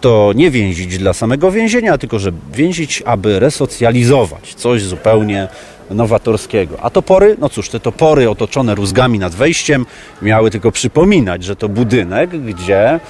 to 0.00 0.32
nie 0.34 0.50
więzić 0.50 0.98
dla 0.98 1.12
samego 1.12 1.50
więzienia, 1.52 1.98
tylko 1.98 2.18
że 2.18 2.32
więzić, 2.54 3.02
aby 3.06 3.40
resocjalizować 3.40 4.54
coś 4.54 4.82
zupełnie 4.82 5.48
nowatorskiego. 5.94 6.76
A 6.82 6.90
topory? 6.90 7.36
No 7.38 7.48
cóż, 7.48 7.68
te 7.68 7.80
topory 7.80 8.30
otoczone 8.30 8.74
rózgami 8.74 9.18
nad 9.18 9.34
wejściem 9.34 9.86
miały 10.22 10.50
tylko 10.50 10.72
przypominać, 10.72 11.44
że 11.44 11.56
to 11.56 11.68
budynek, 11.68 12.30
gdzie 12.30 13.00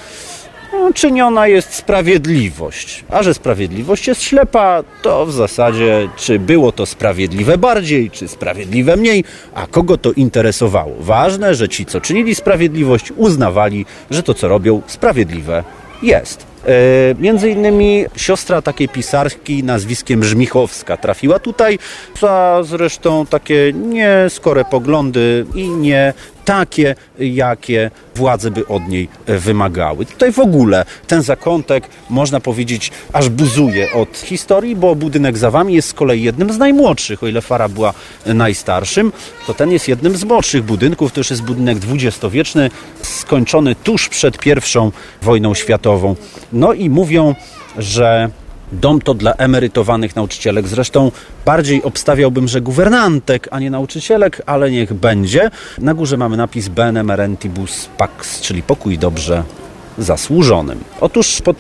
no, 0.73 0.93
czyniona 0.93 1.47
jest 1.47 1.75
sprawiedliwość. 1.75 3.05
A 3.11 3.23
że 3.23 3.35
sprawiedliwość 3.35 4.07
jest 4.07 4.23
ślepa, 4.23 4.83
to 5.03 5.27
w 5.27 5.33
zasadzie 5.33 6.09
czy 6.17 6.39
było 6.39 6.73
to 6.73 6.87
sprawiedliwe 6.87 7.59
bardziej, 7.59 8.11
czy 8.11 8.29
sprawiedliwe 8.29 8.97
mniej, 8.97 9.25
a 9.55 9.67
kogo 9.67 9.97
to 9.99 10.13
interesowało. 10.13 10.97
Ważne, 11.01 11.55
że 11.55 11.69
ci, 11.69 11.87
co 11.87 12.01
czynili 12.01 12.35
sprawiedliwość, 12.35 13.13
uznawali, 13.17 13.87
że 14.11 14.23
to, 14.23 14.35
co 14.35 14.49
robią, 14.49 14.83
sprawiedliwe 14.87 15.65
jest. 16.03 16.52
E, 16.67 17.15
między 17.19 17.51
innymi 17.51 18.05
siostra 18.17 18.63
takiej 18.63 18.89
pisarki 18.89 19.65
nazwiskiem 19.65 20.25
Żmichowska 20.25 20.97
trafiła 20.97 21.39
tutaj 21.39 21.79
za 22.21 22.61
zresztą 22.65 23.27
takie 23.27 23.73
nieskore 23.73 24.65
poglądy 24.65 25.47
i 25.55 25.69
nie 25.69 26.15
takie, 26.45 26.95
jakie 27.19 27.91
władze 28.15 28.51
by 28.51 28.67
od 28.67 28.89
niej 28.89 29.09
wymagały. 29.27 30.07
Tutaj 30.07 30.33
w 30.33 30.39
ogóle 30.39 30.85
ten 31.07 31.23
zakątek, 31.23 31.89
można 32.11 32.41
powiedzieć, 32.41 32.91
aż 33.13 33.29
buzuje 33.29 33.93
od 33.93 34.19
historii, 34.19 34.77
bo 34.77 34.95
budynek 34.95 35.39
za 35.39 35.51
wami 35.51 35.75
jest 35.75 35.89
z 35.89 35.95
kolei 35.95 36.23
jednym 36.23 36.53
z 36.53 36.59
najmłodszych, 36.59 37.23
o 37.23 37.27
ile 37.27 37.41
Fara 37.41 37.69
była 37.69 37.95
najstarszym, 38.27 39.13
to 39.47 39.55
ten 39.55 39.73
jest 39.73 39.89
jednym 39.89 40.17
z 40.17 40.25
młodszych 40.25 40.63
budynków, 40.63 41.13
to 41.13 41.21
już 41.21 41.31
jest 41.31 41.43
budynek 41.43 41.79
dwudziestowieczny, 41.79 42.71
skończony 43.03 43.75
tuż 43.75 44.09
przed 44.09 44.39
pierwszą 44.39 44.93
wojną 45.23 45.55
światową. 45.55 46.17
No 46.53 46.73
i 46.73 46.91
mówią, 46.91 47.35
że 47.79 48.31
Dom 48.73 49.01
to 49.01 49.15
dla 49.15 49.33
emerytowanych 49.33 50.17
nauczycielek. 50.17 50.69
Zresztą 50.69 51.11
bardziej 51.45 51.83
obstawiałbym, 51.83 52.49
że 52.49 52.61
guwernantek, 52.61 53.49
a 53.51 53.61
nie 53.61 53.71
nauczycielek, 53.71 54.43
ale 54.47 54.71
niech 54.71 54.95
będzie. 54.95 55.51
Na 55.79 55.95
górze 55.95 56.17
mamy 56.17 56.37
napis 56.37 56.69
Bene 56.69 57.01
Emerentibus 57.01 57.89
Pax, 57.99 58.41
czyli 58.41 58.63
pokój 58.63 58.99
dobrze 58.99 59.43
zasłużonym. 59.99 60.85
Otóż 61.01 61.43
pod 61.45 61.57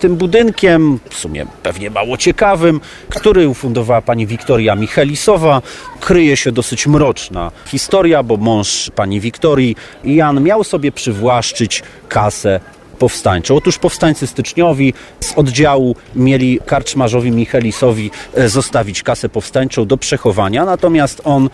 tym 0.00 0.16
budynkiem, 0.16 0.98
w 1.10 1.14
sumie 1.14 1.46
pewnie 1.62 1.90
mało 1.90 2.16
ciekawym, 2.16 2.80
który 3.08 3.48
ufundowała 3.48 4.02
pani 4.02 4.26
Wiktoria 4.26 4.74
Michelisowa, 4.74 5.62
kryje 6.00 6.36
się 6.36 6.52
dosyć 6.52 6.86
mroczna 6.86 7.50
historia, 7.66 8.22
bo 8.22 8.36
mąż 8.36 8.90
pani 8.94 9.20
Wiktorii, 9.20 9.76
Jan, 10.04 10.42
miał 10.42 10.64
sobie 10.64 10.92
przywłaszczyć 10.92 11.82
kasę 12.08 12.60
powstańczą. 12.96 13.56
Otóż 13.56 13.78
powstańcy 13.78 14.26
styczniowi 14.26 14.94
z 15.20 15.32
oddziału 15.32 15.96
mieli 16.14 16.60
karczmarzowi 16.66 17.30
Michelisowi 17.30 18.10
e, 18.34 18.48
zostawić 18.48 19.02
kasę 19.02 19.28
powstańczą 19.28 19.86
do 19.86 19.96
przechowania, 19.96 20.64
natomiast 20.64 21.20
on 21.24 21.50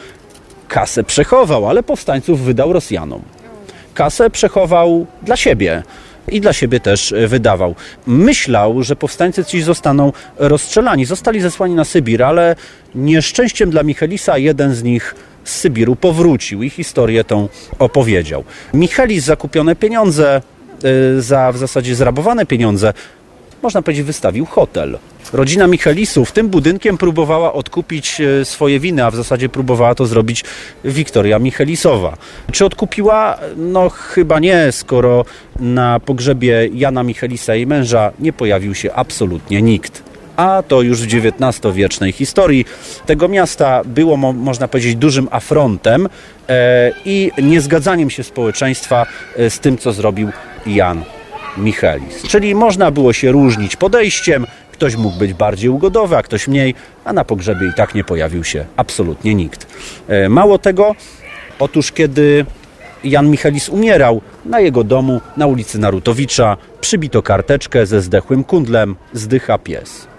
kasę 0.69 1.05
przechował, 1.05 1.69
ale 1.69 1.83
powstańców 1.83 2.41
wydał 2.41 2.73
Rosjanom. 2.73 3.23
Kasę 3.95 4.31
przechował 4.31 5.07
dla 5.23 5.37
siebie 5.37 5.83
i 6.29 6.41
dla 6.41 6.53
siebie 6.53 6.81
też 6.81 7.13
e, 7.13 7.29
wydawał. 7.29 7.75
Myślał, 8.07 8.83
że 8.83 8.97
powstańcy 8.97 9.45
ci 9.45 9.63
zostaną 9.63 10.13
rozstrzelani. 10.39 11.05
Zostali 11.05 11.41
zesłani 11.41 11.75
na 11.75 11.85
Sybir, 11.85 12.23
ale 12.23 12.57
nieszczęściem 12.95 13.71
dla 13.71 13.83
Michelisa 13.83 14.39
jeden 14.39 14.75
z 14.75 14.83
nich 14.83 15.15
z 15.45 15.57
Sybiru 15.57 15.97
powrócił 15.97 16.63
i 16.63 16.71
historię 16.71 17.25
tą 17.25 17.49
opowiedział. 17.79 18.45
Michelis 18.75 19.25
zakupione 19.25 19.77
pieniądze 19.77 20.43
za 21.19 21.53
w 21.53 21.59
zasadzie 21.59 21.95
zrabowane 21.95 22.47
pieniądze, 22.47 22.93
można 23.63 23.83
powiedzieć, 23.83 24.07
wystawił 24.07 24.47
hotel. 24.47 24.99
Rodzina 25.33 25.67
Michelisów 25.67 26.33
tym 26.33 26.49
budynkiem 26.49 26.99
próbowała 26.99 27.53
odkupić 27.53 28.21
y, 28.21 28.45
swoje 28.45 28.81
winy, 28.81 29.05
a 29.05 29.11
w 29.11 29.17
zasadzie 29.17 29.49
próbowała 29.49 29.95
to 29.95 30.07
zrobić 30.07 30.45
Wiktoria 30.85 31.39
Michelisowa. 31.39 32.17
Czy 32.53 32.65
odkupiła? 32.65 33.39
No 33.57 33.89
chyba 33.89 34.39
nie, 34.39 34.73
skoro 34.73 35.25
na 35.61 36.01
pogrzebie 36.01 36.69
Jana 36.75 37.03
Michelisa 37.03 37.55
i 37.55 37.67
męża 37.67 38.13
nie 38.19 38.33
pojawił 38.33 38.75
się 38.75 38.93
absolutnie 38.93 39.63
nikt 39.63 40.13
a 40.37 40.63
to 40.69 40.83
już 40.83 41.03
w 41.03 41.07
XIX-wiecznej 41.07 42.13
historii 42.13 42.65
tego 43.07 43.29
miasta 43.29 43.83
było, 43.85 44.17
mo 44.17 44.33
można 44.33 44.69
powiedzieć, 44.69 44.97
dużym 44.97 45.29
afrontem 45.31 46.09
e, 46.49 46.93
i 47.05 47.31
niezgadzaniem 47.43 48.11
się 48.11 48.23
społeczeństwa 48.23 49.07
e, 49.37 49.51
z 49.51 49.61
tym, 49.61 49.79
co 49.79 49.93
zrobił 49.93 50.31
Jan 50.67 51.05
Michelis. 51.57 52.23
Czyli 52.23 52.55
można 52.55 52.91
było 52.91 53.13
się 53.13 53.33
różnić 53.33 53.77
podejściem, 53.77 54.47
ktoś 54.73 54.97
mógł 54.97 55.19
być 55.19 55.35
bardziej 55.35 55.71
ugodowy, 55.71 56.17
a 56.17 56.23
ktoś 56.23 56.49
mniej, 56.49 56.75
a 57.05 57.13
na 57.13 57.25
pogrzebie 57.25 57.67
i 57.67 57.75
tak 57.77 57.95
nie 57.95 58.05
pojawił 58.05 58.45
się 58.45 58.65
absolutnie 58.77 59.35
nikt. 59.35 59.67
E, 60.09 60.29
mało 60.29 60.59
tego, 60.59 60.95
otóż 61.59 61.93
kiedy 61.93 62.47
Jan 63.05 63.31
Michelis 63.31 63.69
umierał, 63.69 64.21
na 64.45 64.61
jego 64.61 64.85
domu 64.85 65.21
na 65.37 65.47
ulicy 65.47 65.79
Narutowicza 65.79 66.57
przybito 66.81 67.23
karteczkę 67.23 67.87
ze 67.87 68.01
zdechłym 68.01 68.45
kundlem 68.45 68.97
Zdycha 69.13 69.59
pies. 69.59 70.12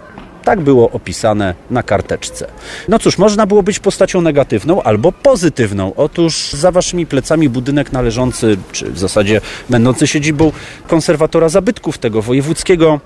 Tak 0.43 0.61
było 0.61 0.89
opisane 0.89 1.55
na 1.71 1.83
karteczce. 1.83 2.47
No 2.87 2.99
cóż, 2.99 3.17
można 3.17 3.45
było 3.45 3.63
być 3.63 3.79
postacią 3.79 4.21
negatywną 4.21 4.83
albo 4.83 5.11
pozytywną. 5.11 5.93
Otóż 5.95 6.49
za 6.53 6.71
waszymi 6.71 7.05
plecami 7.05 7.49
budynek 7.49 7.91
należący, 7.91 8.57
czy 8.71 8.91
w 8.91 8.99
zasadzie 8.99 9.41
będący 9.69 10.07
siedzibą 10.07 10.51
konserwatora 10.87 11.49
zabytków 11.49 11.97
tego 11.97 12.21
wojewódzkiego, 12.21 12.99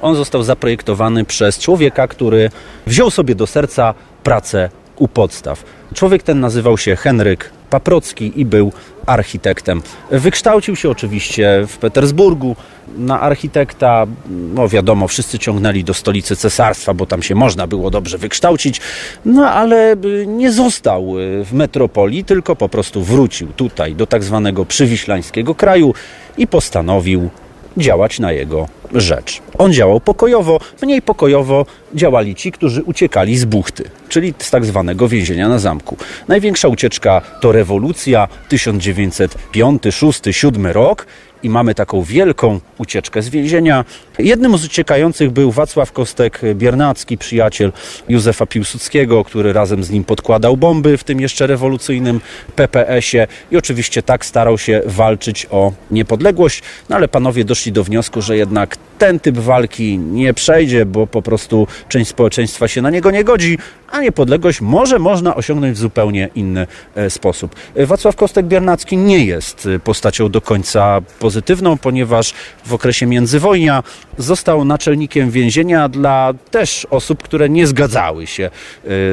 on 0.00 0.16
został 0.16 0.42
zaprojektowany 0.42 1.24
przez 1.24 1.58
człowieka, 1.58 2.08
który 2.08 2.50
wziął 2.86 3.10
sobie 3.10 3.34
do 3.34 3.46
serca 3.46 3.94
pracę 4.22 4.70
u 4.96 5.08
podstaw. 5.08 5.64
Człowiek 5.94 6.22
ten 6.22 6.40
nazywał 6.40 6.78
się 6.78 6.96
Henryk 6.96 7.55
Paprocki 7.70 8.40
i 8.40 8.44
był 8.44 8.72
architektem. 9.06 9.82
Wykształcił 10.10 10.76
się 10.76 10.90
oczywiście 10.90 11.64
w 11.68 11.76
Petersburgu 11.76 12.56
na 12.98 13.20
architekta. 13.20 14.06
No 14.54 14.68
wiadomo, 14.68 15.08
wszyscy 15.08 15.38
ciągnęli 15.38 15.84
do 15.84 15.94
stolicy 15.94 16.36
cesarstwa, 16.36 16.94
bo 16.94 17.06
tam 17.06 17.22
się 17.22 17.34
można 17.34 17.66
było 17.66 17.90
dobrze 17.90 18.18
wykształcić, 18.18 18.80
no 19.24 19.50
ale 19.50 19.96
nie 20.26 20.52
został 20.52 21.14
w 21.44 21.52
metropolii, 21.52 22.24
tylko 22.24 22.56
po 22.56 22.68
prostu 22.68 23.02
wrócił 23.02 23.48
tutaj 23.48 23.94
do 23.94 24.06
tak 24.06 24.24
zwanego 24.24 24.64
przywiślańskiego 24.64 25.54
kraju 25.54 25.94
i 26.38 26.46
postanowił 26.46 27.30
działać 27.76 28.20
na 28.20 28.32
jego 28.32 28.68
rzecz. 28.94 29.42
On 29.58 29.72
działał 29.72 30.00
pokojowo, 30.00 30.60
mniej 30.82 31.02
pokojowo 31.02 31.66
działali 31.94 32.34
ci, 32.34 32.52
którzy 32.52 32.82
uciekali 32.82 33.36
z 33.38 33.44
buchty, 33.44 33.90
czyli 34.08 34.34
z 34.38 34.50
tak 34.50 34.64
zwanego 34.64 35.08
więzienia 35.08 35.48
na 35.48 35.58
zamku. 35.58 35.96
Największa 36.28 36.68
ucieczka 36.68 37.22
to 37.40 37.52
rewolucja 37.52 38.28
1905, 38.48 39.82
6, 39.90 40.20
7 40.30 40.66
rok 40.66 41.06
i 41.46 41.50
mamy 41.50 41.74
taką 41.74 42.02
wielką 42.02 42.60
ucieczkę 42.78 43.22
z 43.22 43.28
więzienia. 43.28 43.84
Jednym 44.18 44.58
z 44.58 44.64
uciekających 44.64 45.30
był 45.30 45.50
Wacław 45.52 45.92
Kostek-Biernacki, 45.92 47.18
przyjaciel 47.18 47.72
Józefa 48.08 48.46
Piłsudskiego, 48.46 49.24
który 49.24 49.52
razem 49.52 49.84
z 49.84 49.90
nim 49.90 50.04
podkładał 50.04 50.56
bomby 50.56 50.96
w 50.96 51.04
tym 51.04 51.20
jeszcze 51.20 51.46
rewolucyjnym 51.46 52.20
PPS-ie 52.56 53.26
i 53.50 53.56
oczywiście 53.56 54.02
tak 54.02 54.26
starał 54.26 54.58
się 54.58 54.82
walczyć 54.86 55.46
o 55.50 55.72
niepodległość, 55.90 56.62
no 56.88 56.96
ale 56.96 57.08
panowie 57.08 57.44
doszli 57.44 57.72
do 57.72 57.84
wniosku, 57.84 58.22
że 58.22 58.36
jednak 58.36 58.76
ten 58.98 59.20
typ 59.20 59.38
walki 59.38 59.98
nie 59.98 60.34
przejdzie, 60.34 60.86
bo 60.86 61.06
po 61.06 61.22
prostu 61.22 61.66
część 61.88 62.10
społeczeństwa 62.10 62.68
się 62.68 62.82
na 62.82 62.90
niego 62.90 63.10
nie 63.10 63.24
godzi, 63.24 63.58
a 63.90 64.00
niepodległość 64.00 64.60
może 64.60 64.98
można 64.98 65.34
osiągnąć 65.34 65.76
w 65.76 65.80
zupełnie 65.80 66.28
inny 66.34 66.66
e, 66.94 67.10
sposób. 67.10 67.54
Wacław 67.76 68.16
Kostek-Biernacki 68.16 68.96
nie 68.96 69.24
jest 69.24 69.68
e, 69.76 69.78
postacią 69.78 70.28
do 70.28 70.40
końca 70.40 71.00
pozytywną, 71.18 71.35
ponieważ 71.76 72.34
w 72.66 72.74
okresie 72.74 73.06
międzywojnia 73.06 73.82
został 74.18 74.64
naczelnikiem 74.64 75.30
więzienia 75.30 75.88
dla 75.88 76.34
też 76.50 76.86
osób, 76.90 77.22
które 77.22 77.48
nie 77.48 77.66
zgadzały 77.66 78.26
się 78.26 78.44
e, 78.44 78.50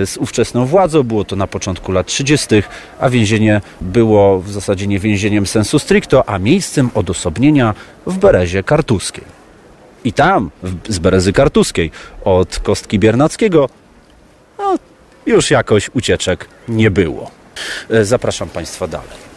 z 0.05 0.17
ówczesną 0.17 0.65
władzą. 0.65 1.03
Było 1.03 1.23
to 1.23 1.35
na 1.35 1.47
początku 1.47 1.91
lat 1.91 2.07
30., 2.07 2.47
a 2.99 3.09
więzienie 3.09 3.61
było 3.81 4.39
w 4.39 4.51
zasadzie 4.51 4.87
nie 4.87 4.99
więzieniem 4.99 5.47
sensu 5.47 5.79
stricto, 5.79 6.29
a 6.29 6.39
miejscem 6.39 6.89
odosobnienia 6.93 7.73
w 8.07 8.17
Berezie 8.17 8.63
Kartuskiej. 8.63 9.23
I 10.03 10.13
tam, 10.13 10.51
z 10.89 10.99
Berezy 10.99 11.33
Kartuskiej, 11.33 11.91
od 12.23 12.59
Kostki 12.59 12.99
Biernackiego, 12.99 13.69
no, 14.57 14.75
już 15.25 15.51
jakoś 15.51 15.89
ucieczek 15.93 16.47
nie 16.67 16.91
było. 16.91 17.31
E, 17.89 18.05
zapraszam 18.05 18.49
Państwa 18.49 18.87
dalej. 18.87 19.32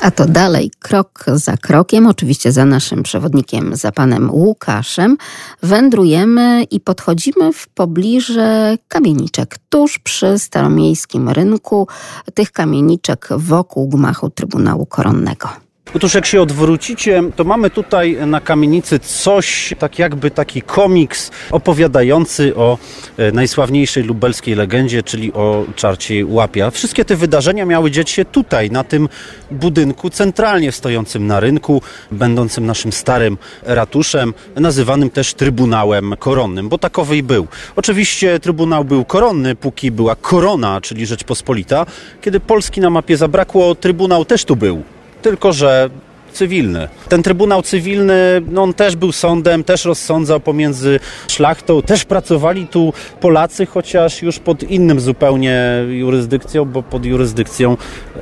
A 0.00 0.10
to 0.10 0.26
dalej, 0.26 0.70
krok 0.78 1.24
za 1.34 1.56
krokiem, 1.56 2.06
oczywiście 2.06 2.52
za 2.52 2.64
naszym 2.64 3.02
przewodnikiem, 3.02 3.76
za 3.76 3.92
panem 3.92 4.30
Łukaszem, 4.30 5.16
wędrujemy 5.62 6.62
i 6.62 6.80
podchodzimy 6.80 7.52
w 7.52 7.68
pobliże 7.68 8.76
kamieniczek, 8.88 9.58
tuż 9.68 9.98
przy 9.98 10.38
staromiejskim 10.38 11.28
rynku, 11.28 11.88
tych 12.34 12.52
kamieniczek 12.52 13.28
wokół 13.36 13.88
gmachu 13.88 14.30
Trybunału 14.30 14.86
Koronnego. 14.86 15.48
Otóż 15.94 16.14
jak 16.14 16.26
się 16.26 16.42
odwrócicie, 16.42 17.22
to 17.36 17.44
mamy 17.44 17.70
tutaj 17.70 18.16
na 18.26 18.40
kamienicy 18.40 18.98
coś, 18.98 19.74
tak 19.78 19.98
jakby 19.98 20.30
taki 20.30 20.62
komiks 20.62 21.30
opowiadający 21.50 22.56
o 22.56 22.78
e, 23.16 23.32
najsławniejszej 23.32 24.02
lubelskiej 24.02 24.54
legendzie, 24.54 25.02
czyli 25.02 25.32
o 25.32 25.64
czarcie 25.76 26.26
Łapia. 26.26 26.70
Wszystkie 26.70 27.04
te 27.04 27.16
wydarzenia 27.16 27.66
miały 27.66 27.90
dziać 27.90 28.10
się 28.10 28.24
tutaj, 28.24 28.70
na 28.70 28.84
tym 28.84 29.08
budynku 29.50 30.10
centralnie 30.10 30.72
stojącym 30.72 31.26
na 31.26 31.40
rynku, 31.40 31.82
będącym 32.12 32.66
naszym 32.66 32.92
starym 32.92 33.38
ratuszem, 33.62 34.34
nazywanym 34.56 35.10
też 35.10 35.34
Trybunałem 35.34 36.14
Koronnym, 36.18 36.68
bo 36.68 36.78
takowy 36.78 37.22
był. 37.22 37.46
Oczywiście 37.76 38.40
Trybunał 38.40 38.84
był 38.84 39.04
koronny, 39.04 39.54
póki 39.54 39.90
była 39.90 40.16
korona, 40.16 40.80
czyli 40.80 41.06
Rzeczpospolita. 41.06 41.86
Kiedy 42.20 42.40
Polski 42.40 42.80
na 42.80 42.90
mapie 42.90 43.16
zabrakło, 43.16 43.74
Trybunał 43.74 44.24
też 44.24 44.44
tu 44.44 44.56
był 44.56 44.82
tylko 45.22 45.52
że 45.52 45.90
cywilny. 46.32 46.88
Ten 47.08 47.22
Trybunał 47.22 47.62
Cywilny, 47.62 48.42
no 48.50 48.62
on 48.62 48.74
też 48.74 48.96
był 48.96 49.12
sądem, 49.12 49.64
też 49.64 49.84
rozsądzał 49.84 50.40
pomiędzy 50.40 51.00
szlachtą, 51.28 51.82
też 51.82 52.04
pracowali 52.04 52.66
tu 52.66 52.92
Polacy, 53.20 53.66
chociaż 53.66 54.22
już 54.22 54.38
pod 54.38 54.62
innym 54.62 55.00
zupełnie 55.00 55.62
jurysdykcją, 55.88 56.64
bo 56.64 56.82
pod 56.82 57.04
jurysdykcją 57.04 57.76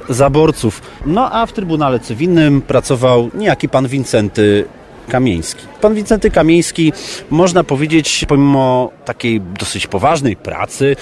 zaborców. 0.09 0.83
No 1.07 1.33
a 1.33 1.47
w 1.47 1.53
Trybunale 1.53 2.01
Cywilnym 2.01 2.63
pracował 2.63 3.31
niejaki 3.35 3.69
pan 3.69 3.89
Wincenty 3.89 4.65
Kamieński. 5.09 5.63
Pan 5.81 5.95
Wincenty 5.95 6.31
Kamieński, 6.31 6.93
można 7.31 7.65
powiedzieć, 7.65 8.25
pomimo 8.29 8.91
takiej 9.05 9.41
dosyć 9.41 9.87
poważnej 9.87 10.37
pracy 10.37 10.97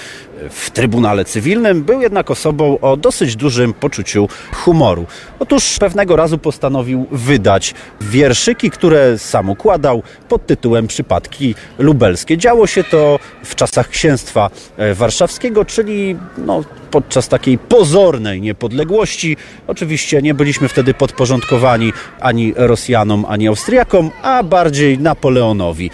w 0.49 0.71
Trybunale 0.71 1.25
Cywilnym, 1.25 1.83
był 1.83 2.01
jednak 2.01 2.31
osobą 2.31 2.79
o 2.79 2.97
dosyć 2.97 3.35
dużym 3.35 3.73
poczuciu 3.73 4.27
humoru. 4.53 5.05
Otóż 5.39 5.77
pewnego 5.79 6.15
razu 6.15 6.37
postanowił 6.37 7.05
wydać 7.11 7.73
wierszyki, 8.01 8.71
które 8.71 9.17
sam 9.17 9.49
układał 9.49 10.03
pod 10.29 10.45
tytułem 10.45 10.87
Przypadki 10.87 11.55
lubelskie. 11.79 12.37
Działo 12.37 12.67
się 12.67 12.83
to 12.83 13.19
w 13.43 13.55
czasach 13.55 13.89
księstwa 13.89 14.49
e, 14.77 14.93
warszawskiego, 14.93 15.65
czyli 15.65 16.15
no, 16.37 16.63
podczas 16.91 17.27
takiej 17.27 17.57
pozornej 17.57 18.41
niepodległości. 18.41 19.37
Oczywiście 19.67 20.21
nie 20.21 20.33
byliśmy 20.33 20.67
wtedy 20.67 20.93
podporządkowani 20.93 21.93
ani 22.19 22.53
Rosjanom, 22.55 23.25
ani 23.29 23.47
Austriakom, 23.47 24.11
a 24.21 24.43
bardziej 24.43 24.99
Napoleonowi. 24.99 25.91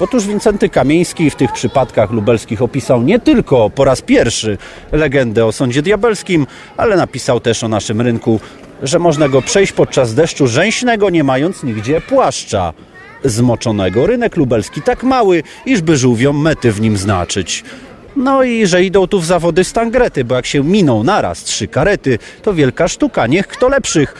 Otóż 0.00 0.26
Wincenty 0.26 0.68
Kamieński 0.68 1.30
w 1.30 1.34
tych 1.34 1.52
przypadkach 1.52 2.10
lubelskich 2.10 2.62
opisał 2.62 3.02
nie 3.02 3.18
tylko 3.18 3.70
po 3.70 3.84
raz 3.84 4.02
pierwszy 4.02 4.58
legendę 4.92 5.46
o 5.46 5.52
sądzie 5.52 5.82
diabelskim, 5.82 6.46
ale 6.76 6.96
napisał 6.96 7.40
też 7.40 7.64
o 7.64 7.68
naszym 7.68 8.00
rynku, 8.00 8.40
że 8.82 8.98
można 8.98 9.28
go 9.28 9.42
przejść 9.42 9.72
podczas 9.72 10.14
deszczu 10.14 10.46
rzęśnego, 10.46 11.10
nie 11.10 11.24
mając 11.24 11.62
nigdzie 11.62 12.00
płaszcza 12.00 12.72
zmoczonego. 13.24 14.06
Rynek 14.06 14.36
lubelski 14.36 14.82
tak 14.82 15.02
mały, 15.02 15.42
iżby 15.66 15.96
żółwiom 15.96 16.42
mety 16.42 16.72
w 16.72 16.80
nim 16.80 16.96
znaczyć. 16.96 17.64
No 18.16 18.42
i 18.42 18.66
że 18.66 18.84
idą 18.84 19.06
tu 19.06 19.20
w 19.20 19.26
zawody 19.26 19.64
stangrety, 19.64 20.24
bo 20.24 20.34
jak 20.34 20.46
się 20.46 20.64
miną 20.64 21.04
naraz 21.04 21.44
trzy 21.44 21.68
karety, 21.68 22.18
to 22.42 22.54
wielka 22.54 22.88
sztuka. 22.88 23.26
Niech 23.26 23.46
kto 23.46 23.68
lepszych 23.68 24.14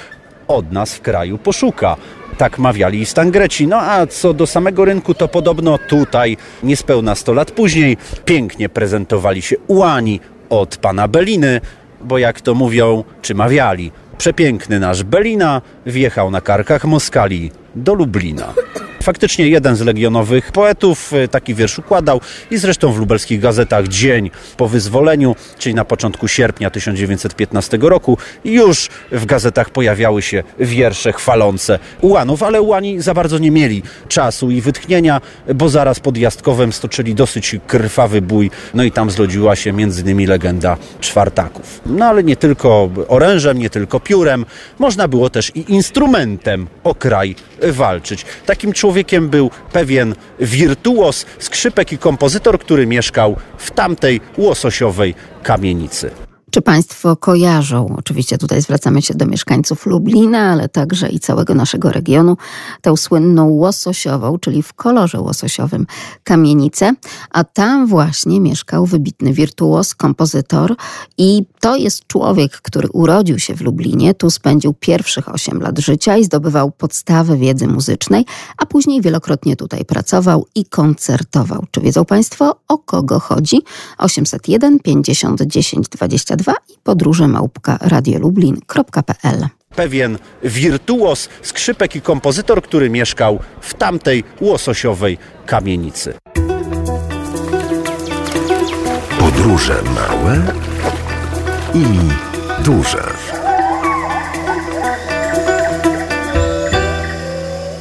od 0.49 0.73
nas 0.73 0.95
w 0.95 1.01
kraju 1.01 1.39
poszuka. 1.39 1.97
Tak 2.39 2.59
mawiali 2.59 3.07
stangreci. 3.07 3.66
No 3.66 3.80
a 3.80 4.07
co 4.07 4.35
do 4.35 4.47
samego 4.47 4.85
rynku, 4.85 5.14
to 5.14 5.28
podobno 5.28 5.78
tutaj, 5.78 6.37
niespełna 6.62 7.14
100 7.14 7.32
lat 7.32 7.51
później, 7.51 7.97
pięknie 8.24 8.68
prezentowali 8.68 9.43
się 9.43 9.57
ułani 9.66 10.20
od 10.51 10.76
pana 10.76 11.09
Beliny, 11.09 11.61
bo 12.01 12.18
jak 12.18 12.41
to 12.41 12.55
mówią, 12.55 13.05
czy 13.22 13.35
mawiali, 13.35 13.93
przepiękny 14.18 14.80
nasz 14.80 15.03
Belina 15.03 15.62
wjechał 15.87 16.30
na 16.30 16.41
karkach 16.41 16.85
Moskali 16.85 17.51
do 17.74 17.95
Lublina. 17.95 18.55
Faktycznie 19.05 19.48
jeden 19.48 19.76
z 19.76 19.80
legionowych 19.80 20.52
poetów 20.52 21.12
e, 21.12 21.28
taki 21.28 21.55
wiersz 21.55 21.78
układał 21.78 22.20
i 22.50 22.59
zresztą 22.59 22.92
w 22.92 22.98
lubelskich 22.98 23.40
gazetach 23.40 23.88
dzień 23.88 24.30
po 24.57 24.68
wyzwoleniu, 24.68 25.36
czyli 25.59 25.74
na 25.74 25.84
początku 25.84 26.28
sierpnia 26.28 26.70
1915 26.70 27.78
roku, 27.80 28.18
już 28.44 28.88
w 29.12 29.26
gazetach 29.26 29.70
pojawiały 29.70 30.22
się 30.22 30.42
wiersze 30.61 31.12
chwalące 31.12 31.78
ułanów, 32.00 32.42
ale 32.42 32.62
ułani 32.62 33.00
za 33.00 33.14
bardzo 33.14 33.38
nie 33.38 33.50
mieli 33.50 33.82
czasu 34.09 34.50
i 34.50 34.61
wytchnienia, 34.61 35.20
bo 35.55 35.68
zaraz 35.68 36.00
pod 36.00 36.16
Jastkowem 36.16 36.72
stoczyli 36.72 37.14
dosyć 37.14 37.57
krwawy 37.66 38.22
bój, 38.22 38.50
no 38.74 38.84
i 38.84 38.92
tam 38.92 39.11
zlodziła 39.11 39.57
się 39.57 39.72
między 39.72 40.02
innymi 40.02 40.26
legenda 40.26 40.76
czwartaków. 41.00 41.80
No 41.86 42.07
ale 42.07 42.24
nie 42.24 42.36
tylko 42.36 42.90
orężem, 43.09 43.59
nie 43.59 43.70
tylko 43.70 44.00
piórem, 44.00 44.46
można 44.78 45.09
było 45.09 45.30
też 45.30 45.52
i 45.55 45.72
instrumentem 45.72 46.66
o 46.84 46.94
kraj 46.94 47.34
walczyć. 47.62 48.24
Takim 48.46 48.72
człowiekiem 48.72 48.93
był 49.28 49.51
pewien 49.72 50.14
wirtuos, 50.40 51.26
skrzypek 51.38 51.92
i 51.92 51.99
kompozytor, 51.99 52.59
który 52.59 52.86
mieszkał 52.86 53.36
w 53.59 53.70
tamtej 53.70 54.20
łososiowej 54.38 55.14
kamienicy. 55.42 56.11
Czy 56.55 56.62
Państwo 56.62 57.16
kojarzą, 57.16 57.96
oczywiście 57.98 58.38
tutaj 58.38 58.62
zwracamy 58.62 59.02
się 59.02 59.14
do 59.14 59.26
mieszkańców 59.26 59.86
Lublina, 59.86 60.38
ale 60.38 60.68
także 60.68 61.09
i 61.09 61.20
całego 61.20 61.55
naszego 61.55 61.92
regionu, 61.92 62.36
tę 62.80 62.96
słynną 62.96 63.48
łososiową, 63.48 64.38
czyli 64.38 64.62
w 64.62 64.72
kolorze 64.72 65.20
łososiowym 65.20 65.86
kamienicę, 66.24 66.92
a 67.30 67.44
tam 67.44 67.86
właśnie 67.86 68.40
mieszkał 68.40 68.86
wybitny 68.86 69.32
wirtuos, 69.32 69.94
kompozytor 69.94 70.76
i 71.18 71.42
to 71.61 71.76
jest 71.76 72.07
człowiek, 72.07 72.52
który 72.52 72.88
urodził 72.88 73.38
się 73.38 73.55
w 73.55 73.61
Lublinie, 73.61 74.14
tu 74.14 74.30
spędził 74.30 74.74
pierwszych 74.74 75.28
8 75.28 75.61
lat 75.61 75.78
życia 75.78 76.16
i 76.16 76.24
zdobywał 76.24 76.70
podstawy 76.70 77.36
wiedzy 77.36 77.66
muzycznej, 77.66 78.26
a 78.59 78.66
później 78.66 79.00
wielokrotnie 79.00 79.57
tutaj 79.57 79.84
pracował 79.84 80.46
i 80.55 80.64
koncertował. 80.64 81.64
Czy 81.70 81.80
wiedzą 81.80 82.05
Państwo, 82.05 82.57
o 82.68 82.78
kogo 82.78 83.20
chodzi? 83.20 83.62
801 83.98 84.80
50 84.80 85.42
10 85.42 85.88
22 85.88 86.43
i 86.53 86.78
podróże 86.82 87.28
małpka 87.28 87.78
radiolublin.pl 87.80 89.49
pewien 89.74 90.18
wirtuos, 90.42 91.28
skrzypek 91.42 91.97
i 91.97 92.01
kompozytor, 92.01 92.62
który 92.62 92.90
mieszkał 92.90 93.38
w 93.61 93.74
tamtej 93.74 94.24
łososiowej 94.40 95.18
kamienicy. 95.47 96.14
Podróże 99.18 99.82
małe 99.82 100.42
i 101.74 101.84
duże. 102.64 103.05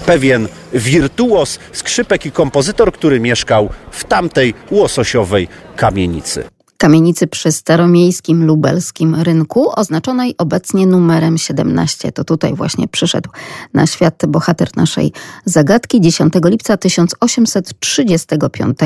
Pewien 0.05 0.47
wirtuos, 0.73 1.59
skrzypek 1.71 2.25
i 2.25 2.31
kompozytor, 2.31 2.93
który 2.93 3.19
mieszkał 3.19 3.69
w 3.91 4.03
tamtej 4.03 4.53
łososiowej 4.71 5.47
kamienicy 5.75 6.43
kamienicy 6.77 7.27
przy 7.27 7.51
staromiejskim 7.51 8.45
lubelskim 8.45 9.15
rynku, 9.15 9.79
oznaczonej 9.79 10.35
obecnie 10.37 10.87
numerem 10.87 11.37
17. 11.37 12.11
To 12.11 12.23
tutaj 12.23 12.53
właśnie 12.53 12.87
przyszedł 12.87 13.29
na 13.73 13.87
świat 13.87 14.25
bohater 14.27 14.69
naszej 14.75 15.11
zagadki 15.45 16.01
10 16.01 16.33
lipca 16.45 16.77
1835 16.77 18.77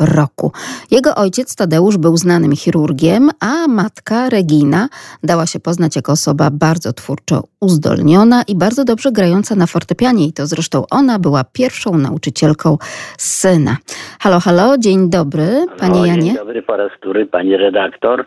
roku. 0.00 0.52
Jego 0.90 1.14
ojciec 1.14 1.56
Tadeusz 1.56 1.98
był 1.98 2.16
znanym 2.16 2.56
chirurgiem, 2.56 3.30
a 3.40 3.68
matka 3.68 4.28
Regina 4.30 4.88
dała 5.22 5.46
się 5.46 5.60
poznać 5.60 5.96
jako 5.96 6.12
osoba 6.12 6.48
bardzo 6.52 6.92
twórczo 6.92 7.42
uzdolniona 7.60 8.42
i 8.48 8.54
bardzo 8.58 8.84
dobrze 8.84 9.12
grająca 9.12 9.54
na 9.54 9.66
fortepianie. 9.66 10.26
I 10.26 10.32
to 10.32 10.46
zresztą 10.46 10.82
ona 10.90 11.18
była 11.18 11.44
pierwszą 11.52 11.98
nauczycielką 11.98 12.76
syna. 13.18 13.76
Halo, 14.20 14.40
halo, 14.40 14.78
dzień 14.78 15.10
dobry, 15.10 15.66
panie 15.78 16.00
no, 16.00 16.06
Janie. 16.06 16.22
Dzień 16.22 16.36
dobry 16.36 16.62
po 16.62 16.76
raz 16.76 16.92
który, 16.92 17.26
pani 17.26 17.56
redaktor. 17.56 18.24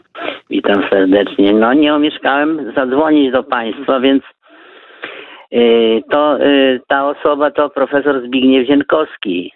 Witam 0.49 0.83
serdecznie. 0.89 1.53
No 1.53 1.73
nie 1.73 1.93
omieszkałem 1.93 2.73
zadzwonić 2.75 3.31
do 3.31 3.43
państwa, 3.43 3.99
więc 3.99 4.23
yy, 5.51 6.01
to 6.11 6.37
yy, 6.37 6.81
ta 6.87 7.09
osoba 7.09 7.51
to 7.51 7.69
profesor 7.69 8.27
Zbigniew 8.27 8.67
Zienkowski 8.67 9.51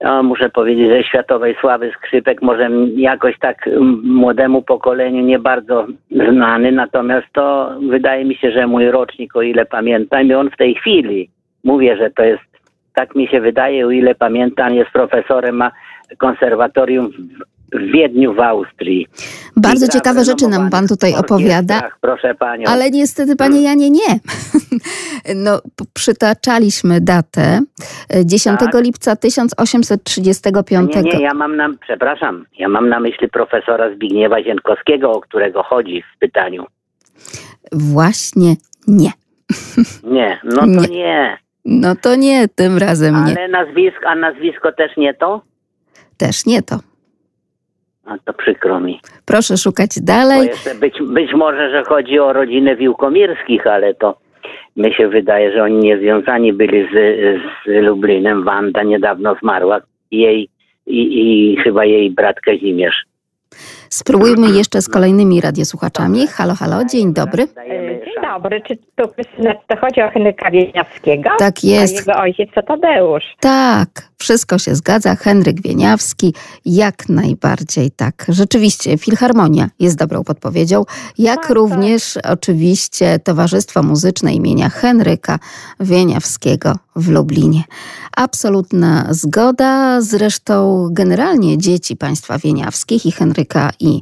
no, 0.00 0.22
muszę 0.22 0.50
powiedzieć, 0.50 0.90
że 0.90 1.04
światowej 1.04 1.56
sławy 1.60 1.92
skrzypek 1.98 2.42
może 2.42 2.70
jakoś 2.96 3.38
tak 3.38 3.70
młodemu 4.02 4.62
pokoleniu 4.62 5.20
nie 5.20 5.38
bardzo 5.38 5.86
znany, 6.10 6.72
natomiast 6.72 7.26
to 7.32 7.70
wydaje 7.88 8.24
mi 8.24 8.34
się, 8.34 8.52
że 8.52 8.66
mój 8.66 8.90
rocznik, 8.90 9.36
o 9.36 9.42
ile 9.42 9.66
pamiętam, 9.66 10.26
i 10.26 10.34
on 10.34 10.50
w 10.50 10.56
tej 10.56 10.74
chwili, 10.74 11.30
mówię, 11.64 11.96
że 11.96 12.10
to 12.10 12.22
jest, 12.22 12.42
tak 12.94 13.14
mi 13.14 13.28
się 13.28 13.40
wydaje, 13.40 13.86
o 13.86 13.90
ile 13.90 14.14
pamiętam, 14.14 14.74
jest 14.74 14.90
profesorem, 14.90 15.56
ma 15.56 15.70
konserwatorium 16.18 17.10
w 17.10 17.59
Wiedniu 17.72 18.34
w 18.34 18.40
Austrii. 18.40 19.06
Bardzo 19.56 19.88
ciekawe 19.88 20.24
rzeczy 20.24 20.48
nam 20.48 20.70
pan 20.70 20.88
tutaj 20.88 21.14
opowiada. 21.14 21.90
Proszę 22.00 22.34
panią. 22.34 22.64
Ale 22.68 22.90
niestety, 22.90 23.36
panie 23.36 23.62
Janie, 23.62 23.90
nie. 23.90 24.00
No, 25.34 25.60
przytaczaliśmy 25.94 27.00
datę 27.00 27.60
10 28.24 28.60
tak? 28.60 28.74
lipca 28.74 29.16
1835. 29.16 30.94
Nie, 30.94 31.02
nie, 31.02 31.20
ja 31.20 31.34
mam 31.34 31.56
na, 31.56 31.68
przepraszam, 31.80 32.44
ja 32.58 32.68
mam 32.68 32.88
na 32.88 33.00
myśli 33.00 33.28
profesora 33.28 33.94
Zbigniewa 33.94 34.42
Zienkowskiego, 34.42 35.12
o 35.12 35.20
którego 35.20 35.62
chodzi 35.62 36.02
w 36.02 36.18
pytaniu. 36.18 36.66
Właśnie 37.72 38.56
nie. 38.86 39.10
Nie, 40.16 40.40
no 40.44 40.60
to 40.60 40.66
Nie. 40.66 40.88
nie. 40.88 41.38
No 41.64 41.96
to 41.96 42.16
nie, 42.16 42.48
tym 42.48 42.78
razem 42.78 43.24
nie. 43.24 43.38
Ale 43.38 43.48
nazwisko, 43.48 44.06
a 44.06 44.14
nazwisko 44.14 44.72
też 44.72 44.96
nie 44.96 45.14
to? 45.14 45.42
Też 46.16 46.46
nie 46.46 46.62
to. 46.62 46.78
A 48.10 48.18
to 48.24 48.32
przykro 48.32 48.80
mi. 48.80 49.00
Proszę 49.24 49.56
szukać 49.56 49.90
dalej. 50.00 50.46
jeszcze 50.46 50.74
być, 50.74 50.94
być 51.02 51.34
może, 51.34 51.70
że 51.70 51.84
chodzi 51.84 52.18
o 52.18 52.32
rodzinę 52.32 52.76
Wiłkomirskich, 52.76 53.66
ale 53.66 53.94
to 53.94 54.18
mi 54.76 54.94
się 54.94 55.08
wydaje, 55.08 55.52
że 55.52 55.62
oni 55.62 55.78
nie 55.78 55.98
związani 55.98 56.52
byli 56.52 56.88
z, 56.92 56.94
z 57.66 57.84
Lublinem. 57.84 58.44
Wanda 58.44 58.82
niedawno 58.82 59.36
zmarła. 59.42 59.80
Jej 60.10 60.48
i, 60.86 61.00
i 61.22 61.56
chyba 61.56 61.84
jej 61.84 62.10
brat 62.10 62.40
Kazimierz. 62.40 63.04
Spróbujmy 63.90 64.50
jeszcze 64.50 64.82
z 64.82 64.88
kolejnymi 64.88 65.40
radiosłuchaczami. 65.40 66.26
Halo, 66.26 66.54
halo, 66.54 66.84
dzień 66.84 67.14
dobry. 67.14 67.46
Dzień 67.66 68.14
dobry, 68.22 68.62
czy 68.68 68.76
tu 68.76 69.08
Krystyna, 69.08 69.54
czy 69.54 69.60
to 69.68 69.76
chodzi 69.76 70.02
o 70.02 70.10
Henryka 70.10 70.50
Wieniawskiego? 70.50 71.30
Tak 71.38 71.64
jest. 71.64 72.08
A 72.08 72.12
jego 72.12 72.22
ojciec 72.22 72.50
to 72.54 72.62
Tadeusz. 72.62 73.24
Tak, 73.40 73.88
wszystko 74.20 74.58
się 74.58 74.74
zgadza. 74.74 75.16
Henryk 75.16 75.62
Wieniawski, 75.62 76.34
jak 76.64 77.08
najbardziej 77.08 77.90
tak. 77.90 78.26
Rzeczywiście, 78.28 78.98
Filharmonia 78.98 79.70
jest 79.78 79.96
dobrą 79.96 80.24
podpowiedzią, 80.24 80.84
jak 81.18 81.40
Tak, 81.40 81.50
również 81.50 82.18
oczywiście 82.24 83.18
Towarzystwo 83.18 83.82
Muzyczne 83.82 84.34
imienia 84.34 84.68
Henryka 84.68 85.38
Wieniawskiego 85.80 86.76
w 86.96 87.08
Lublinie. 87.08 87.64
Absolutna 88.16 89.06
zgoda. 89.10 90.00
Zresztą 90.00 90.88
generalnie 90.92 91.58
dzieci 91.58 91.96
państwa 91.96 92.38
Wieniawskich 92.38 93.06
i 93.06 93.12
Henryka 93.12 93.70
i 93.80 94.00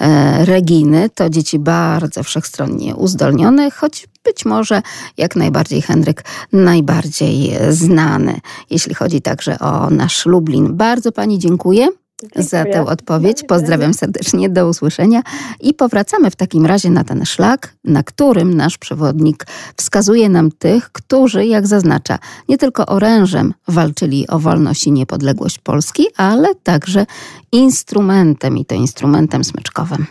e, 0.00 0.44
Reginy 0.44 1.10
to 1.14 1.30
dzieci 1.30 1.58
bardzo 1.58 2.22
wszechstronnie 2.22 2.96
uzdolnione, 2.96 3.70
choć 3.70 4.08
być 4.24 4.44
może 4.44 4.82
jak 5.16 5.36
najbardziej 5.36 5.82
Henryk 5.82 6.24
najbardziej 6.52 7.52
znany, 7.70 8.40
jeśli 8.70 8.94
chodzi 8.94 9.22
także 9.22 9.58
o 9.58 9.90
nasz 9.90 10.26
Lublin. 10.26 10.76
Bardzo 10.76 11.12
Pani 11.12 11.38
dziękuję. 11.38 11.88
Za 12.36 12.64
tę 12.64 12.86
odpowiedź. 12.86 13.42
Pozdrawiam 13.48 13.94
serdecznie, 13.94 14.48
do 14.48 14.68
usłyszenia 14.68 15.22
i 15.60 15.74
powracamy 15.74 16.30
w 16.30 16.36
takim 16.36 16.66
razie 16.66 16.90
na 16.90 17.04
ten 17.04 17.24
szlak, 17.24 17.76
na 17.84 18.02
którym 18.02 18.54
nasz 18.54 18.78
przewodnik 18.78 19.46
wskazuje 19.76 20.28
nam 20.28 20.50
tych, 20.50 20.92
którzy, 20.92 21.46
jak 21.46 21.66
zaznacza, 21.66 22.18
nie 22.48 22.58
tylko 22.58 22.86
orężem 22.86 23.54
walczyli 23.68 24.28
o 24.28 24.38
wolność 24.38 24.86
i 24.86 24.92
niepodległość 24.92 25.58
Polski, 25.58 26.06
ale 26.16 26.54
także 26.54 27.06
instrumentem 27.52 28.58
i 28.58 28.64
to 28.64 28.74
instrumentem 28.74 29.44
smyczkowym. 29.44 30.06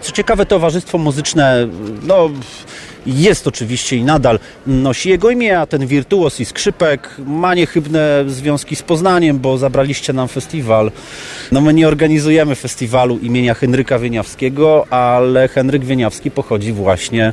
Co 0.00 0.12
ciekawe, 0.12 0.46
towarzystwo 0.46 0.98
muzyczne, 0.98 1.68
no, 2.02 2.30
jest 3.06 3.46
oczywiście 3.46 3.96
i 3.96 4.04
nadal 4.04 4.38
nosi 4.66 5.10
jego 5.10 5.30
imię, 5.30 5.60
a 5.60 5.66
ten 5.66 5.86
wirtuos 5.86 6.40
i 6.40 6.44
skrzypek 6.44 7.10
ma 7.26 7.54
niechybne 7.54 8.24
związki 8.26 8.76
z 8.76 8.82
Poznaniem, 8.82 9.38
bo 9.38 9.58
zabraliście 9.58 10.12
nam 10.12 10.28
festiwal. 10.28 10.92
No 11.52 11.60
my 11.60 11.74
nie 11.74 11.88
organizujemy 11.88 12.54
festiwalu 12.54 13.18
imienia 13.18 13.54
Henryka 13.54 13.98
Wieniawskiego, 13.98 14.86
ale 14.90 15.48
Henryk 15.48 15.84
Wieniawski 15.84 16.30
pochodzi 16.30 16.72
właśnie 16.72 17.32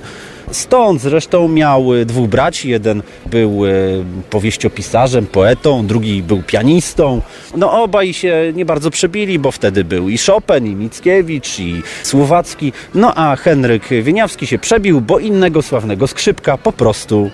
stąd. 0.51 1.01
Zresztą 1.01 1.47
miał 1.47 1.93
y, 1.93 2.05
dwóch 2.05 2.29
braci, 2.29 2.69
jeden 2.69 3.01
był 3.25 3.65
y, 3.65 4.03
powieściopisarzem, 4.29 5.25
poetą, 5.25 5.87
drugi 5.87 6.23
był 6.23 6.43
pianistą. 6.43 7.21
No 7.57 7.83
obaj 7.83 8.13
się 8.13 8.51
nie 8.55 8.65
bardzo 8.65 8.91
przebili, 8.91 9.39
bo 9.39 9.51
wtedy 9.51 9.83
był 9.83 10.09
i 10.09 10.17
Chopin, 10.17 10.65
i 10.65 10.75
Mickiewicz, 10.75 11.59
i 11.59 11.83
Słowacki. 12.03 12.73
No 12.95 13.15
a 13.15 13.35
Henryk 13.35 13.83
Wieniawski 14.01 14.47
się 14.47 14.59
przebił, 14.59 15.01
bo 15.01 15.19
innego 15.19 15.61
sławnego 15.61 16.07
skrzypka 16.07 16.57
po 16.57 16.71
prostu 16.71 17.29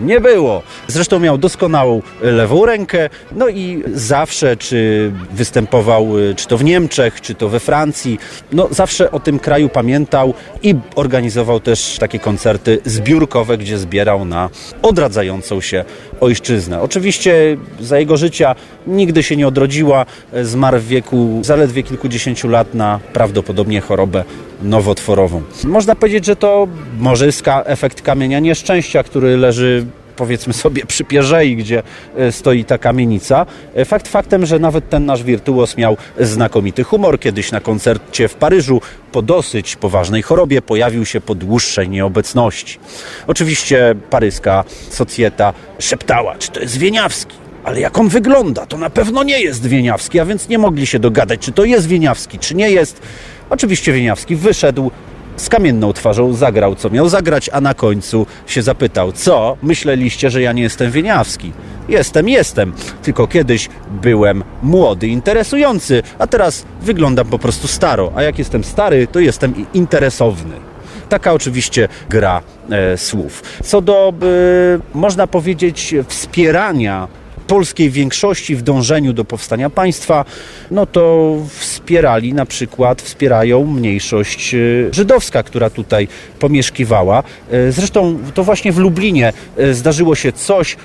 nie 0.00 0.20
było. 0.20 0.62
Zresztą 0.88 1.18
miał 1.18 1.38
doskonałą 1.38 2.02
lewą 2.20 2.66
rękę, 2.66 3.10
no 3.32 3.48
i 3.48 3.82
zawsze, 3.94 4.56
czy 4.56 5.12
występował, 5.32 6.18
y, 6.18 6.34
czy 6.34 6.46
to 6.46 6.58
w 6.58 6.64
Niemczech, 6.64 7.20
czy 7.20 7.34
to 7.34 7.48
we 7.48 7.60
Francji, 7.60 8.18
no 8.52 8.68
zawsze 8.70 9.10
o 9.10 9.20
tym 9.20 9.38
kraju 9.38 9.68
pamiętał 9.68 10.34
i 10.62 10.74
organizował 10.94 11.60
też 11.60 11.96
takie 12.00 12.18
koncerty 12.18 12.80
zbiórkowe, 12.84 13.58
gdzie 13.58 13.78
zbierał 13.78 14.24
na 14.24 14.50
odradzającą 14.82 15.60
się 15.60 15.84
ojszczyznę. 16.20 16.80
Oczywiście 16.80 17.56
za 17.80 17.98
jego 17.98 18.16
życia 18.16 18.54
nigdy 18.86 19.22
się 19.22 19.36
nie 19.36 19.48
odrodziła, 19.48 20.06
zmarł 20.42 20.78
w 20.78 20.86
wieku 20.86 21.40
zaledwie 21.42 21.82
kilkudziesięciu 21.82 22.48
lat 22.48 22.74
na 22.74 23.00
prawdopodobnie 23.12 23.80
chorobę 23.80 24.24
nowotworową. 24.62 25.42
Można 25.64 25.94
powiedzieć, 25.94 26.24
że 26.24 26.36
to 26.36 26.68
może 26.98 27.26
jest 27.26 27.42
efekt 27.64 28.02
kamienia 28.02 28.38
nieszczęścia, 28.38 29.02
który 29.02 29.36
leży 29.36 29.86
powiedzmy 30.18 30.52
sobie 30.52 30.86
przy 30.86 31.04
Pierzei, 31.04 31.56
gdzie 31.56 31.82
e, 32.16 32.32
stoi 32.32 32.64
ta 32.64 32.78
kamienica. 32.78 33.46
E, 33.74 33.84
Fakt 33.84 34.08
faktem, 34.08 34.46
że 34.46 34.58
nawet 34.58 34.88
ten 34.88 35.06
nasz 35.06 35.22
wirtuos 35.22 35.76
miał 35.76 35.96
znakomity 36.20 36.84
humor. 36.84 37.20
Kiedyś 37.20 37.52
na 37.52 37.60
koncercie 37.60 38.28
w 38.28 38.34
Paryżu 38.34 38.80
po 39.12 39.22
dosyć 39.22 39.76
poważnej 39.76 40.22
chorobie 40.22 40.62
pojawił 40.62 41.04
się 41.04 41.20
po 41.20 41.34
dłuższej 41.34 41.88
nieobecności. 41.88 42.78
Oczywiście 43.26 43.94
paryska 44.10 44.64
socjeta 44.90 45.52
szeptała, 45.78 46.36
czy 46.38 46.50
to 46.50 46.60
jest 46.60 46.76
Wieniawski. 46.78 47.36
Ale 47.64 47.80
jak 47.80 47.98
on 47.98 48.08
wygląda, 48.08 48.66
to 48.66 48.78
na 48.78 48.90
pewno 48.90 49.22
nie 49.22 49.40
jest 49.40 49.66
Wieniawski, 49.66 50.20
a 50.20 50.24
więc 50.24 50.48
nie 50.48 50.58
mogli 50.58 50.86
się 50.86 50.98
dogadać, 50.98 51.40
czy 51.40 51.52
to 51.52 51.64
jest 51.64 51.86
Wieniawski, 51.86 52.38
czy 52.38 52.54
nie 52.54 52.70
jest. 52.70 53.00
Oczywiście 53.50 53.92
Wieniawski 53.92 54.36
wyszedł 54.36 54.90
z 55.36 55.48
kamienną 55.48 55.92
twarzą, 55.92 56.34
zagrał 56.34 56.74
co 56.74 56.90
miał 56.90 57.08
zagrać, 57.08 57.50
a 57.52 57.60
na 57.60 57.74
końcu 57.74 58.26
się 58.46 58.62
zapytał, 58.62 59.12
co? 59.12 59.56
Myśleliście, 59.62 60.30
że 60.30 60.42
ja 60.42 60.52
nie 60.52 60.62
jestem 60.62 60.90
Wieniawski? 60.90 61.52
Jestem, 61.88 62.28
jestem. 62.28 62.72
Tylko 63.02 63.26
kiedyś 63.26 63.68
byłem 64.02 64.44
młody, 64.62 65.08
interesujący, 65.08 66.02
a 66.18 66.26
teraz 66.26 66.64
wyglądam 66.82 67.26
po 67.26 67.38
prostu 67.38 67.68
staro. 67.68 68.12
A 68.16 68.22
jak 68.22 68.38
jestem 68.38 68.64
stary, 68.64 69.06
to 69.06 69.20
jestem 69.20 69.54
interesowny. 69.74 70.54
Taka 71.08 71.32
oczywiście 71.32 71.88
gra 72.10 72.42
e, 72.70 72.96
słów. 72.98 73.42
Co 73.64 73.80
do, 73.80 74.12
e, 74.22 74.98
można 74.98 75.26
powiedzieć, 75.26 75.94
wspierania 76.08 77.08
polskiej 77.48 77.90
większości 77.90 78.56
w 78.56 78.62
dążeniu 78.62 79.12
do 79.12 79.24
powstania 79.24 79.70
państwa, 79.70 80.24
no 80.70 80.86
to 80.86 81.36
wspierali 81.48 82.34
na 82.34 82.46
przykład, 82.46 83.02
wspierają 83.02 83.64
mniejszość 83.64 84.54
e, 84.54 84.58
żydowska, 84.92 85.42
która 85.42 85.70
tutaj 85.70 86.08
pomieszkiwała. 86.38 87.22
E, 87.50 87.72
Zresztą 87.72 88.18
to 88.34 88.44
właśnie 88.44 88.72
w 88.72 88.78
Lublinie 88.78 89.32
e, 89.56 89.74
zdarzyło 89.74 90.14
się 90.14 90.32
coś, 90.32 90.76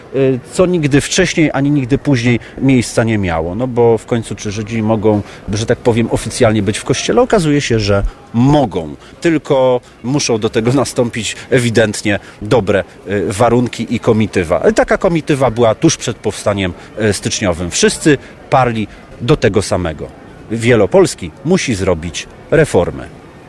co 0.53 0.65
nigdy 0.65 1.01
wcześniej 1.01 1.49
ani 1.53 1.71
nigdy 1.71 1.97
później 1.97 2.39
miejsca 2.57 3.03
nie 3.03 3.17
miało. 3.17 3.55
No 3.55 3.67
bo 3.67 3.97
w 3.97 4.05
końcu 4.05 4.35
czy 4.35 4.51
Żydzi 4.51 4.83
mogą, 4.83 5.21
że 5.53 5.65
tak 5.65 5.77
powiem, 5.77 6.07
oficjalnie 6.11 6.61
być 6.61 6.77
w 6.77 6.83
kościele? 6.83 7.21
Okazuje 7.21 7.61
się, 7.61 7.79
że 7.79 8.03
mogą. 8.33 8.95
Tylko 9.21 9.81
muszą 10.03 10.37
do 10.37 10.49
tego 10.49 10.73
nastąpić 10.73 11.35
ewidentnie 11.49 12.19
dobre 12.41 12.83
e, 13.07 13.31
warunki 13.31 13.95
i 13.95 13.99
komitywa. 13.99 14.71
Taka 14.71 14.97
komitywa 14.97 15.51
była 15.51 15.75
tuż 15.75 15.97
przed 15.97 16.17
powstaniem 16.17 16.73
e, 16.97 17.13
styczniowym. 17.13 17.71
Wszyscy 17.71 18.17
parli 18.49 18.87
do 19.21 19.37
tego 19.37 19.61
samego. 19.61 20.07
Wielopolski 20.51 21.31
musi 21.45 21.75
zrobić 21.75 22.27
reformę. 22.51 23.07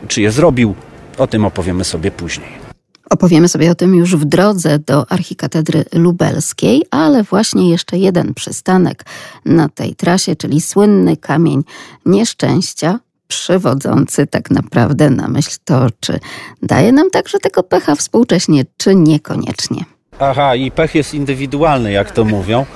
Czy 0.08 0.22
je 0.22 0.30
zrobił? 0.30 0.74
O 1.18 1.26
tym 1.26 1.44
opowiemy 1.44 1.84
sobie 1.84 2.10
później. 2.10 2.64
Opowiemy 3.10 3.48
sobie 3.48 3.70
o 3.70 3.74
tym 3.74 3.94
już 3.94 4.16
w 4.16 4.24
drodze 4.24 4.78
do 4.78 5.12
archikatedry 5.12 5.84
lubelskiej, 5.92 6.82
ale 6.90 7.22
właśnie 7.22 7.70
jeszcze 7.70 7.98
jeden 7.98 8.34
przystanek 8.34 9.04
na 9.44 9.68
tej 9.68 9.94
trasie, 9.94 10.36
czyli 10.36 10.60
słynny 10.60 11.16
kamień 11.16 11.62
nieszczęścia, 12.06 12.98
przywodzący 13.34 14.26
tak 14.26 14.50
naprawdę 14.50 15.10
na 15.10 15.28
myśl 15.28 15.50
to, 15.64 15.86
czy 16.00 16.20
daje 16.62 16.92
nam 16.92 17.10
także 17.10 17.38
tego 17.38 17.62
pecha 17.62 17.94
współcześnie, 17.94 18.64
czy 18.76 18.94
niekoniecznie. 18.94 19.93
Aha, 20.18 20.54
i 20.54 20.70
pech 20.70 20.94
jest 20.94 21.14
indywidualny, 21.14 21.92
jak 21.92 22.10
to 22.10 22.24
mówią. 22.24 22.66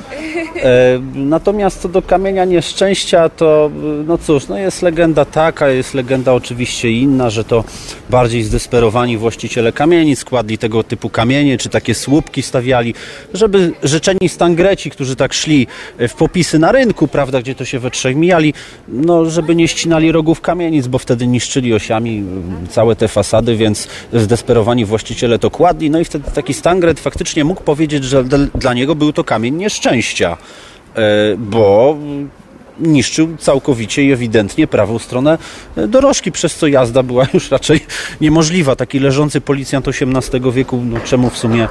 E, 0.62 1.00
natomiast 1.14 1.80
co 1.80 1.88
do 1.88 2.02
kamienia 2.02 2.44
nieszczęścia, 2.44 3.28
to 3.28 3.70
e, 4.00 4.04
no 4.06 4.18
cóż, 4.18 4.48
no 4.48 4.58
jest 4.58 4.82
legenda 4.82 5.24
taka, 5.24 5.68
jest 5.68 5.94
legenda 5.94 6.32
oczywiście 6.32 6.90
inna, 6.90 7.30
że 7.30 7.44
to 7.44 7.64
bardziej 8.10 8.42
zdesperowani 8.42 9.18
właściciele 9.18 9.72
kamienic 9.72 10.18
składli 10.18 10.58
tego 10.58 10.82
typu 10.82 11.10
kamienie, 11.10 11.58
czy 11.58 11.68
takie 11.68 11.94
słupki 11.94 12.42
stawiali, 12.42 12.94
żeby 13.34 13.72
życzeni 13.82 14.28
stangreci, 14.28 14.90
którzy 14.90 15.16
tak 15.16 15.34
szli 15.34 15.66
w 15.98 16.14
popisy 16.14 16.58
na 16.58 16.72
rynku, 16.72 17.08
prawda, 17.08 17.40
gdzie 17.40 17.54
to 17.54 17.64
się 17.64 17.78
we 17.78 17.90
trzech 17.90 18.16
mijali, 18.16 18.54
no 18.88 19.30
żeby 19.30 19.54
nie 19.54 19.68
ścinali 19.68 20.12
rogów 20.12 20.40
kamienic, 20.40 20.86
bo 20.86 20.98
wtedy 20.98 21.26
niszczyli 21.26 21.74
osiami 21.74 22.24
całe 22.70 22.96
te 22.96 23.08
fasady, 23.08 23.56
więc 23.56 23.88
zdesperowani 24.12 24.84
właściciele 24.84 25.38
to 25.38 25.50
kładli, 25.50 25.90
no 25.90 26.00
i 26.00 26.04
wtedy 26.04 26.30
taki 26.30 26.54
stangret 26.54 27.00
faktycznie 27.00 27.27
mógł 27.44 27.62
powiedzieć, 27.62 28.04
że 28.04 28.24
dla- 28.24 28.74
niego 28.74 28.94
był 28.94 29.12
to 29.12 29.24
kamień 29.24 29.54
nieszczęścia, 29.54 30.36
e, 30.94 31.00
bo 31.38 31.96
niszczył 32.80 33.36
całkowicie 33.36 34.04
i 34.04 34.12
ewidentnie 34.12 34.66
prawą 34.66 34.98
stronę 34.98 35.38
dorożki, 35.88 36.32
przez 36.32 36.56
co 36.56 36.66
jazda 36.66 37.02
była 37.02 37.26
już 37.34 37.50
raczej 37.50 37.80
niemożliwa. 38.20 38.76
Taki 38.76 38.98
leżący 38.98 39.40
policjant 39.40 39.88
XVIII 39.88 40.52
wieku, 40.52 40.82
no 40.84 41.00
czemu 41.00 41.30
w 41.30 41.38
sumie 41.38 41.68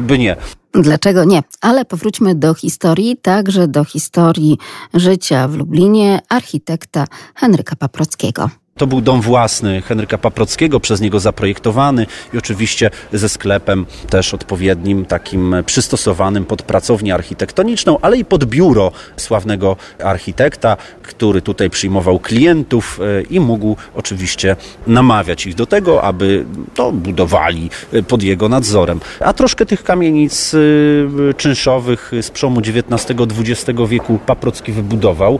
by 0.00 0.18
nie? 0.18 0.36
Dlaczego 0.72 1.24
nie? 1.24 1.42
Ale 1.60 1.84
powróćmy 1.84 2.34
do 2.34 2.54
historii, 2.54 3.16
także 3.22 3.68
do 3.68 3.84
historii 3.84 4.58
życia 4.94 5.48
w 5.48 5.56
Lublinie 5.56 6.20
architekta 6.28 7.06
Henryka 7.34 7.76
Paprockiego. 7.76 8.50
To 8.76 8.86
był 8.86 9.00
dom 9.00 9.20
własny 9.20 9.82
Henryka 9.82 10.18
Paprockiego, 10.18 10.80
przez 10.80 11.00
niego 11.00 11.20
zaprojektowany 11.20 12.06
i 12.34 12.38
oczywiście 12.38 12.90
ze 13.12 13.28
sklepem 13.28 13.86
też 14.10 14.34
odpowiednim, 14.34 15.04
takim 15.04 15.54
przystosowanym 15.66 16.44
pod 16.44 16.62
pracownię 16.62 17.14
architektoniczną, 17.14 17.98
ale 18.02 18.16
i 18.16 18.24
pod 18.24 18.44
biuro 18.44 18.92
sławnego 19.16 19.76
architekta, 20.04 20.76
który 21.02 21.42
tutaj 21.42 21.70
przyjmował 21.70 22.18
klientów 22.18 23.00
e, 23.18 23.22
i 23.22 23.40
mógł 23.40 23.76
oczywiście 23.94 24.56
namawiać 24.86 25.46
ich 25.46 25.54
do 25.54 25.66
tego, 25.66 26.02
aby 26.02 26.44
to 26.74 26.92
budowali 26.92 27.70
e, 27.92 28.02
pod 28.02 28.22
jego 28.22 28.48
nadzorem. 28.48 29.00
A 29.20 29.32
troszkę 29.32 29.66
tych 29.66 29.84
kamienic 29.84 30.54
e, 30.54 31.34
czynszowych 31.34 32.12
z 32.22 32.30
przełomu 32.30 32.60
XIX-XX 32.60 33.80
wieku 33.88 34.18
Paprocki 34.26 34.72
wybudował. 34.72 35.38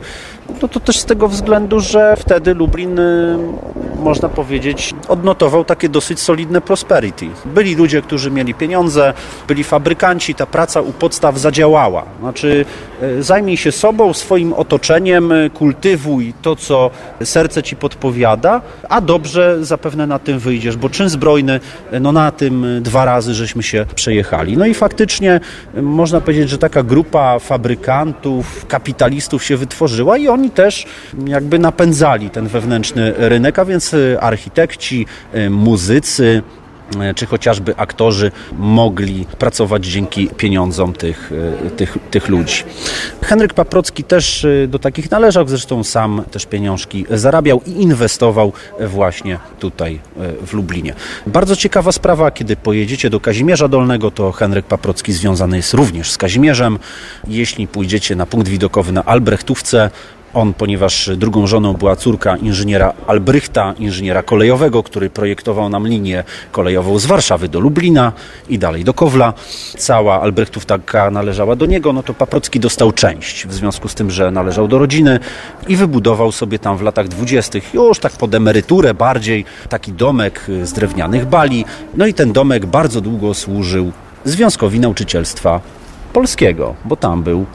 No 0.61 0.67
to 0.67 0.79
też 0.79 0.99
z 0.99 1.05
tego 1.05 1.27
względu, 1.27 1.79
że 1.79 2.15
wtedy 2.15 2.53
Lublin 2.53 2.99
można 4.03 4.29
powiedzieć, 4.29 4.93
odnotował 5.07 5.65
takie 5.65 5.89
dosyć 5.89 6.19
solidne 6.19 6.61
prosperity. 6.61 7.27
Byli 7.45 7.75
ludzie, 7.75 8.01
którzy 8.01 8.31
mieli 8.31 8.53
pieniądze, 8.53 9.13
byli 9.47 9.63
fabrykanci, 9.63 10.35
ta 10.35 10.45
praca 10.45 10.81
u 10.81 10.91
podstaw 10.91 11.37
zadziałała. 11.37 12.05
Znaczy, 12.19 12.65
e, 13.01 13.23
zajmij 13.23 13.57
się 13.57 13.71
sobą, 13.71 14.13
swoim 14.13 14.53
otoczeniem, 14.53 15.31
e, 15.31 15.49
kultywuj 15.49 16.33
to, 16.41 16.55
co 16.55 16.91
serce 17.23 17.63
ci 17.63 17.75
podpowiada, 17.75 18.61
a 18.89 19.01
dobrze 19.01 19.65
zapewne 19.65 20.07
na 20.07 20.19
tym 20.19 20.39
wyjdziesz, 20.39 20.77
bo 20.77 20.89
czyn 20.89 21.09
zbrojny, 21.09 21.59
no 22.01 22.11
na 22.11 22.31
tym 22.31 22.65
dwa 22.81 23.05
razy 23.05 23.33
żeśmy 23.33 23.63
się 23.63 23.85
przejechali. 23.95 24.57
No 24.57 24.65
i 24.65 24.73
faktycznie 24.73 25.39
można 25.81 26.21
powiedzieć, 26.21 26.49
że 26.49 26.57
taka 26.57 26.83
grupa 26.83 27.39
fabrykantów, 27.39 28.65
kapitalistów 28.67 29.43
się 29.43 29.57
wytworzyła 29.57 30.17
i 30.17 30.27
oni 30.33 30.49
też 30.51 30.85
jakby 31.25 31.59
napędzali 31.59 32.29
ten 32.29 32.47
wewnętrzny 32.47 33.13
rynek, 33.17 33.59
a 33.59 33.65
więc 33.65 33.93
y, 33.93 34.17
architekci, 34.19 35.05
y, 35.35 35.49
muzycy, 35.49 36.41
y, 37.11 37.13
czy 37.13 37.25
chociażby 37.25 37.77
aktorzy 37.77 38.31
mogli 38.57 39.25
pracować 39.39 39.85
dzięki 39.85 40.29
pieniądzom 40.37 40.93
tych, 40.93 41.31
tych, 41.77 41.97
tych 42.11 42.27
ludzi. 42.27 42.63
Henryk 43.21 43.53
Paprocki 43.53 44.03
też 44.03 44.47
do 44.67 44.79
takich 44.79 45.11
należał, 45.11 45.47
zresztą 45.47 45.83
sam 45.83 46.23
też 46.31 46.45
pieniążki 46.45 47.05
zarabiał 47.09 47.61
i 47.65 47.71
inwestował 47.71 48.53
właśnie 48.79 49.39
tutaj 49.59 49.99
w 50.47 50.53
Lublinie. 50.53 50.93
Bardzo 51.27 51.55
ciekawa 51.55 51.91
sprawa, 51.91 52.31
kiedy 52.31 52.55
pojedziecie 52.55 53.09
do 53.09 53.19
Kazimierza 53.19 53.67
Dolnego, 53.67 54.11
to 54.11 54.31
Henryk 54.31 54.65
Paprocki 54.65 55.13
związany 55.13 55.57
jest 55.57 55.73
również 55.73 56.11
z 56.11 56.17
Kazimierzem. 56.17 56.79
Jeśli 57.27 57.67
pójdziecie 57.67 58.15
na 58.15 58.25
punkt 58.25 58.47
widokowy 58.47 58.91
na 58.91 59.05
Albrechtówce, 59.05 59.89
on, 60.33 60.53
ponieważ 60.53 61.09
drugą 61.17 61.47
żoną 61.47 61.73
była 61.73 61.95
córka 61.95 62.37
inżyniera 62.37 62.93
Albrychta, 63.07 63.73
inżyniera 63.79 64.23
kolejowego, 64.23 64.83
który 64.83 65.09
projektował 65.09 65.69
nam 65.69 65.87
linię 65.87 66.23
kolejową 66.51 66.99
z 66.99 67.05
Warszawy 67.05 67.49
do 67.49 67.59
Lublina 67.59 68.11
i 68.49 68.59
dalej 68.59 68.83
do 68.83 68.93
Kowla. 68.93 69.33
Cała 69.77 70.21
Albrechtówka 70.21 71.11
należała 71.11 71.55
do 71.55 71.65
niego, 71.65 71.93
no 71.93 72.03
to 72.03 72.13
Paprocki 72.13 72.59
dostał 72.59 72.91
część 72.91 73.47
w 73.47 73.53
związku 73.53 73.87
z 73.87 73.95
tym, 73.95 74.11
że 74.11 74.31
należał 74.31 74.67
do 74.67 74.79
rodziny 74.79 75.19
i 75.67 75.75
wybudował 75.75 76.31
sobie 76.31 76.59
tam 76.59 76.77
w 76.77 76.81
latach 76.81 77.07
dwudziestych 77.07 77.73
już 77.73 77.99
tak 77.99 78.11
pod 78.11 78.35
emeryturę 78.35 78.93
bardziej 78.93 79.45
taki 79.69 79.93
domek 79.93 80.45
z 80.63 80.73
drewnianych 80.73 81.25
bali. 81.25 81.65
No 81.97 82.05
i 82.05 82.13
ten 82.13 82.33
domek 82.33 82.65
bardzo 82.65 83.01
długo 83.01 83.33
służył 83.33 83.91
Związkowi 84.25 84.79
Nauczycielstwa 84.79 85.61
Polskiego, 86.13 86.75
bo 86.85 86.95
tam 86.95 87.23
był 87.23 87.45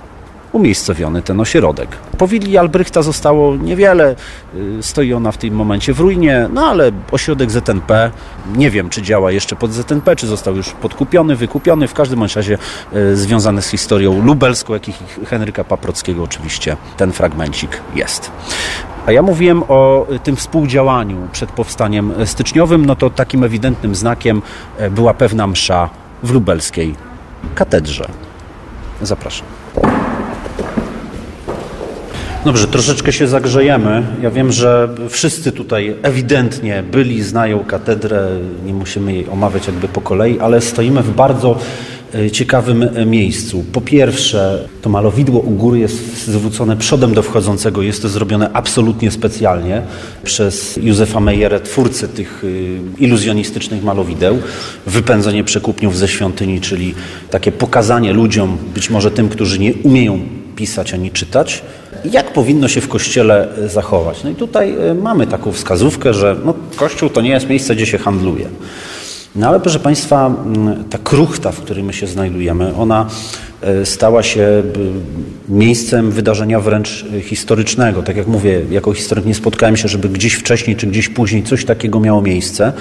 umiejscowiony 0.53 1.23
ten 1.23 1.41
ośrodek. 1.41 1.89
Po 2.19 2.29
willi 2.29 2.59
Albrychta 2.59 3.03
zostało 3.03 3.57
niewiele, 3.57 4.17
y, 4.55 4.83
stoi 4.83 5.13
ona 5.13 5.33
w 5.33 5.39
tym 5.39 5.55
momencie 5.55 5.93
w 5.93 6.01
ruinie, 6.01 6.49
no 6.53 6.67
ale 6.67 6.93
ośrodek 7.11 7.51
ZNP, 7.51 8.11
nie 8.57 8.71
wiem 8.71 8.89
czy 8.89 9.03
działa 9.03 9.33
jeszcze 9.33 9.57
pod 9.57 9.73
ZNP, 9.73 10.17
czy 10.17 10.27
został 10.27 10.57
już 10.57 10.71
podkupiony, 10.71 11.37
wykupiony, 11.37 11.89
w 11.89 11.95
każdym 11.95 12.23
razie 12.23 12.59
y, 12.97 13.17
związany 13.17 13.63
z 13.63 13.69
historią 13.69 14.23
lubelską, 14.23 14.73
jak 14.73 14.89
i 14.89 14.93
Henryka 15.27 15.65
Paprockiego 15.65 16.23
oczywiście 16.23 16.77
ten 16.97 17.13
fragmencik 17.13 17.81
jest. 17.95 18.31
A 19.07 19.13
ja 19.13 19.23
mówiłem 19.23 19.63
o 19.69 20.07
tym 20.23 20.37
współdziałaniu 20.37 21.29
przed 21.33 21.53
powstaniem 21.53 22.13
styczniowym, 22.25 22.87
no 22.87 22.97
to 22.97 23.11
takim 23.11 23.45
ewidentnym 23.45 23.95
znakiem 23.95 24.43
była 24.91 25.15
pewna 25.15 25.47
msza 25.47 25.91
w 26.23 26.31
lubelskiej 26.31 26.95
katedrze. 27.55 28.09
Zapraszam. 29.03 29.58
Dobrze, 32.49 32.67
troszeczkę 32.67 33.13
się 33.13 33.29
zagrzejemy. 33.29 34.03
Ja 34.23 34.31
wiem, 34.31 34.53
że 34.53 34.89
wszyscy 35.09 35.53
tutaj 35.53 35.97
ewidentnie 36.03 36.83
byli, 36.93 37.23
znają 37.23 37.65
katedrę, 37.65 38.29
nie 38.67 38.75
musimy 38.75 39.13
jej 39.13 39.29
omawiać 39.29 39.67
jakby 39.67 39.89
po 39.89 40.01
kolei, 40.01 40.39
ale 40.39 40.61
stoimy 40.61 41.03
w 41.03 41.15
bardzo 41.15 41.59
e, 42.15 42.31
ciekawym 42.31 42.83
e, 42.83 43.07
miejscu. 43.07 43.65
Po 43.73 43.81
pierwsze, 43.81 44.69
to 44.83 44.91
malowidło 44.91 45.41
u 45.41 45.51
góry 45.51 45.79
jest 45.79 46.27
zwrócone 46.27 46.77
przodem 46.77 47.15
do 47.15 47.23
wchodzącego. 47.23 47.83
Jest 47.83 48.03
to 48.03 48.09
zrobione 48.09 48.51
absolutnie 48.53 49.11
specjalnie 49.11 49.83
przez 50.25 50.77
Józefa 50.83 51.21
Meyerę, 51.21 51.61
twórcę 51.61 52.09
tych 52.09 52.45
e, 52.45 53.03
iluzjonistycznych 53.03 53.85
malowideł. 53.85 54.39
Wypędzenie 54.87 55.45
przekupniów 55.45 55.97
ze 55.97 56.09
świątyni, 56.09 56.61
czyli 56.61 56.95
takie 57.31 57.53
pokazanie 57.53 58.13
ludziom, 58.13 58.59
być 58.75 58.91
może 58.91 59.11
tym, 59.11 59.29
którzy 59.29 59.59
nie 59.59 59.75
umieją 59.75 60.21
pisać 60.57 60.95
ani 60.95 61.11
czytać, 61.11 61.63
jak 62.05 62.33
powinno 62.33 62.69
się 62.69 62.81
w 62.81 62.89
kościele 62.89 63.49
e, 63.57 63.69
zachować. 63.69 64.25
No 64.25 64.31
i 64.31 64.35
tutaj 64.35 64.75
e, 64.91 64.95
mamy 64.95 65.27
taką 65.27 65.53
wskazówkę, 65.53 66.15
że 66.15 66.37
no, 66.45 66.55
kościół 66.77 67.11
to 67.11 67.21
nie 67.21 67.31
jest 67.31 67.49
miejsce, 67.49 67.77
gdzie 67.77 67.87
się 67.87 67.99
handluje. 67.99 68.47
No 69.37 69.49
ale 69.49 69.61
proszę 69.61 69.79
Państwa, 69.79 70.35
ta 70.91 70.99
kruchta, 70.99 71.53
w 71.53 71.61
której 71.61 71.85
my 71.85 71.93
się 71.93 72.07
znajdujemy, 72.07 72.75
ona 72.75 73.07
e, 73.63 73.87
stała 73.87 74.23
się 74.23 74.63
miejscem 75.49 76.11
wydarzenia 76.11 76.61
wręcz 76.61 77.05
historycznego. 77.23 78.03
Tak 78.03 78.17
jak 78.17 78.27
mówię, 78.27 78.61
jako 78.71 78.93
historyk 78.93 79.25
nie 79.25 79.35
spotkałem 79.35 79.77
się, 79.77 79.89
żeby 79.89 80.09
gdzieś 80.09 80.35
wcześniej 80.35 80.77
czy 80.77 80.87
gdzieś 80.87 81.09
później 81.09 81.43
coś 81.43 81.65
takiego 81.65 82.01
miało 82.01 82.23
miejsce. 82.23 82.73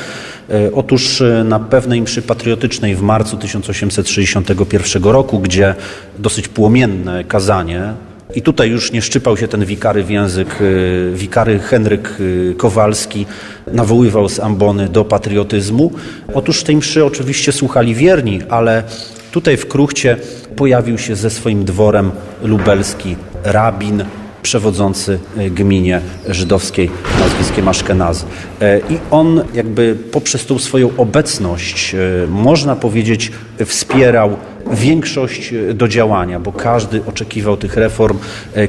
Otóż 0.73 1.23
na 1.45 1.59
pewnej 1.59 2.01
mszy 2.01 2.21
patriotycznej 2.21 2.95
w 2.95 3.01
marcu 3.01 3.37
1861 3.37 5.03
roku, 5.03 5.39
gdzie 5.39 5.75
dosyć 6.19 6.47
płomienne 6.47 7.23
kazanie 7.23 7.93
i 8.35 8.41
tutaj 8.41 8.69
już 8.69 8.91
nie 8.91 9.01
szczypał 9.01 9.37
się 9.37 9.47
ten 9.47 9.65
wikary 9.65 10.03
w 10.03 10.09
język. 10.09 10.61
Y, 10.61 11.11
wikary 11.15 11.59
Henryk 11.59 12.19
y, 12.19 12.55
Kowalski 12.57 13.25
nawoływał 13.73 14.29
z 14.29 14.39
ambony 14.39 14.89
do 14.89 15.05
patriotyzmu. 15.05 15.91
Otóż 16.33 16.63
tej 16.63 16.75
mszy 16.75 17.05
oczywiście 17.05 17.51
słuchali 17.51 17.95
wierni, 17.95 18.41
ale 18.49 18.83
tutaj 19.31 19.57
w 19.57 19.67
Kruchcie 19.67 20.17
pojawił 20.55 20.97
się 20.97 21.15
ze 21.15 21.29
swoim 21.29 21.65
dworem 21.65 22.11
lubelski 22.43 23.15
rabin, 23.43 24.03
przewodzący 24.43 25.19
e, 25.37 25.49
gminie 25.49 26.01
żydowskiej 26.27 26.89
nazwiskiem 27.19 27.67
Aszkenaz. 27.67 28.25
E, 28.61 28.79
I 28.79 28.97
on 29.11 29.43
jakby 29.53 29.95
poprzez 30.11 30.45
tą 30.45 30.59
swoją 30.59 30.89
obecność, 30.97 31.95
e, 31.95 32.27
można 32.27 32.75
powiedzieć, 32.75 33.31
wspierał 33.65 34.37
większość 34.71 35.53
do 35.73 35.87
działania, 35.87 36.39
bo 36.39 36.51
każdy 36.51 37.01
oczekiwał 37.05 37.57
tych 37.57 37.75
reform, 37.75 38.17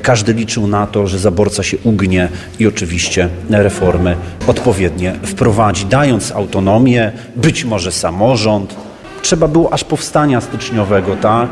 każdy 0.03 0.33
liczył 0.33 0.67
na 0.67 0.87
to, 0.87 1.07
że 1.07 1.19
zaborca 1.19 1.63
się 1.63 1.77
ugnie 1.85 2.29
i 2.59 2.67
oczywiście 2.67 3.29
reformy 3.51 4.17
odpowiednie 4.47 5.15
wprowadzi, 5.23 5.87
dając 5.87 6.33
autonomię, 6.33 7.13
być 7.37 7.65
może 7.65 7.93
samorząd. 7.93 8.77
Trzeba 9.23 9.49
było 9.49 9.73
aż 9.73 9.85
powstania 9.85 10.41
styczniowego, 10.41 11.17
tak? 11.17 11.49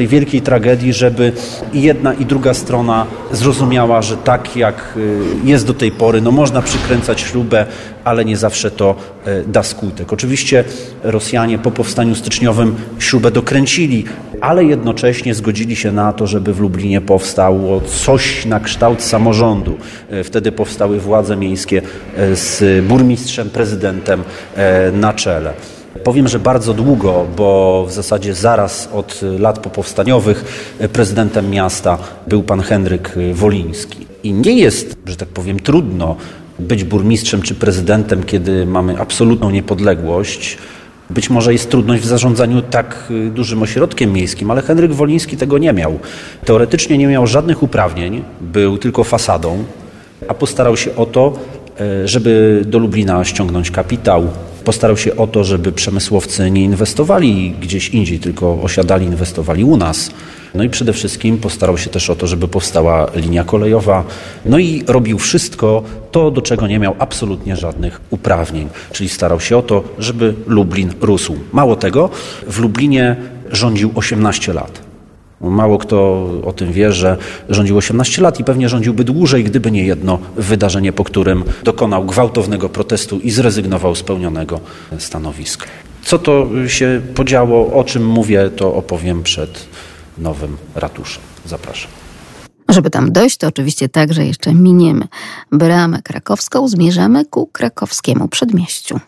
Tej 0.00 0.08
wielkiej 0.08 0.42
tragedii, 0.42 0.92
żeby 0.92 1.32
i 1.72 1.82
jedna 1.82 2.14
i 2.14 2.24
druga 2.24 2.54
strona 2.54 3.06
zrozumiała, 3.32 4.02
że 4.02 4.16
tak 4.16 4.56
jak 4.56 4.94
y, 4.96 5.20
jest 5.44 5.66
do 5.66 5.74
tej 5.74 5.92
pory, 5.92 6.20
no 6.20 6.30
można 6.30 6.62
przykręcać 6.62 7.20
śrubę, 7.20 7.66
ale 8.04 8.24
nie 8.24 8.36
zawsze 8.36 8.70
to 8.70 8.94
y, 9.26 9.44
da 9.46 9.62
skutek. 9.62 10.12
Oczywiście 10.12 10.64
Rosjanie 11.02 11.58
po 11.58 11.70
powstaniu 11.70 12.14
styczniowym 12.14 12.76
śrubę 12.98 13.30
dokręcili, 13.30 14.04
ale 14.40 14.64
jednocześnie 14.64 15.34
zgodzili 15.34 15.76
się 15.76 15.92
na 15.92 16.12
to, 16.12 16.26
żeby 16.26 16.54
w 16.54 16.60
Lublinie 16.60 17.00
powstało 17.00 17.80
coś 17.80 18.46
na 18.46 18.60
kształt 18.60 19.02
samorządu. 19.02 19.78
Y, 20.12 20.24
wtedy 20.24 20.52
powstały 20.52 21.00
władze 21.00 21.36
miejskie 21.36 21.82
z 22.32 22.84
burmistrzem, 22.84 23.50
prezydentem 23.50 24.22
na 24.92 25.12
czele. 25.12 25.52
Powiem, 26.04 26.28
że 26.28 26.38
bardzo 26.38 26.74
długo, 26.74 27.26
bo 27.36 27.84
w 27.88 27.92
zasadzie 27.92 28.34
zaraz 28.34 28.88
od 28.92 29.20
lat 29.38 29.58
popowstaniowych 29.58 30.44
prezydentem 30.92 31.50
miasta 31.50 31.98
był 32.26 32.42
pan 32.42 32.60
Henryk 32.60 33.14
Woliński. 33.32 34.06
I 34.22 34.32
nie 34.32 34.52
jest, 34.52 34.96
że 35.06 35.16
tak 35.16 35.28
powiem, 35.28 35.60
trudno 35.60 36.16
być 36.58 36.84
burmistrzem 36.84 37.42
czy 37.42 37.54
prezydentem, 37.54 38.22
kiedy 38.22 38.66
mamy 38.66 38.98
absolutną 38.98 39.50
niepodległość. 39.50 40.58
Być 41.10 41.30
może 41.30 41.52
jest 41.52 41.70
trudność 41.70 42.02
w 42.02 42.06
zarządzaniu 42.06 42.62
tak 42.62 43.12
dużym 43.34 43.62
ośrodkiem 43.62 44.12
miejskim, 44.12 44.50
ale 44.50 44.62
Henryk 44.62 44.92
Woliński 44.92 45.36
tego 45.36 45.58
nie 45.58 45.72
miał. 45.72 45.98
Teoretycznie 46.44 46.98
nie 46.98 47.06
miał 47.06 47.26
żadnych 47.26 47.62
uprawnień, 47.62 48.24
był 48.40 48.78
tylko 48.78 49.04
fasadą, 49.04 49.64
a 50.28 50.34
postarał 50.34 50.76
się 50.76 50.96
o 50.96 51.06
to, 51.06 51.32
e, 51.80 52.08
żeby 52.08 52.62
do 52.66 52.78
Lublina 52.78 53.24
ściągnąć 53.24 53.70
kapitał. 53.70 54.28
Postarał 54.64 54.96
się 54.96 55.16
o 55.16 55.26
to, 55.26 55.44
żeby 55.44 55.72
przemysłowcy 55.72 56.50
nie 56.50 56.64
inwestowali 56.64 57.54
gdzieś 57.60 57.88
indziej, 57.88 58.18
tylko 58.18 58.62
osiadali, 58.62 59.06
inwestowali 59.06 59.64
u 59.64 59.76
nas. 59.76 60.10
No 60.54 60.64
i 60.64 60.70
przede 60.70 60.92
wszystkim 60.92 61.38
postarał 61.38 61.78
się 61.78 61.90
też 61.90 62.10
o 62.10 62.16
to, 62.16 62.26
żeby 62.26 62.48
powstała 62.48 63.10
linia 63.14 63.44
kolejowa. 63.44 64.04
No 64.46 64.58
i 64.58 64.84
robił 64.86 65.18
wszystko 65.18 65.82
to, 66.10 66.30
do 66.30 66.42
czego 66.42 66.66
nie 66.66 66.78
miał 66.78 66.96
absolutnie 66.98 67.56
żadnych 67.56 68.00
uprawnień. 68.10 68.68
Czyli 68.92 69.08
starał 69.08 69.40
się 69.40 69.56
o 69.56 69.62
to, 69.62 69.84
żeby 69.98 70.34
Lublin 70.46 70.92
rósł. 71.00 71.36
Mało 71.52 71.76
tego, 71.76 72.10
w 72.46 72.58
Lublinie 72.58 73.16
rządził 73.50 73.92
18 73.94 74.52
lat. 74.52 74.89
Mało 75.40 75.78
kto 75.78 76.28
o 76.44 76.52
tym 76.52 76.72
wie, 76.72 76.92
że 76.92 77.16
rządził 77.48 77.76
18 77.76 78.22
lat 78.22 78.40
i 78.40 78.44
pewnie 78.44 78.68
rządziłby 78.68 79.04
dłużej, 79.04 79.44
gdyby 79.44 79.70
nie 79.70 79.84
jedno 79.84 80.18
wydarzenie, 80.36 80.92
po 80.92 81.04
którym 81.04 81.44
dokonał 81.64 82.04
gwałtownego 82.04 82.68
protestu 82.68 83.18
i 83.18 83.30
zrezygnował 83.30 83.94
z 83.94 84.02
pełnionego 84.02 84.60
stanowiska. 84.98 85.66
Co 86.02 86.18
to 86.18 86.48
się 86.66 87.00
podziało, 87.14 87.72
o 87.72 87.84
czym 87.84 88.06
mówię, 88.06 88.50
to 88.56 88.74
opowiem 88.74 89.22
przed 89.22 89.66
nowym 90.18 90.56
ratuszem. 90.74 91.22
Zapraszam. 91.46 91.90
Żeby 92.68 92.90
tam 92.90 93.12
dojść, 93.12 93.36
to 93.36 93.46
oczywiście 93.46 93.88
także 93.88 94.26
jeszcze 94.26 94.54
miniemy 94.54 95.04
bramę 95.52 96.02
krakowską, 96.02 96.68
zmierzamy 96.68 97.24
ku 97.24 97.46
krakowskiemu 97.46 98.28
przedmieściu. 98.28 99.00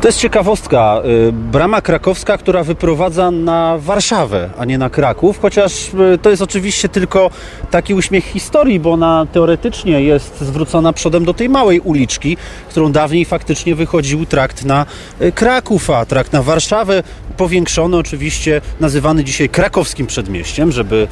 To 0.00 0.08
jest 0.08 0.18
ciekawostka. 0.18 1.02
Y, 1.28 1.32
brama 1.32 1.80
krakowska, 1.80 2.38
która 2.38 2.64
wyprowadza 2.64 3.30
na 3.30 3.78
Warszawę, 3.78 4.50
a 4.58 4.64
nie 4.64 4.78
na 4.78 4.90
Kraków, 4.90 5.38
chociaż 5.40 5.94
y, 6.14 6.18
to 6.22 6.30
jest 6.30 6.42
oczywiście 6.42 6.88
tylko 6.88 7.30
taki 7.70 7.94
uśmiech 7.94 8.24
historii, 8.24 8.80
bo 8.80 8.92
ona 8.92 9.26
teoretycznie 9.32 10.02
jest 10.02 10.40
zwrócona 10.40 10.92
przodem 10.92 11.24
do 11.24 11.34
tej 11.34 11.48
małej 11.48 11.80
uliczki, 11.80 12.36
którą 12.68 12.92
dawniej 12.92 13.24
faktycznie 13.24 13.74
wychodził 13.74 14.26
trakt 14.26 14.64
na 14.64 14.86
y, 15.20 15.32
Kraków, 15.32 15.90
a 15.90 16.06
trakt 16.06 16.32
na 16.32 16.42
Warszawę 16.42 17.02
powiększony 17.36 17.96
oczywiście, 17.96 18.60
nazywany 18.80 19.24
dzisiaj 19.24 19.48
krakowskim 19.48 20.06
przedmieściem, 20.06 20.72
żeby 20.72 21.08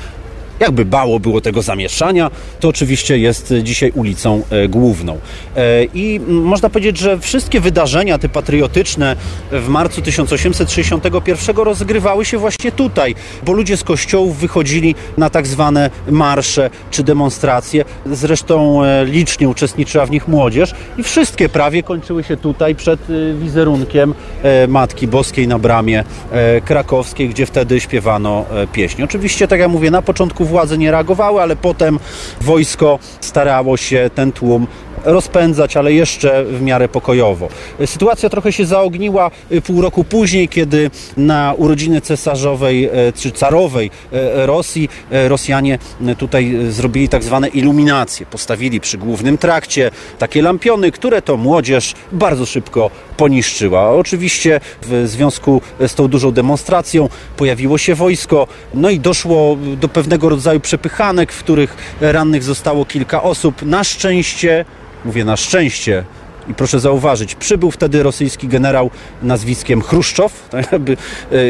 jakby 0.60 0.84
bało 0.84 1.20
było 1.20 1.40
tego 1.40 1.62
zamieszania, 1.62 2.30
to 2.60 2.68
oczywiście 2.68 3.18
jest 3.18 3.54
dzisiaj 3.62 3.92
ulicą 3.94 4.42
e, 4.50 4.68
główną. 4.68 5.18
E, 5.56 5.84
I 5.84 6.20
można 6.28 6.70
powiedzieć, 6.70 6.98
że 6.98 7.18
wszystkie 7.18 7.60
wydarzenia 7.60 8.18
te 8.18 8.28
patriotyczne 8.28 9.16
w 9.52 9.68
marcu 9.68 10.02
1861 10.02 11.56
rozgrywały 11.56 12.24
się 12.24 12.38
właśnie 12.38 12.72
tutaj, 12.72 13.14
bo 13.42 13.52
ludzie 13.52 13.76
z 13.76 13.84
kościołów 13.84 14.38
wychodzili 14.38 14.94
na 15.16 15.30
tak 15.30 15.46
zwane 15.46 15.90
marsze 16.10 16.70
czy 16.90 17.02
demonstracje. 17.02 17.84
Zresztą 18.06 18.84
e, 18.84 19.04
licznie 19.04 19.48
uczestniczyła 19.48 20.06
w 20.06 20.10
nich 20.10 20.28
młodzież 20.28 20.74
i 20.98 21.02
wszystkie 21.02 21.48
prawie 21.48 21.82
kończyły 21.82 22.24
się 22.24 22.36
tutaj 22.36 22.74
przed 22.74 23.00
wizerunkiem 23.40 24.14
Matki 24.68 25.08
Boskiej 25.08 25.48
na 25.48 25.58
bramie 25.58 26.04
krakowskiej, 26.64 27.28
gdzie 27.28 27.46
wtedy 27.46 27.80
śpiewano 27.80 28.44
pieśń. 28.72 29.02
Oczywiście, 29.02 29.48
tak 29.48 29.60
jak 29.60 29.70
mówię, 29.70 29.90
na 29.90 30.02
początku 30.02 30.44
władze 30.48 30.78
nie 30.78 30.90
reagowały, 30.90 31.42
ale 31.42 31.56
potem 31.56 31.98
wojsko 32.40 32.98
starało 33.20 33.76
się 33.76 34.10
ten 34.14 34.32
tłum 34.32 34.66
rozpędzać, 35.04 35.76
ale 35.76 35.92
jeszcze 35.92 36.44
w 36.44 36.62
miarę 36.62 36.88
pokojowo. 36.88 37.48
Sytuacja 37.86 38.28
trochę 38.28 38.52
się 38.52 38.66
zaogniła 38.66 39.30
y, 39.52 39.60
pół 39.60 39.80
roku 39.80 40.04
później, 40.04 40.48
kiedy 40.48 40.90
na 41.16 41.54
urodziny 41.56 42.00
cesarzowej 42.00 42.84
e, 42.84 43.12
czy 43.12 43.32
carowej 43.32 43.90
e, 44.12 44.46
Rosji 44.46 44.88
e, 45.10 45.28
Rosjanie 45.28 45.78
tutaj 46.18 46.56
zrobili 46.68 47.08
tak 47.08 47.22
zwane 47.22 47.48
iluminacje. 47.48 48.26
Postawili 48.26 48.80
przy 48.80 48.98
głównym 48.98 49.38
trakcie 49.38 49.90
takie 50.18 50.42
lampiony, 50.42 50.92
które 50.92 51.22
to 51.22 51.36
młodzież 51.36 51.94
bardzo 52.12 52.46
szybko 52.46 52.90
poniszczyła. 53.16 53.90
Oczywiście 53.90 54.60
w 54.82 55.08
związku 55.08 55.62
z 55.86 55.94
tą 55.94 56.08
dużą 56.08 56.30
demonstracją 56.30 57.08
pojawiło 57.36 57.78
się 57.78 57.94
wojsko, 57.94 58.46
no 58.74 58.90
i 58.90 59.00
doszło 59.00 59.56
do 59.80 59.88
pewnego 59.88 60.28
rodzaju 60.28 60.60
przepychanek, 60.60 61.32
w 61.32 61.38
których 61.38 61.76
rannych 62.00 62.42
zostało 62.42 62.84
kilka 62.84 63.22
osób. 63.22 63.62
Na 63.62 63.84
szczęście 63.84 64.64
mówię 65.04 65.24
na 65.24 65.36
szczęście, 65.36 66.04
i 66.48 66.54
proszę 66.54 66.80
zauważyć, 66.80 67.34
przybył 67.34 67.70
wtedy 67.70 68.02
rosyjski 68.02 68.48
generał 68.48 68.90
nazwiskiem 69.22 69.82
Chruszczow. 69.82 70.32
Tak 70.50 70.72
jakby 70.72 70.96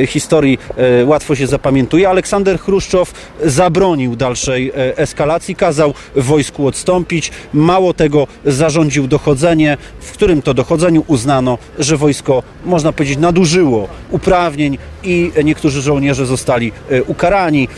e, 0.02 0.06
historii 0.06 0.58
e, 0.76 1.04
łatwo 1.04 1.34
się 1.34 1.46
zapamiętuje. 1.46 2.08
Aleksander 2.08 2.58
Chruszczow 2.60 3.12
zabronił 3.44 4.16
dalszej 4.16 4.70
e, 4.70 4.98
eskalacji, 4.98 5.56
kazał 5.56 5.94
wojsku 6.16 6.66
odstąpić. 6.66 7.30
Mało 7.52 7.94
tego, 7.94 8.26
zarządził 8.44 9.06
dochodzenie, 9.06 9.76
w 10.00 10.12
którym 10.12 10.42
to 10.42 10.54
dochodzeniu 10.54 11.04
uznano, 11.06 11.58
że 11.78 11.96
wojsko, 11.96 12.42
można 12.64 12.92
powiedzieć, 12.92 13.18
nadużyło 13.18 13.88
uprawnień 14.10 14.78
i 15.08 15.32
niektórzy 15.44 15.82
żołnierze 15.82 16.26
zostali 16.26 16.72
ukarani. 17.06 17.68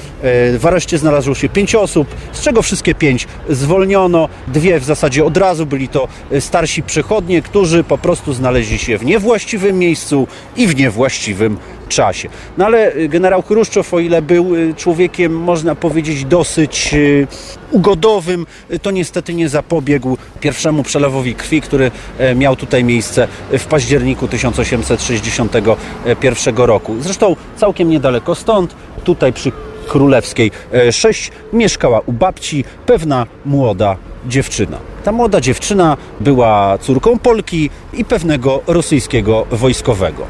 W 0.59 0.67
areszcie 0.67 0.99
znalazło 0.99 1.35
się 1.35 1.49
pięć 1.49 1.75
osób, 1.75 2.09
z 2.33 2.43
czego 2.43 2.63
wszystkie 2.63 2.95
pięć 2.95 3.27
zwolniono. 3.49 4.29
Dwie 4.49 4.81
w 4.81 4.85
zasadzie 4.85 5.25
od 5.25 5.37
razu 5.37 5.67
byli 5.67 5.89
to 5.89 6.09
starsi 6.41 6.83
przechodnie 6.83 7.11
przechodnie, 7.11 7.43
którzy 7.43 7.85
po 7.85 7.99
prostu 7.99 8.33
znaleźli 8.33 8.79
się 8.79 8.99
w 8.99 9.05
niewłaściwym 9.05 9.79
miejscu 9.79 10.29
i 10.57 10.67
w 10.67 10.77
niewłaściwym 10.77 11.57
czasie. 11.91 12.29
No 12.59 12.67
ale 12.67 12.97
y, 12.97 13.09
generał 13.09 13.43
Chruszczow, 13.43 13.95
o 13.95 14.01
ile 14.01 14.23
był 14.23 14.57
y, 14.57 14.75
człowiekiem, 14.75 15.37
można 15.37 15.75
powiedzieć, 15.75 16.25
dosyć 16.25 16.95
y, 16.95 17.27
ugodowym, 17.71 18.47
to 18.83 18.91
niestety 18.91 19.35
nie 19.35 19.49
zapobiegł 19.49 20.17
pierwszemu 20.41 20.83
przelewowi 20.83 21.35
krwi, 21.35 21.61
który 21.61 21.91
e, 22.19 22.35
miał 22.35 22.57
tutaj 22.57 22.85
miejsce 22.85 23.29
w 23.53 23.65
październiku 23.65 24.29
1861 24.29 26.57
roku. 26.57 26.97
Zresztą 27.01 27.37
całkiem 27.57 27.89
niedaleko 27.89 28.35
stąd, 28.35 28.75
tutaj 29.05 29.33
przy 29.33 29.53
Królewskiej 29.89 30.51
6 30.91 31.29
e, 31.29 31.33
mieszkała 31.57 32.01
u 32.07 32.13
babci 32.13 32.65
pewna 32.87 33.27
młoda 33.47 33.97
dziewczyna. 34.27 34.79
Ta 35.05 35.13
młoda 35.13 35.41
dziewczyna 35.41 35.97
była 36.21 36.79
córką 36.79 37.19
Polki 37.19 37.71
i 37.93 38.05
pewnego 38.05 38.61
rosyjskiego 38.67 39.47
wojskowego. 39.51 40.27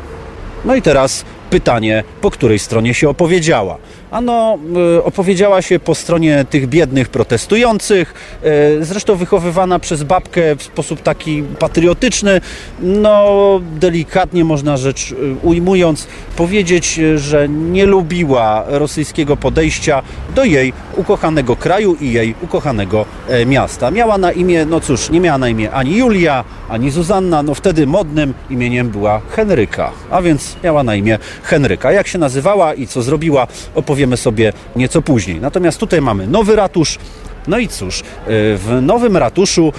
No 0.64 0.74
i 0.74 0.82
teraz 0.82 1.24
pytanie, 1.51 2.05
po 2.20 2.30
której 2.30 2.59
stronie 2.59 2.94
się 2.94 3.09
opowiedziała. 3.09 3.78
Ano, 4.11 4.59
e, 4.96 5.05
opowiedziała 5.05 5.62
się 5.62 5.78
po 5.78 5.94
stronie 5.94 6.44
tych 6.51 6.66
biednych 6.66 7.09
protestujących, 7.09 8.14
e, 8.42 8.84
zresztą 8.84 9.16
wychowywana 9.16 9.78
przez 9.78 10.03
babkę 10.03 10.57
w 10.57 10.62
sposób 10.62 11.03
taki 11.03 11.42
patriotyczny, 11.42 12.40
no 12.80 13.61
delikatnie 13.80 14.44
można 14.44 14.76
rzecz 14.76 15.12
e, 15.12 15.16
ujmując 15.42 16.07
powiedzieć, 16.36 17.01
że 17.16 17.48
nie 17.48 17.86
lubiła 17.86 18.64
rosyjskiego 18.68 19.36
podejścia 19.36 20.03
do 20.34 20.44
jej 20.44 20.72
ukochanego 20.96 21.57
kraju 21.57 21.96
i 22.01 22.12
jej 22.12 22.34
ukochanego 22.42 23.07
miasta. 23.46 23.90
Miała 23.90 24.18
na 24.18 24.32
imię, 24.32 24.64
no 24.64 24.80
cóż, 24.80 25.11
nie 25.11 25.20
miała 25.20 25.38
na 25.38 25.48
imię 25.48 25.70
ani 25.70 25.96
Julia, 25.96 26.44
ani 26.68 26.90
Zuzanna, 26.90 27.42
no 27.42 27.55
wtedy 27.55 27.86
modnym 27.86 28.34
imieniem 28.51 28.90
była 28.90 29.20
Henryka, 29.30 29.92
a 30.11 30.22
więc 30.22 30.57
miała 30.64 30.82
na 30.82 30.94
imię 30.94 31.18
Henryka. 31.43 31.93
Jak 31.93 32.07
się 32.07 32.18
nazywała 32.18 32.74
i 32.74 32.86
co 32.86 33.03
zrobiła, 33.03 33.47
opowiemy 33.74 34.16
sobie 34.16 34.53
nieco 34.76 35.03
później. 35.03 35.41
Natomiast 35.41 35.78
tutaj 35.78 36.01
mamy 36.01 36.26
nowy 36.26 36.57
ratusz. 36.57 36.99
No 37.49 37.59
i 37.59 37.68
cóż, 37.68 38.01
y, 38.01 38.03
w 38.57 38.78
nowym 38.82 39.16
ratuszu 39.16 39.72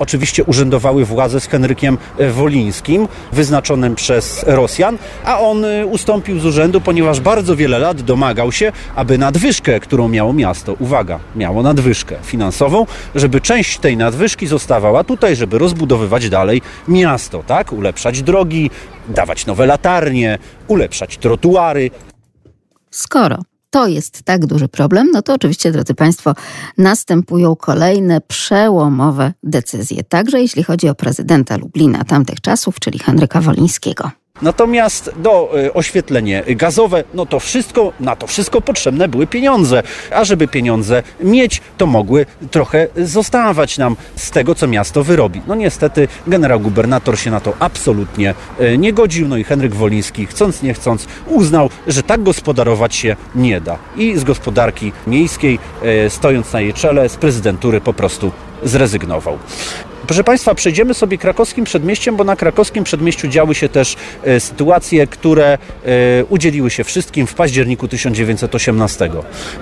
oczywiście 0.00 0.44
urzędowały 0.44 1.04
władze 1.04 1.40
z 1.40 1.46
Henrykiem 1.46 1.98
Wolińskim, 2.30 3.08
wyznaczonym 3.32 3.94
przez 3.94 4.44
Rosjan, 4.46 4.98
a 5.24 5.40
on 5.40 5.64
y, 5.64 5.86
ustąpił 5.86 6.40
z 6.40 6.46
urzędu, 6.46 6.80
ponieważ 6.80 7.20
bardzo 7.20 7.56
wiele 7.56 7.78
lat 7.78 8.02
domagał 8.02 8.52
się, 8.52 8.72
aby 8.96 9.18
nadwyżkę, 9.18 9.80
którą 9.80 10.08
miało 10.08 10.32
miasto, 10.32 10.76
uwaga, 10.78 11.18
miało 11.36 11.62
nadwyżkę 11.62 12.16
finansową, 12.22 12.86
żeby 13.14 13.40
część 13.40 13.78
tej 13.78 13.96
nadwyżki 13.96 14.46
zostawała 14.46 15.04
tutaj, 15.04 15.36
żeby 15.36 15.58
rozbudowywać 15.58 16.28
dalej 16.28 16.62
miasto, 16.88 17.42
tak? 17.46 17.72
Ulepszać 17.72 18.22
drogi, 18.22 18.70
dawać 19.08 19.46
nowe 19.46 19.66
latarnie, 19.66 20.38
ulepszać 20.68 21.18
trotuary. 21.18 21.90
Skoro 22.90 23.38
to 23.70 23.86
jest 23.86 24.22
tak 24.22 24.46
duży 24.46 24.68
problem, 24.68 25.10
no 25.12 25.22
to 25.22 25.34
oczywiście, 25.34 25.72
drodzy 25.72 25.94
Państwo, 25.94 26.34
następują 26.78 27.56
kolejne 27.56 28.20
przełomowe 28.20 29.32
decyzje. 29.42 30.04
Także 30.04 30.40
jeśli 30.40 30.62
chodzi 30.62 30.88
o 30.88 30.94
prezydenta 30.94 31.56
Lublina 31.56 32.04
tamtych 32.04 32.40
czasów, 32.40 32.80
czyli 32.80 32.98
Henryka 32.98 33.40
Wolińskiego. 33.40 34.10
Natomiast 34.42 35.10
do 35.16 35.58
y, 35.66 35.72
oświetlenie 35.72 36.42
gazowe, 36.48 37.04
no 37.14 37.26
to 37.26 37.40
wszystko, 37.40 37.92
na 38.00 38.16
to 38.16 38.26
wszystko 38.26 38.60
potrzebne 38.60 39.08
były 39.08 39.26
pieniądze. 39.26 39.82
A 40.14 40.24
żeby 40.24 40.48
pieniądze 40.48 41.02
mieć, 41.20 41.60
to 41.78 41.86
mogły 41.86 42.26
trochę 42.50 42.88
zostawać 42.96 43.78
nam 43.78 43.96
z 44.16 44.30
tego, 44.30 44.54
co 44.54 44.66
miasto 44.66 45.04
wyrobi. 45.04 45.42
No 45.46 45.54
niestety 45.54 46.08
generał 46.26 46.60
gubernator 46.60 47.18
się 47.18 47.30
na 47.30 47.40
to 47.40 47.52
absolutnie 47.58 48.34
y, 48.60 48.78
nie 48.78 48.92
godził, 48.92 49.28
no 49.28 49.36
i 49.36 49.44
Henryk 49.44 49.74
Woliński, 49.74 50.26
chcąc 50.26 50.62
nie 50.62 50.74
chcąc, 50.74 51.06
uznał, 51.26 51.70
że 51.86 52.02
tak 52.02 52.22
gospodarować 52.22 52.94
się 52.94 53.16
nie 53.34 53.60
da. 53.60 53.78
I 53.96 54.16
z 54.16 54.24
gospodarki 54.24 54.92
miejskiej, 55.06 55.58
y, 56.06 56.10
stojąc 56.10 56.52
na 56.52 56.60
jej 56.60 56.74
czele, 56.74 57.08
z 57.08 57.16
prezydentury 57.16 57.80
po 57.80 57.92
prostu 57.92 58.32
zrezygnował. 58.62 59.38
Proszę 60.06 60.24
Państwa, 60.24 60.54
przejdziemy 60.54 60.94
sobie 60.94 61.18
krakowskim 61.18 61.64
przedmieściem, 61.64 62.16
bo 62.16 62.24
na 62.24 62.36
krakowskim 62.36 62.84
przedmieściu 62.84 63.28
działy 63.28 63.54
się 63.54 63.68
też 63.68 63.96
e, 64.24 64.40
sytuacje, 64.40 65.06
które 65.06 65.58
e, 65.84 66.24
udzieliły 66.24 66.70
się 66.70 66.84
wszystkim 66.84 67.26
w 67.26 67.34
październiku 67.34 67.88
1918. 67.88 69.10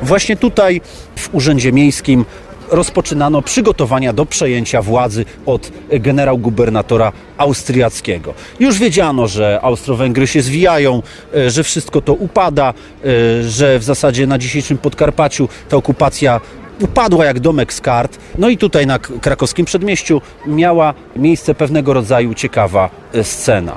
Właśnie 0.03 0.36
tutaj 0.36 0.80
w 1.16 1.34
Urzędzie 1.34 1.72
Miejskim 1.72 2.24
rozpoczynano 2.70 3.43
przygotowania 3.43 4.12
do 4.12 4.26
przejęcia 4.26 4.82
władzy 4.82 5.24
od 5.47 5.72
generał 5.91 6.39
gubernatora 6.39 7.12
austriackiego. 7.39 8.34
Już 8.61 8.78
wiedziano, 8.78 9.26
że 9.26 9.61
Austro-Węgry 9.62 10.26
się 10.26 10.43
zwijają, 10.43 11.03
e, 11.34 11.51
że 11.51 11.64
wszystko 11.64 12.01
to 12.01 12.14
upada, 12.14 12.74
e, 12.74 13.43
że 13.43 13.78
w 13.78 13.84
zasadzie 13.84 14.26
na 14.26 14.39
dzisiejszym 14.39 14.78
Podkarpaciu 14.78 15.49
ta 15.68 15.76
okupacja 15.76 16.41
upadła 16.81 17.24
jak 17.24 17.41
domek 17.41 17.72
z 17.72 17.81
kart. 17.81 18.18
No 18.39 18.49
i 18.49 18.57
tutaj 18.57 18.87
na 18.87 18.99
krakowskim 18.99 19.66
przedmieściu 19.66 20.20
miała 20.47 20.95
miejsce 21.16 21.55
pewnego 21.55 21.93
rodzaju 21.93 22.35
ciekawa 22.35 22.91
e, 23.14 23.24
scena. 23.24 23.76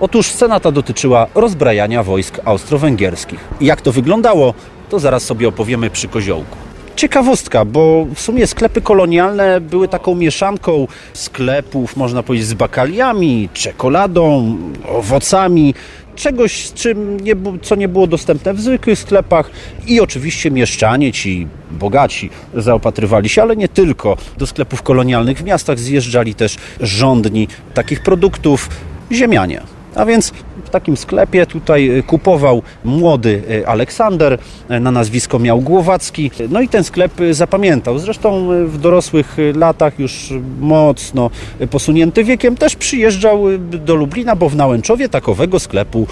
Otóż 0.00 0.26
scena 0.26 0.60
ta 0.60 0.70
dotyczyła 0.72 1.26
rozbrajania 1.34 2.02
wojsk 2.02 2.40
austro-węgierskich. 2.44 3.40
Jak 3.60 3.80
to 3.80 3.92
wyglądało, 3.92 4.54
to 4.90 4.98
zaraz 4.98 5.22
sobie 5.22 5.48
opowiemy 5.48 5.90
przy 5.90 6.08
koziołku. 6.08 6.56
Ciekawostka, 6.96 7.64
bo 7.64 8.06
w 8.14 8.20
sumie 8.20 8.46
sklepy 8.46 8.80
kolonialne 8.80 9.60
były 9.60 9.88
taką 9.88 10.14
mieszanką 10.14 10.86
sklepów, 11.12 11.96
można 11.96 12.22
powiedzieć, 12.22 12.48
z 12.48 12.54
bakaliami, 12.54 13.48
czekoladą, 13.52 14.56
owocami, 14.88 15.74
czegoś, 16.16 16.72
czym 16.72 17.20
nie, 17.20 17.34
co 17.62 17.74
nie 17.74 17.88
było 17.88 18.06
dostępne 18.06 18.54
w 18.54 18.60
zwykłych 18.60 18.98
sklepach 18.98 19.50
i 19.86 20.00
oczywiście 20.00 20.50
mieszczanie, 20.50 21.12
ci 21.12 21.46
bogaci 21.70 22.30
zaopatrywali 22.54 23.28
się, 23.28 23.42
ale 23.42 23.56
nie 23.56 23.68
tylko. 23.68 24.16
Do 24.38 24.46
sklepów 24.46 24.82
kolonialnych 24.82 25.38
w 25.38 25.44
miastach 25.44 25.78
zjeżdżali 25.78 26.34
też 26.34 26.56
rządni 26.80 27.48
takich 27.74 28.02
produktów 28.02 28.68
ziemianie. 29.12 29.60
A 29.94 30.04
więc 30.04 30.32
w 30.64 30.70
takim 30.70 30.96
sklepie 30.96 31.46
tutaj 31.46 32.02
kupował 32.06 32.62
młody 32.84 33.42
Aleksander, 33.66 34.38
na 34.68 34.90
nazwisko 34.90 35.38
miał 35.38 35.60
Głowacki. 35.60 36.30
No 36.50 36.60
i 36.60 36.68
ten 36.68 36.84
sklep 36.84 37.12
zapamiętał. 37.30 37.98
Zresztą 37.98 38.48
w 38.66 38.78
dorosłych 38.78 39.36
latach, 39.54 39.98
już 39.98 40.32
mocno 40.60 41.30
posunięty 41.70 42.24
wiekiem, 42.24 42.56
też 42.56 42.76
przyjeżdżał 42.76 43.44
do 43.58 43.94
Lublina, 43.94 44.36
bo 44.36 44.48
w 44.48 44.56
Nałęczowie 44.56 45.08
takowego 45.08 45.58
sklepu 45.58 46.06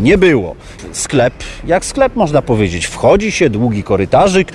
nie 0.00 0.18
było. 0.18 0.54
Sklep, 0.92 1.34
jak 1.66 1.84
sklep 1.84 2.16
można 2.16 2.42
powiedzieć, 2.42 2.86
wchodzi 2.86 3.32
się, 3.32 3.50
długi 3.50 3.82
korytarzyk, 3.82 4.52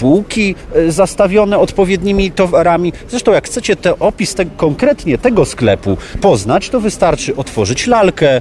półki 0.00 0.54
zastawione 0.88 1.58
odpowiednimi 1.58 2.30
towarami. 2.30 2.92
Zresztą 3.08 3.32
jak 3.32 3.46
chcecie 3.46 3.76
te 3.76 3.98
opis 3.98 4.34
te, 4.34 4.44
konkretnie 4.44 5.18
tego 5.18 5.44
sklepu 5.44 5.96
poznać, 6.20 6.68
to 6.68 6.80
wystarczy 6.80 7.36
otworzyć 7.36 7.86
lalkę 7.86 8.40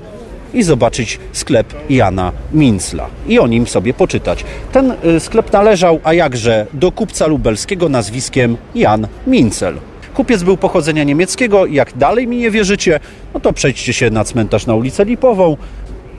i 0.53 0.64
zobaczyć 0.64 1.20
sklep 1.34 1.74
Jana 1.89 2.32
Mincla 2.53 3.07
i 3.28 3.39
o 3.39 3.47
nim 3.47 3.68
sobie 3.68 3.93
poczytać. 3.93 4.45
Ten 4.72 4.93
sklep 5.20 5.53
należał, 5.53 5.99
a 6.03 6.14
jakże, 6.14 6.68
do 6.74 6.91
kupca 6.91 7.28
lubelskiego 7.28 7.89
nazwiskiem 7.89 8.57
Jan 8.76 9.07
Mincel. 9.28 9.76
Kupiec 10.14 10.43
był 10.43 10.57
pochodzenia 10.57 11.03
niemieckiego 11.03 11.66
jak 11.66 11.97
dalej 11.97 12.28
mi 12.28 12.38
nie 12.38 12.51
wierzycie, 12.51 12.99
no 13.34 13.39
to 13.39 13.53
przejdźcie 13.53 13.93
się 13.93 14.10
na 14.10 14.24
cmentarz 14.24 14.66
na 14.66 14.76
ulicę 14.76 15.05
Lipową. 15.05 15.57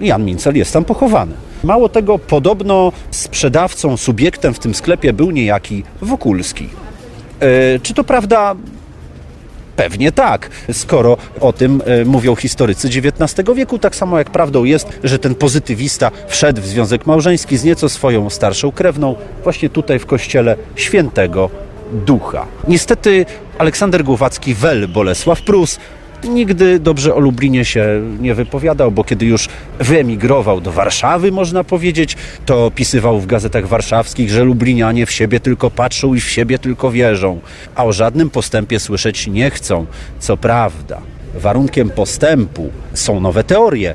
Jan 0.00 0.24
Mincel 0.24 0.56
jest 0.56 0.72
tam 0.72 0.84
pochowany. 0.84 1.32
Mało 1.64 1.88
tego, 1.88 2.18
podobno 2.18 2.92
sprzedawcą, 3.10 3.96
subiektem 3.96 4.54
w 4.54 4.58
tym 4.58 4.74
sklepie 4.74 5.12
był 5.12 5.30
niejaki 5.30 5.84
Wokulski. 6.02 6.68
E, 7.40 7.78
czy 7.78 7.94
to 7.94 8.04
prawda? 8.04 8.54
Pewnie 9.76 10.12
tak, 10.12 10.50
skoro 10.72 11.16
o 11.40 11.52
tym 11.52 11.82
e, 11.86 12.04
mówią 12.04 12.34
historycy 12.36 12.88
XIX 12.88 13.56
wieku, 13.56 13.78
tak 13.78 13.96
samo 13.96 14.18
jak 14.18 14.30
prawdą 14.30 14.64
jest, 14.64 14.88
że 15.04 15.18
ten 15.18 15.34
pozytywista 15.34 16.10
wszedł 16.28 16.62
w 16.62 16.66
związek 16.66 17.06
małżeński 17.06 17.56
z 17.56 17.64
nieco 17.64 17.88
swoją 17.88 18.30
starszą 18.30 18.72
krewną, 18.72 19.14
właśnie 19.42 19.70
tutaj 19.70 19.98
w 19.98 20.06
kościele 20.06 20.56
świętego 20.76 21.50
ducha. 21.92 22.46
Niestety 22.68 23.26
Aleksander 23.58 24.04
Głowacki 24.04 24.54
wel 24.54 24.88
Bolesław 24.88 25.42
Prus 25.42 25.78
nigdy 26.24 26.78
dobrze 26.78 27.14
o 27.14 27.18
Lublinie 27.18 27.64
się 27.64 27.86
nie 28.20 28.34
wypowiadał, 28.34 28.92
bo 28.92 29.04
kiedy 29.04 29.26
już 29.26 29.48
wyemigrował 29.78 30.60
do 30.60 30.72
Warszawy, 30.72 31.32
można 31.32 31.64
powiedzieć, 31.64 32.16
to 32.46 32.70
pisywał 32.74 33.20
w 33.20 33.26
gazetach 33.26 33.66
warszawskich, 33.66 34.30
że 34.30 34.44
Lublinianie 34.44 35.06
w 35.06 35.12
siebie 35.12 35.40
tylko 35.40 35.70
patrzą 35.70 36.14
i 36.14 36.20
w 36.20 36.30
siebie 36.30 36.58
tylko 36.58 36.90
wierzą, 36.90 37.40
a 37.74 37.84
o 37.84 37.92
żadnym 37.92 38.30
postępie 38.30 38.80
słyszeć 38.80 39.26
nie 39.26 39.50
chcą. 39.50 39.86
Co 40.18 40.36
prawda, 40.36 41.00
warunkiem 41.34 41.90
postępu 41.90 42.70
są 42.94 43.20
nowe 43.20 43.44
teorie, 43.44 43.94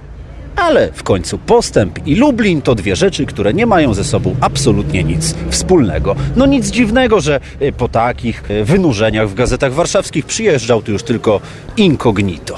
ale 0.56 0.92
w 0.92 1.04
końcu 1.04 1.38
postęp 1.38 2.08
i 2.08 2.16
Lublin 2.16 2.62
to 2.62 2.76
dwie 2.76 2.96
rzeczy, 2.96 3.26
które 3.26 3.54
nie 3.54 3.66
mają 3.66 3.94
ze 3.94 4.04
sobą 4.04 4.36
absolutnie 4.42 5.04
nic 5.04 5.36
wspólnego. 5.50 6.16
No 6.36 6.46
nic 6.46 6.68
dziwnego, 6.68 7.22
że 7.22 7.40
y, 7.62 7.72
po 7.72 7.88
takich 7.88 8.52
y, 8.52 8.66
wynurzeniach 8.66 9.30
w 9.30 9.34
gazetach 9.34 9.74
warszawskich 9.74 10.26
przyjeżdżał 10.26 10.82
tu 10.82 10.92
już 10.92 11.04
tylko 11.04 11.42
incognito. 11.78 12.58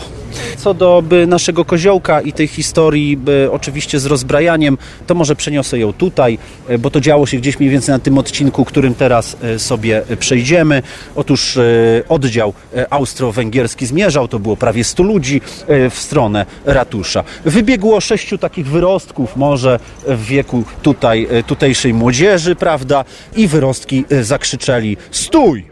Co 0.57 0.73
do 0.73 1.03
naszego 1.27 1.65
koziołka 1.65 2.21
i 2.21 2.33
tej 2.33 2.47
historii, 2.47 3.19
oczywiście 3.51 3.99
z 3.99 4.05
rozbrajaniem, 4.05 4.77
to 5.07 5.15
może 5.15 5.35
przeniosę 5.35 5.79
ją 5.79 5.93
tutaj, 5.93 6.37
e, 6.67 6.77
bo 6.77 6.89
to 6.89 7.01
działo 7.01 7.25
się 7.25 7.37
gdzieś 7.37 7.59
mniej 7.59 7.71
więcej 7.71 7.93
na 7.93 7.99
tym 7.99 8.17
odcinku, 8.17 8.65
którym 8.65 8.95
teraz 8.95 9.37
e, 9.41 9.59
sobie 9.59 10.01
przejdziemy. 10.19 10.83
Otóż 11.15 11.57
e, 11.57 11.61
oddział 12.09 12.53
austro-węgierski 12.89 13.85
zmierzał, 13.85 14.27
to 14.27 14.39
było 14.39 14.57
prawie 14.57 14.83
100 14.83 15.03
ludzi 15.03 15.41
w 15.67 15.99
stronę 15.99 16.45
ratusza. 16.65 17.23
Wybiegło 17.45 18.01
sześciu 18.01 18.37
takich 18.37 18.67
wyrostków, 18.67 19.35
może 19.35 19.79
w 20.07 20.25
wieku 20.25 20.63
tutaj, 20.81 21.27
tutejszej 21.47 21.93
młodzieży, 21.93 22.55
prawda? 22.55 23.05
I 23.35 23.47
wyrostki 23.47 24.05
zakrzyczeli: 24.21 24.97
Stój! 25.11 25.65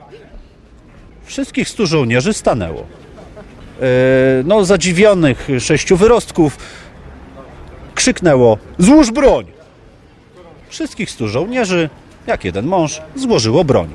Wszystkich 1.25 1.69
stu 1.69 1.85
żołnierzy 1.87 2.33
stanęło. 2.33 3.04
E, 3.82 4.43
no, 4.45 4.65
zadziwionych 4.65 5.47
sześciu 5.59 5.97
wyrostków 5.97 6.57
krzyknęło 7.95 8.57
złóż 8.78 9.11
broń. 9.11 9.45
Wszystkich 10.69 11.11
stu 11.11 11.28
żołnierzy, 11.28 11.89
jak 12.28 12.45
jeden 12.45 12.65
mąż, 12.65 13.01
złożyło 13.15 13.63
broń. 13.63 13.89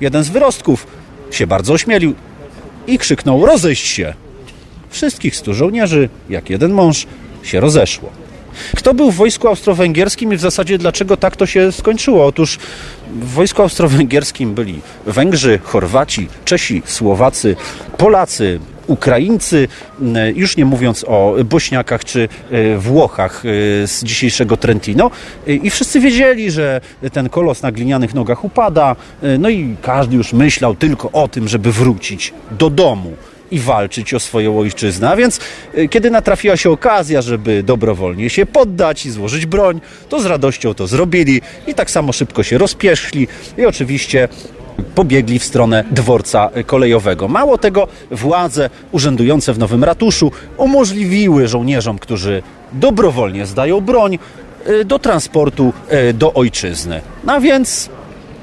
Jeden 0.00 0.24
z 0.24 0.28
wyrostków 0.28 0.86
się 1.30 1.46
bardzo 1.46 1.72
ośmielił 1.72 2.14
i 2.86 2.98
krzyknął 2.98 3.46
rozejść 3.46 3.86
się. 3.86 4.14
Wszystkich 4.90 5.36
stu 5.36 5.54
żołnierzy, 5.54 6.08
jak 6.28 6.50
jeden 6.50 6.72
mąż, 6.72 7.06
się 7.42 7.60
rozeszło. 7.60 8.10
Kto 8.76 8.94
był 8.94 9.10
w 9.10 9.16
wojsku 9.16 9.48
austro-węgierskim 9.48 10.32
i 10.32 10.36
w 10.36 10.40
zasadzie 10.40 10.78
dlaczego 10.78 11.16
tak 11.16 11.36
to 11.36 11.46
się 11.46 11.72
skończyło? 11.72 12.26
Otóż 12.26 12.58
w 13.20 13.28
wojsku 13.28 13.62
austro-węgierskim 13.62 14.54
byli 14.54 14.80
Węgrzy, 15.06 15.58
Chorwaci, 15.62 16.28
Czesi, 16.44 16.82
Słowacy, 16.84 17.56
Polacy, 17.98 18.60
Ukraińcy, 18.90 19.68
już 20.34 20.56
nie 20.56 20.64
mówiąc 20.64 21.04
o 21.08 21.34
Bośniakach 21.44 22.04
czy 22.04 22.28
e, 22.50 22.78
Włochach 22.78 23.42
e, 23.44 23.48
z 23.86 24.04
dzisiejszego 24.04 24.56
Trentino. 24.56 25.10
E, 25.48 25.52
I 25.52 25.70
wszyscy 25.70 26.00
wiedzieli, 26.00 26.50
że 26.50 26.80
ten 27.12 27.28
kolos 27.28 27.62
na 27.62 27.72
glinianych 27.72 28.14
nogach 28.14 28.44
upada, 28.44 28.96
no 29.38 29.48
i 29.48 29.76
każdy 29.82 30.16
już 30.16 30.32
myślał 30.32 30.74
tylko 30.74 31.10
o 31.12 31.28
tym, 31.28 31.48
żeby 31.48 31.72
wrócić 31.72 32.34
do 32.50 32.70
domu 32.70 33.12
i 33.50 33.58
walczyć 33.58 34.14
o 34.14 34.20
swoją 34.20 34.58
ojczyznę. 34.58 35.10
A 35.10 35.16
więc 35.16 35.40
kiedy 35.90 36.10
natrafiła 36.10 36.56
się 36.56 36.70
okazja, 36.70 37.22
żeby 37.22 37.62
dobrowolnie 37.62 38.30
się 38.30 38.46
poddać 38.46 39.06
i 39.06 39.10
złożyć 39.10 39.46
broń, 39.46 39.80
to 40.08 40.20
z 40.20 40.26
radością 40.26 40.74
to 40.74 40.86
zrobili 40.86 41.40
i 41.66 41.74
tak 41.74 41.90
samo 41.90 42.12
szybko 42.12 42.42
się 42.42 42.58
rozpieszli 42.58 43.28
i 43.58 43.66
oczywiście 43.66 44.28
pobiegli 44.94 45.38
w 45.38 45.44
stronę 45.44 45.84
dworca 45.90 46.50
kolejowego. 46.66 47.28
Mało 47.28 47.58
tego, 47.58 47.88
władze 48.10 48.70
urzędujące 48.92 49.52
w 49.52 49.58
Nowym 49.58 49.84
Ratuszu 49.84 50.32
umożliwiły 50.56 51.48
żołnierzom, 51.48 51.98
którzy 51.98 52.42
dobrowolnie 52.72 53.46
zdają 53.46 53.80
broń, 53.80 54.18
y, 54.68 54.84
do 54.84 54.98
transportu 54.98 55.72
y, 56.08 56.12
do 56.12 56.32
ojczyzny. 56.32 57.00
No 57.24 57.32
a 57.32 57.40
więc 57.40 57.90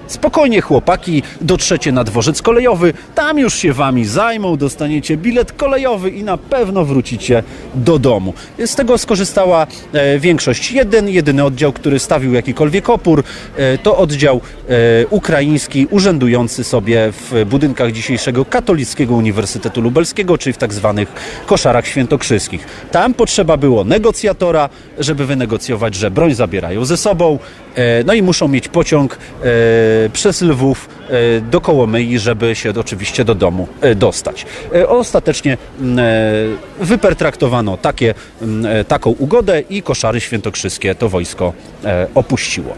Spokojnie 0.08 0.62
chłopaki, 0.62 1.24
dotrzecie 1.41 1.91
na 1.91 2.03
dworzec 2.03 2.41
kolejowy, 2.41 2.93
tam 3.16 3.39
już 3.39 3.55
się 3.55 3.74
wami 3.74 4.05
zajmą, 4.05 4.58
dostaniecie 4.58 5.18
bilet 5.18 5.51
kolejowy 5.51 6.10
i 6.10 6.24
na 6.24 6.38
pewno 6.38 6.86
wrócicie 6.86 7.43
do 7.76 7.99
domu. 7.99 8.34
Z 8.66 8.76
tego 8.76 8.97
skorzystała 8.97 9.68
e, 9.93 10.20
większość. 10.20 10.72
Jeden, 10.72 11.10
jedyny 11.10 11.43
oddział, 11.43 11.74
który 11.74 11.99
stawił 11.99 12.34
jakikolwiek 12.34 12.89
opór, 12.89 13.24
e, 13.58 13.78
to 13.78 13.97
oddział 13.97 14.41
e, 14.70 15.08
ukraiński 15.08 15.88
urzędujący 15.89 16.64
sobie 16.64 17.12
w 17.12 17.45
budynkach 17.45 17.91
dzisiejszego 17.91 18.45
Katolickiego 18.45 19.16
Uniwersytetu 19.16 19.82
Lubelskiego, 19.82 20.38
czyli 20.38 20.53
w 20.53 20.58
tak 20.58 20.74
zwanych 20.74 21.11
koszarach 21.45 21.88
świętokrzyskich. 21.88 22.68
Tam 22.91 23.14
potrzeba 23.14 23.57
było 23.57 23.84
negocjatora, 23.84 24.69
żeby 24.99 25.26
wynegocjować, 25.26 25.95
że 25.95 26.11
broń 26.11 26.34
zabierają 26.34 26.86
ze 26.86 26.98
sobą, 26.98 27.40
e, 27.76 28.03
no 28.03 28.14
i 28.14 28.22
muszą 28.22 28.48
mieć 28.48 28.68
pociąg 28.68 29.14
e, 29.14 29.18
przez 30.14 30.41
Lwów 30.41 30.90
e, 31.10 31.41
do 31.41 31.61
Kołomyi, 31.61 32.19
żeby 32.19 32.56
się 32.56 32.74
oczywiście 32.80 33.26
do 33.26 33.36
domu 33.36 33.68
e, 33.82 33.95
dostać. 33.95 34.45
E, 34.76 34.90
Ostatecznie 34.90 35.57
mm, 35.80 35.99
e, 35.99 36.86
wypertraktowano 36.86 37.78
takie, 37.78 38.14
mm, 38.41 38.65
e, 38.65 38.84
taką 38.84 39.10
ugodę 39.10 39.61
i 39.69 39.82
koszary 39.82 40.22
świętokrzyskie 40.22 40.95
to 40.95 41.10
wojsko 41.10 41.53
e, 41.86 42.07
opuściło. 42.15 42.74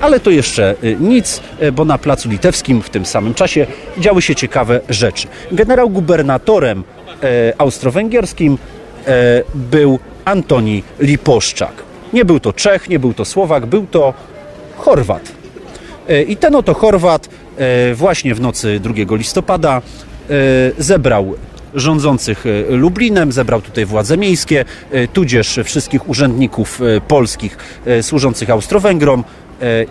Ale 0.00 0.20
to 0.20 0.30
jeszcze 0.30 0.74
e, 0.82 0.94
nic, 0.94 1.40
e, 1.58 1.72
bo 1.72 1.84
na 1.84 1.98
Placu 1.98 2.28
Litewskim 2.28 2.82
w 2.82 2.90
tym 2.90 3.06
samym 3.06 3.34
czasie 3.34 3.66
działy 3.98 4.22
się 4.22 4.34
ciekawe 4.34 4.80
rzeczy. 4.88 5.28
Generał 5.52 5.90
gubernatorem 5.90 6.84
e, 7.22 7.52
austro-węgierskim 7.58 8.58
e, 9.06 9.42
był 9.54 9.98
Antoni 10.24 10.82
Liposzczak. 11.00 11.72
Nie 12.12 12.24
był 12.24 12.40
to 12.40 12.52
Czech, 12.52 12.88
nie 12.88 12.98
był 12.98 13.14
to 13.14 13.24
Słowak, 13.24 13.66
był 13.66 13.86
to 13.86 14.14
Chorwat. 14.76 15.39
E, 16.10 16.22
I 16.22 16.36
ten 16.36 16.54
oto 16.54 16.74
Chorwat 16.74 17.28
e, 17.58 17.94
właśnie 17.94 18.34
w 18.34 18.40
nocy 18.40 18.80
2 18.80 19.16
listopada 19.16 19.82
e, 20.30 20.32
zebrał 20.78 21.34
rządzących 21.74 22.44
Lublinem, 22.68 23.32
zebrał 23.32 23.62
tutaj 23.62 23.84
władze 23.84 24.16
miejskie, 24.16 24.64
tudzież 25.12 25.60
wszystkich 25.64 26.08
urzędników 26.08 26.80
polskich 27.08 27.58
służących 28.02 28.50
Austro-Węgrom 28.50 29.24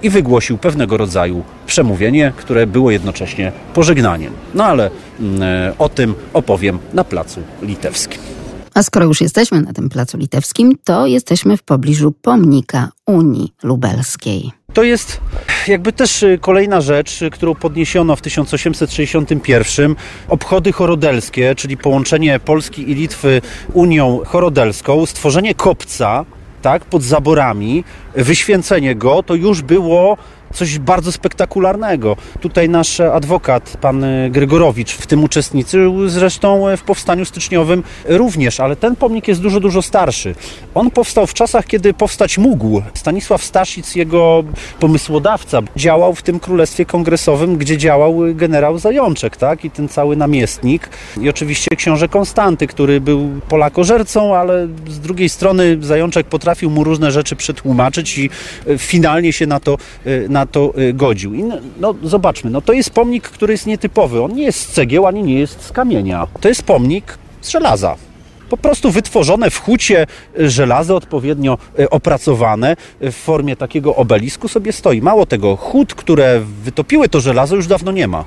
i 0.04 0.10
wygłosił 0.10 0.58
pewnego 0.58 0.98
rodzaju 0.98 1.44
przemówienie, 1.66 2.34
które 2.38 2.68
było 2.68 2.92
jednocześnie 2.92 3.52
pożegnaniem. 3.74 4.34
No 4.54 4.66
ale 4.66 4.90
mm, 5.20 5.42
o 5.78 5.90
tym 5.90 6.16
opowiem 6.34 6.80
na 6.94 7.04
Placu 7.04 7.42
Litewskim. 7.62 8.39
A 8.80 8.84
skoro 8.84 9.06
już 9.06 9.22
jesteśmy 9.22 9.62
na 9.62 9.74
tym 9.74 9.90
placu 9.90 10.18
litewskim, 10.18 10.78
to 10.84 11.08
jesteśmy 11.08 11.58
w 11.58 11.64
pobliżu 11.64 12.12
pomnika 12.12 12.90
Unii 13.06 13.54
Lubelskiej. 13.64 14.52
To 14.74 14.84
jest 14.84 15.20
jakby 15.68 15.94
też 15.94 16.24
y, 16.24 16.38
kolejna 16.42 16.82
rzecz, 16.82 17.22
y, 17.22 17.30
którą 17.30 17.56
podniesiono 17.56 18.16
w 18.16 18.22
1861. 18.22 19.96
Obchody 20.28 20.72
chorodelskie, 20.72 21.56
czyli 21.56 21.78
połączenie 21.78 22.40
Polski 22.40 22.92
i 22.92 22.96
Litwy 22.96 23.42
Unią 23.74 24.22
Chorodelską, 24.26 25.06
stworzenie 25.06 25.56
kopca 25.56 26.26
tak, 26.62 26.86
pod 26.86 27.04
zaborami, 27.04 27.84
wyświęcenie 28.16 28.96
go, 28.96 29.24
to 29.24 29.36
już 29.36 29.62
było 29.62 30.18
coś 30.54 30.80
bardzo 30.80 31.12
spektakularnego. 31.12 32.16
Tutaj 32.42 32.70
nasz 32.70 33.00
adwokat, 33.00 33.78
pan 33.82 34.06
Grygorowicz, 34.30 34.92
w 34.92 35.08
tym 35.08 35.24
uczestniczył 35.24 36.10
zresztą 36.10 36.66
w 36.78 36.82
powstaniu 36.82 37.26
styczniowym 37.26 37.84
również, 38.06 38.60
ale 38.60 38.76
ten 38.76 38.96
pomnik 38.96 39.28
jest 39.28 39.42
dużo, 39.42 39.60
dużo 39.60 39.82
starszy. 39.82 40.36
On 40.76 40.92
powstał 40.92 41.28
w 41.28 41.34
czasach, 41.34 41.66
kiedy 41.66 41.94
powstać 41.94 42.38
mógł. 42.38 42.82
Stanisław 42.94 43.44
Staszic, 43.44 43.96
jego 43.96 44.44
pomysłodawca, 44.80 45.62
działał 45.76 46.16
w 46.16 46.22
tym 46.22 46.40
królestwie 46.40 46.86
kongresowym, 46.86 47.58
gdzie 47.58 47.78
działał 47.78 48.20
generał 48.34 48.80
Zajączek, 48.80 49.38
tak? 49.38 49.66
I 49.66 49.72
ten 49.72 49.90
cały 49.90 50.16
namiestnik. 50.16 50.90
I 51.22 51.30
oczywiście 51.30 51.76
książę 51.76 52.08
Konstanty, 52.08 52.68
który 52.68 53.02
był 53.02 53.30
Polakożercą, 53.50 54.36
ale 54.36 54.68
z 54.88 55.00
drugiej 55.00 55.30
strony 55.30 55.78
Zajączek 55.82 56.28
potrafił 56.28 56.70
mu 56.70 56.84
różne 56.84 57.12
rzeczy 57.12 57.36
przetłumaczyć 57.36 58.18
i 58.18 58.30
finalnie 58.78 59.34
się 59.34 59.48
na 59.48 59.60
to, 59.60 59.78
na 60.30 60.39
to 60.46 60.74
godził. 60.94 61.34
I 61.34 61.44
no, 61.80 61.96
zobaczmy, 62.04 62.50
no 62.50 62.62
to 62.62 62.74
jest 62.74 62.90
pomnik, 62.90 63.24
który 63.24 63.54
jest 63.54 63.66
nietypowy. 63.66 64.24
On 64.24 64.34
nie 64.34 64.44
jest 64.44 64.60
z 64.60 64.68
cegieł, 64.68 65.08
ani 65.08 65.24
nie 65.24 65.40
jest 65.40 65.62
z 65.66 65.72
kamienia. 65.72 66.28
To 66.42 66.48
jest 66.48 66.64
pomnik 66.64 67.18
z 67.42 67.50
żelaza 67.50 67.96
po 68.50 68.58
prostu 68.58 68.92
wytworzone 68.92 69.50
w 69.50 69.60
hucie 69.60 70.08
żelazo 70.38 70.96
odpowiednio 70.96 71.58
opracowane 71.92 72.76
w 73.02 73.14
formie 73.14 73.56
takiego 73.56 73.96
obelisku 73.96 74.48
sobie 74.48 74.74
stoi. 74.74 75.02
Mało 75.02 75.26
tego, 75.26 75.56
hut, 75.56 75.94
które 75.94 76.42
wytopiły 76.64 77.10
to 77.10 77.20
żelazo 77.20 77.56
już 77.56 77.68
dawno 77.68 77.92
nie 77.92 78.08
ma. 78.08 78.26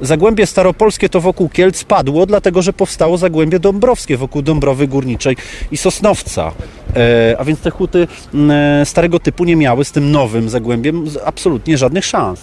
Zagłębie 0.00 0.46
staropolskie 0.46 1.08
to 1.08 1.20
wokół 1.20 1.48
Kielc 1.48 1.84
padło, 1.84 2.26
dlatego 2.26 2.62
że 2.62 2.72
powstało 2.72 3.18
Zagłębie 3.18 3.58
Dąbrowskie 3.58 4.16
wokół 4.16 4.42
Dąbrowy 4.42 4.88
Górniczej 4.88 5.36
i 5.70 5.76
Sosnowca. 5.76 6.52
E, 6.96 7.36
a 7.38 7.44
więc 7.44 7.60
te 7.60 7.70
huty 7.70 8.08
e, 8.50 8.86
starego 8.86 9.18
typu 9.18 9.44
nie 9.44 9.56
miały 9.56 9.84
z 9.84 9.92
tym 9.92 10.10
nowym 10.10 10.48
Zagłębiem 10.48 11.04
absolutnie 11.24 11.78
żadnych 11.78 12.04
szans. 12.04 12.40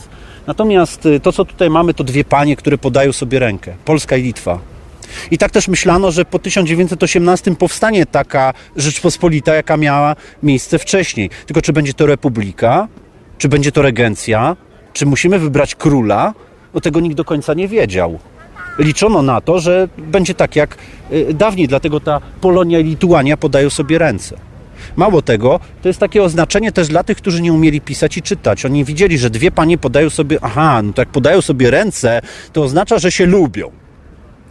Natomiast 0.48 1.08
to, 1.24 1.32
co 1.32 1.46
tutaj 1.46 1.70
mamy, 1.70 1.94
to 1.94 2.04
dwie 2.04 2.24
panie, 2.24 2.56
które 2.56 2.78
podają 2.78 3.12
sobie 3.12 3.40
rękę. 3.40 3.74
Polska 3.86 4.18
i 4.18 4.24
Litwa. 4.24 4.60
I 5.32 5.38
tak 5.38 5.52
też 5.52 5.68
myślano, 5.68 6.12
że 6.12 6.26
po 6.26 6.40
1918 6.40 7.56
powstanie 7.56 8.06
taka 8.06 8.54
Rzeczpospolita, 8.76 9.56
jaka 9.56 9.78
miała 9.78 10.16
miejsce 10.44 10.80
wcześniej. 10.80 11.30
Tylko 11.46 11.62
czy 11.62 11.74
będzie 11.74 11.94
to 11.94 12.06
republika, 12.06 12.88
czy 13.38 13.50
będzie 13.50 13.72
to 13.72 13.82
regencja, 13.82 14.56
czy 14.94 15.06
musimy 15.06 15.40
wybrać 15.40 15.76
króla, 15.76 16.34
no 16.74 16.82
tego 16.82 17.00
nikt 17.00 17.16
do 17.16 17.26
końca 17.26 17.54
nie 17.54 17.68
wiedział. 17.68 18.20
Liczono 18.80 19.22
na 19.22 19.42
to, 19.42 19.60
że 19.60 19.88
będzie 19.98 20.34
tak 20.34 20.56
jak 20.56 20.78
dawniej, 21.34 21.68
dlatego 21.68 22.00
ta 22.00 22.22
Polonia 22.42 22.80
i 22.80 22.84
Lituania 22.84 23.38
podają 23.38 23.70
sobie 23.70 23.98
ręce. 23.98 24.38
Mało 24.96 25.22
tego, 25.22 25.60
to 25.82 25.88
jest 25.88 26.00
takie 26.00 26.24
oznaczenie 26.24 26.72
też 26.72 26.88
dla 26.88 27.04
tych, 27.04 27.18
którzy 27.18 27.42
nie 27.42 27.54
umieli 27.54 27.82
pisać 27.82 28.18
i 28.18 28.22
czytać. 28.22 28.66
Oni 28.66 28.86
widzieli, 28.86 29.18
że 29.18 29.30
dwie 29.30 29.52
panie 29.52 29.78
podają 29.78 30.10
sobie, 30.10 30.38
aha, 30.42 30.82
no 30.82 30.94
to 30.94 31.02
jak 31.02 31.10
podają 31.10 31.42
sobie 31.42 31.72
ręce, 31.72 32.22
to 32.54 32.64
oznacza, 32.64 33.00
że 33.00 33.12
się 33.12 33.26
lubią. 33.26 33.72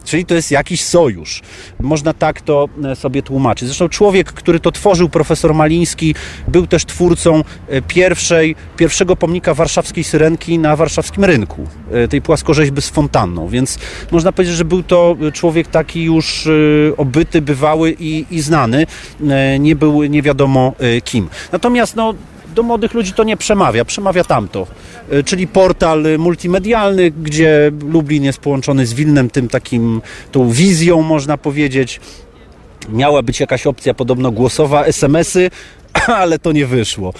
Czyli 0.05 0.25
to 0.25 0.35
jest 0.35 0.51
jakiś 0.51 0.83
sojusz. 0.83 1.41
Można 1.79 2.13
tak 2.13 2.41
to 2.41 2.69
sobie 2.95 3.21
tłumaczyć. 3.21 3.67
Zresztą 3.67 3.89
człowiek, 3.89 4.33
który 4.33 4.59
to 4.59 4.71
tworzył, 4.71 5.09
profesor 5.09 5.53
Maliński, 5.53 6.15
był 6.47 6.67
też 6.67 6.85
twórcą 6.85 7.43
pierwszej, 7.87 8.55
pierwszego 8.77 9.15
pomnika 9.15 9.53
warszawskiej 9.53 10.03
syrenki 10.03 10.59
na 10.59 10.75
warszawskim 10.75 11.25
rynku, 11.25 11.67
tej 12.09 12.21
płaskorzeźby 12.21 12.81
z 12.81 12.89
fontanną. 12.89 13.47
Więc 13.47 13.79
można 14.11 14.31
powiedzieć, 14.31 14.55
że 14.55 14.65
był 14.65 14.83
to 14.83 15.17
człowiek 15.33 15.67
taki 15.67 16.03
już 16.03 16.47
obyty, 16.97 17.41
bywały 17.41 17.95
i, 17.99 18.25
i 18.31 18.41
znany. 18.41 18.85
Nie 19.59 19.75
był 19.75 20.03
nie 20.03 20.21
wiadomo 20.21 20.73
kim. 21.03 21.29
Natomiast 21.51 21.95
no, 21.95 22.13
do 22.55 22.63
młodych 22.63 22.93
ludzi 22.93 23.13
to 23.13 23.23
nie 23.23 23.37
przemawia, 23.37 23.85
przemawia 23.85 24.23
tamto. 24.23 24.67
Czyli 25.25 25.47
portal 25.47 26.03
multimedialny, 26.17 27.11
gdzie 27.11 27.71
Lublin 27.87 28.23
jest 28.23 28.39
połączony 28.39 28.85
z 28.85 28.93
Wilnem, 28.93 29.29
tym 29.29 29.49
takim, 29.49 30.01
tą 30.31 30.49
wizją 30.49 31.01
można 31.01 31.37
powiedzieć. 31.37 31.99
Miała 32.89 33.21
być 33.21 33.39
jakaś 33.39 33.67
opcja 33.67 33.93
podobno 33.93 34.31
głosowa, 34.31 34.85
SMS-y, 34.85 35.51
ale 36.07 36.39
to 36.39 36.51
nie 36.51 36.65
wyszło. 36.65 37.13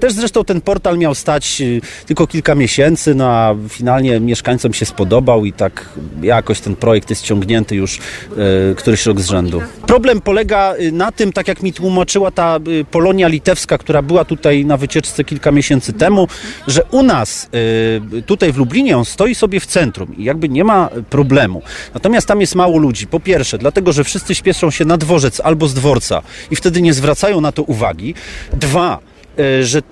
Też 0.00 0.12
zresztą 0.12 0.44
ten 0.44 0.60
portal 0.60 0.98
miał 0.98 1.14
stać 1.14 1.62
tylko 2.06 2.26
kilka 2.26 2.54
miesięcy, 2.54 3.14
no 3.14 3.28
a 3.28 3.54
finalnie 3.68 4.20
mieszkańcom 4.20 4.74
się 4.74 4.86
spodobał 4.86 5.44
i 5.44 5.52
tak 5.52 5.88
jakoś 6.22 6.60
ten 6.60 6.76
projekt 6.76 7.10
jest 7.10 7.22
ciągnięty 7.22 7.76
już 7.76 7.98
któryś 8.76 9.06
rok 9.06 9.20
z 9.20 9.26
rzędu. 9.26 9.62
Problem 9.86 10.20
polega 10.20 10.74
na 10.92 11.12
tym, 11.12 11.32
tak 11.32 11.48
jak 11.48 11.62
mi 11.62 11.72
tłumaczyła 11.72 12.30
ta 12.30 12.58
Polonia 12.90 13.28
litewska, 13.28 13.78
która 13.78 14.02
była 14.02 14.24
tutaj 14.24 14.64
na 14.64 14.76
wycieczce 14.76 15.24
kilka 15.24 15.50
miesięcy 15.50 15.92
temu, 15.92 16.28
że 16.66 16.84
u 16.90 17.02
nas 17.02 17.48
tutaj 18.26 18.52
w 18.52 18.56
Lublinie 18.56 18.98
on 18.98 19.04
stoi 19.04 19.34
sobie 19.34 19.60
w 19.60 19.66
centrum 19.66 20.16
i 20.16 20.24
jakby 20.24 20.48
nie 20.48 20.64
ma 20.64 20.88
problemu. 21.10 21.62
Natomiast 21.94 22.26
tam 22.26 22.40
jest 22.40 22.54
mało 22.54 22.78
ludzi. 22.78 23.06
Po 23.06 23.20
pierwsze, 23.20 23.58
dlatego, 23.58 23.92
że 23.92 24.04
wszyscy 24.04 24.34
śpieszą 24.34 24.70
się 24.70 24.84
na 24.84 24.96
dworzec 24.96 25.40
albo 25.40 25.68
z 25.68 25.74
dworca 25.74 26.22
i 26.50 26.56
wtedy 26.56 26.82
nie 26.82 26.94
zwracają 26.94 27.40
na 27.40 27.52
to 27.52 27.62
uwagi 27.62 27.73
uwagi. 27.74 28.14
Dwa, 28.52 28.98
że 29.62 29.82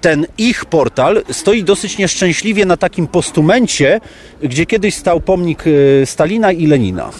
ten 0.00 0.26
ich 0.38 0.64
portal 0.64 1.22
stoi 1.30 1.64
dosyć 1.64 1.98
nieszczęśliwie 1.98 2.66
na 2.66 2.76
takim 2.76 3.06
postumencie, 3.06 4.00
gdzie 4.42 4.66
kiedyś 4.66 4.94
stał 4.94 5.20
pomnik 5.20 5.64
Stalina 6.04 6.52
i 6.52 6.66
Lenina. 6.66 7.10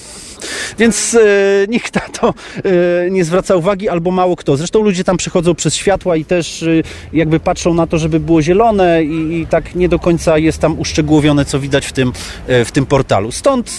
Więc 0.78 1.14
e, 1.14 1.20
nikt 1.68 1.94
na 1.94 2.00
to 2.00 2.34
e, 3.06 3.10
nie 3.10 3.24
zwraca 3.24 3.56
uwagi, 3.56 3.88
albo 3.88 4.10
mało 4.10 4.36
kto. 4.36 4.56
Zresztą 4.56 4.82
ludzie 4.82 5.04
tam 5.04 5.16
przychodzą 5.16 5.54
przez 5.54 5.74
światła 5.74 6.16
i 6.16 6.24
też 6.24 6.62
e, 6.62 6.66
jakby 7.12 7.40
patrzą 7.40 7.74
na 7.74 7.86
to, 7.86 7.98
żeby 7.98 8.20
było 8.20 8.42
zielone 8.42 9.04
i, 9.04 9.40
i, 9.40 9.46
tak 9.46 9.74
nie 9.74 9.88
do 9.88 9.98
końca 9.98 10.38
jest 10.38 10.58
tam 10.58 10.78
uszczegółowione, 10.78 11.44
co 11.44 11.60
widać 11.60 11.86
w 11.86 11.92
tym, 11.92 12.12
w 12.48 12.70
tym 12.72 12.86
portalu. 12.86 13.32
Stąd 13.32 13.78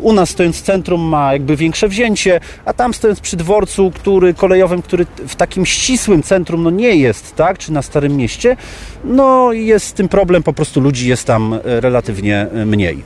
u 0.00 0.12
nas 0.12 0.30
stojąc 0.30 0.56
w 0.56 0.62
centrum 0.62 1.00
ma 1.00 1.32
jakby 1.32 1.56
większe 1.56 1.88
wzięcie, 1.88 2.40
a 2.64 2.72
tam 2.72 2.94
stojąc 2.94 3.20
przy 3.20 3.36
dworcu, 3.36 3.92
który 3.94 4.34
kolejowym, 4.34 4.82
który 4.82 5.06
w 5.28 5.36
takim 5.36 5.66
ścisłym 5.66 6.22
centrum 6.22 6.62
no 6.62 6.70
nie 6.70 6.96
jest, 6.96 7.36
tak, 7.36 7.58
czy 7.58 7.72
na 7.72 7.82
Starym 7.82 8.16
Mieście, 8.16 8.56
no 9.04 9.52
jest 9.52 9.86
z 9.86 9.92
tym 9.92 10.08
problem, 10.08 10.42
po 10.42 10.52
prostu 10.52 10.80
ludzi 10.80 11.08
jest 11.08 11.26
tam 11.26 11.58
relatywnie 11.64 12.46
mniej. 12.66 13.02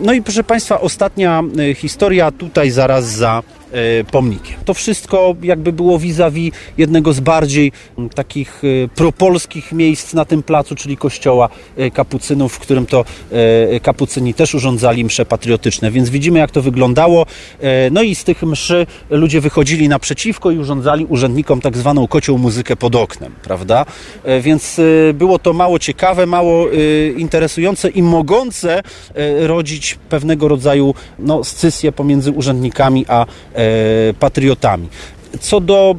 No 0.00 0.12
i 0.12 0.22
proszę 0.22 0.44
Państwa, 0.44 0.80
ostatnia 0.80 1.42
historia 1.74 2.30
tutaj 2.30 2.70
zaraz 2.70 3.04
za 3.04 3.42
E, 3.63 3.63
pomnikiem. 4.10 4.56
To 4.64 4.74
wszystko 4.74 5.34
jakby 5.42 5.72
było 5.72 5.98
vis-a-vis 5.98 6.52
jednego 6.78 7.12
z 7.12 7.20
bardziej 7.20 7.72
takich 8.14 8.62
e, 8.64 8.88
propolskich 8.88 9.72
miejsc 9.72 10.14
na 10.14 10.24
tym 10.24 10.42
placu, 10.42 10.74
czyli 10.74 10.96
kościoła 10.96 11.48
e, 11.76 11.90
kapucynów, 11.90 12.52
w 12.52 12.58
którym 12.58 12.86
to 12.86 13.04
kapucyni 13.82 14.34
też 14.34 14.54
urządzali 14.54 15.04
msze 15.04 15.26
patriotyczne. 15.26 15.90
Więc 15.90 16.10
widzimy 16.10 16.38
jak 16.38 16.50
to 16.50 16.62
wyglądało. 16.62 17.26
No 17.90 18.02
i 18.02 18.14
z 18.14 18.24
tych 18.24 18.42
mszy 18.42 18.86
ludzie 19.10 19.40
wychodzili 19.40 19.88
naprzeciwko 19.88 20.50
i 20.50 20.58
urządzali 20.58 21.04
urzędnikom 21.04 21.60
tak 21.60 21.76
zwaną 21.76 22.08
kocioł 22.08 22.38
muzykę 22.38 22.76
pod 22.76 22.96
oknem, 22.96 23.32
prawda? 23.42 23.86
Więc 24.40 24.80
było 25.14 25.38
to 25.38 25.52
mało 25.52 25.78
ciekawe, 25.78 26.26
mało 26.26 26.66
interesujące 27.16 27.88
i 27.88 28.02
mogące 28.02 28.82
rodzić 29.40 29.98
pewnego 30.08 30.48
rodzaju 30.48 30.94
no, 31.18 31.44
scysję 31.44 31.92
pomiędzy 31.92 32.30
urzędnikami 32.30 33.04
a 33.08 33.26
E, 33.54 33.63
patriotami. 34.18 34.88
Co 35.40 35.60
do 35.60 35.96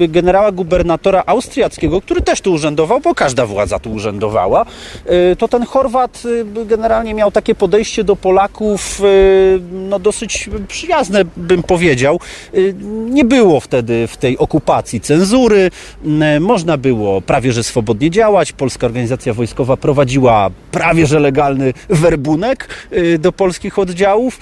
y, 0.00 0.08
generała 0.08 0.52
gubernatora 0.52 1.22
austriackiego, 1.26 2.00
który 2.00 2.20
też 2.20 2.40
tu 2.40 2.52
urzędował, 2.52 3.00
bo 3.00 3.14
każda 3.14 3.46
władza 3.46 3.78
tu 3.78 3.92
urzędowała, 3.92 4.66
y, 5.32 5.36
to 5.36 5.48
ten 5.48 5.66
Chorwat 5.66 6.22
y, 6.24 6.66
generalnie 6.66 7.14
miał 7.14 7.30
takie 7.30 7.54
podejście 7.54 8.04
do 8.04 8.16
Polaków 8.16 9.02
no 9.70 9.98
dosyć 9.98 10.50
przyjazne, 10.68 11.24
bym 11.36 11.62
powiedział. 11.62 12.20
Nie 13.10 13.24
było 13.24 13.60
wtedy 13.60 14.06
w 14.06 14.16
tej 14.16 14.38
okupacji 14.38 15.00
cenzury, 15.00 15.70
można 16.40 16.76
było 16.76 17.20
prawie 17.20 17.52
że 17.52 17.64
swobodnie 17.64 18.10
działać. 18.10 18.52
Polska 18.52 18.86
Organizacja 18.86 19.34
Wojskowa 19.34 19.76
prowadziła 19.76 20.50
prawie 20.70 21.06
że 21.06 21.20
legalny 21.20 21.72
werbunek 21.88 22.88
do 23.18 23.32
polskich 23.32 23.78
oddziałów 23.78 24.38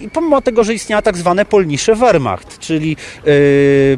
i 0.00 0.08
pomimo 0.12 0.42
tego, 0.42 0.64
że 0.64 0.74
istniała 0.74 1.02
tak 1.02 1.16
zwane 1.16 1.44
polnisze 1.44 1.94
Wehrmacht, 1.94 2.58
czyli 2.58 2.96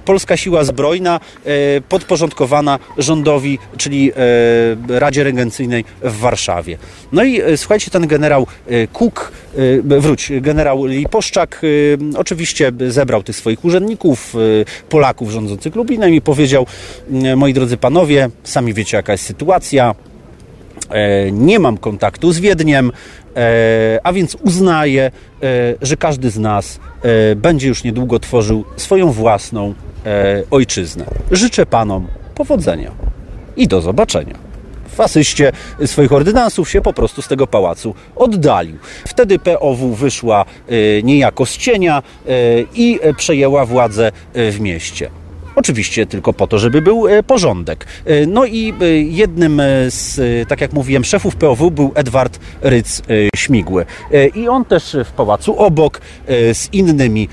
polska 0.05 0.36
siła 0.36 0.65
zbrojna 0.65 1.20
e, 1.44 1.51
podporządkowana 1.81 2.78
rządowi, 2.98 3.59
czyli 3.77 4.12
e, 4.12 4.98
Radzie 4.98 5.24
Regencyjnej 5.24 5.85
w 6.02 6.19
Warszawie. 6.19 6.78
No 7.12 7.24
i 7.24 7.40
słuchajcie, 7.56 7.90
ten 7.90 8.06
generał 8.06 8.47
Kuk, 8.93 9.32
wróć, 9.85 10.32
generał 10.40 10.85
Liposzczak 10.85 11.62
oczywiście 12.16 12.73
zebrał 12.89 13.23
tych 13.23 13.36
swoich 13.36 13.65
urzędników, 13.65 14.35
Polaków 14.89 15.31
rządzących 15.31 15.74
Lublinem 15.74 16.15
i 16.15 16.20
powiedział, 16.20 16.66
moi 17.36 17.55
drodzy 17.55 17.77
panowie, 17.77 18.31
sami 18.44 18.74
wiecie 18.74 18.97
jaka 18.97 19.12
jest 19.12 19.24
sytuacja, 19.24 19.94
nie 21.32 21.59
mam 21.59 21.78
kontaktu 21.78 22.32
z 22.32 22.39
Wiedniem, 22.39 22.93
E, 23.39 24.01
a 24.02 24.12
więc 24.12 24.35
uznaje, 24.35 25.02
e, 25.02 25.10
że 25.82 25.97
każdy 25.97 26.31
z 26.31 26.39
nas 26.39 26.81
e, 27.02 27.36
będzie 27.36 27.69
już 27.69 27.85
niedługo 27.85 28.19
tworzył 28.19 28.65
swoją 28.77 29.12
własną 29.12 29.74
ojczyznę. 30.51 31.05
Życzę 31.31 31.66
Panom 31.66 32.06
powodzenia 32.35 32.90
i 33.56 33.69
do 33.69 33.81
zobaczenia. 33.81 34.35
W 34.89 35.01
asyście 35.01 35.52
swoich 35.86 36.12
ordynansów 36.12 36.70
się 36.70 36.81
po 36.81 36.93
prostu 36.93 37.23
z 37.23 37.28
tego 37.28 37.47
pałacu 37.47 37.94
oddalił. 38.16 38.78
Wtedy 39.06 39.39
POW 39.39 39.78
wyszła 39.78 40.44
niejako 41.02 41.47
z 41.47 41.56
cienia 41.56 42.02
i 42.74 43.01
przejęła 43.16 43.66
władzę 43.66 44.12
w 44.35 44.60
mieście. 44.60 45.10
Oczywiście 45.59 46.06
tylko 46.06 46.32
po 46.32 46.47
to, 46.47 46.59
żeby 46.59 46.82
był 46.82 47.09
e, 47.09 47.22
porządek. 47.22 47.86
E, 48.05 48.26
no 48.26 48.44
i 48.44 48.74
e, 48.80 48.85
jednym 49.01 49.62
z, 49.89 50.20
tak 50.48 50.60
jak 50.60 50.72
mówiłem, 50.72 51.05
szefów 51.05 51.36
POW 51.36 51.70
był 51.70 51.93
Edward 51.94 52.39
Ryc 52.62 53.02
Śmigły. 53.36 53.86
I 54.35 54.48
on 54.48 54.64
też 54.64 54.97
w 55.05 55.10
pałacu 55.10 55.59
obok 55.59 56.01
z 56.52 56.68
innymi 56.72 57.28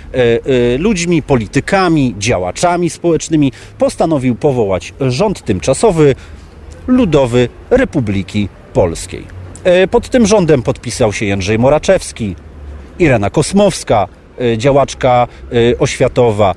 ludźmi, 0.79 1.21
politykami, 1.21 2.15
działaczami 2.17 2.89
społecznymi 2.89 3.51
postanowił 3.77 4.35
powołać 4.35 4.93
rząd 4.99 5.41
tymczasowy 5.41 6.15
Ludowy 6.87 7.49
Republiki 7.69 8.49
Polskiej. 8.73 9.25
Pod 9.91 10.09
tym 10.09 10.25
rządem 10.25 10.61
podpisał 10.61 11.13
się 11.13 11.25
Jędrzej 11.25 11.59
Moraczewski, 11.59 12.35
Irena 12.99 13.29
Kosmowska, 13.29 14.07
działaczka 14.57 15.27
oświatowa, 15.79 16.55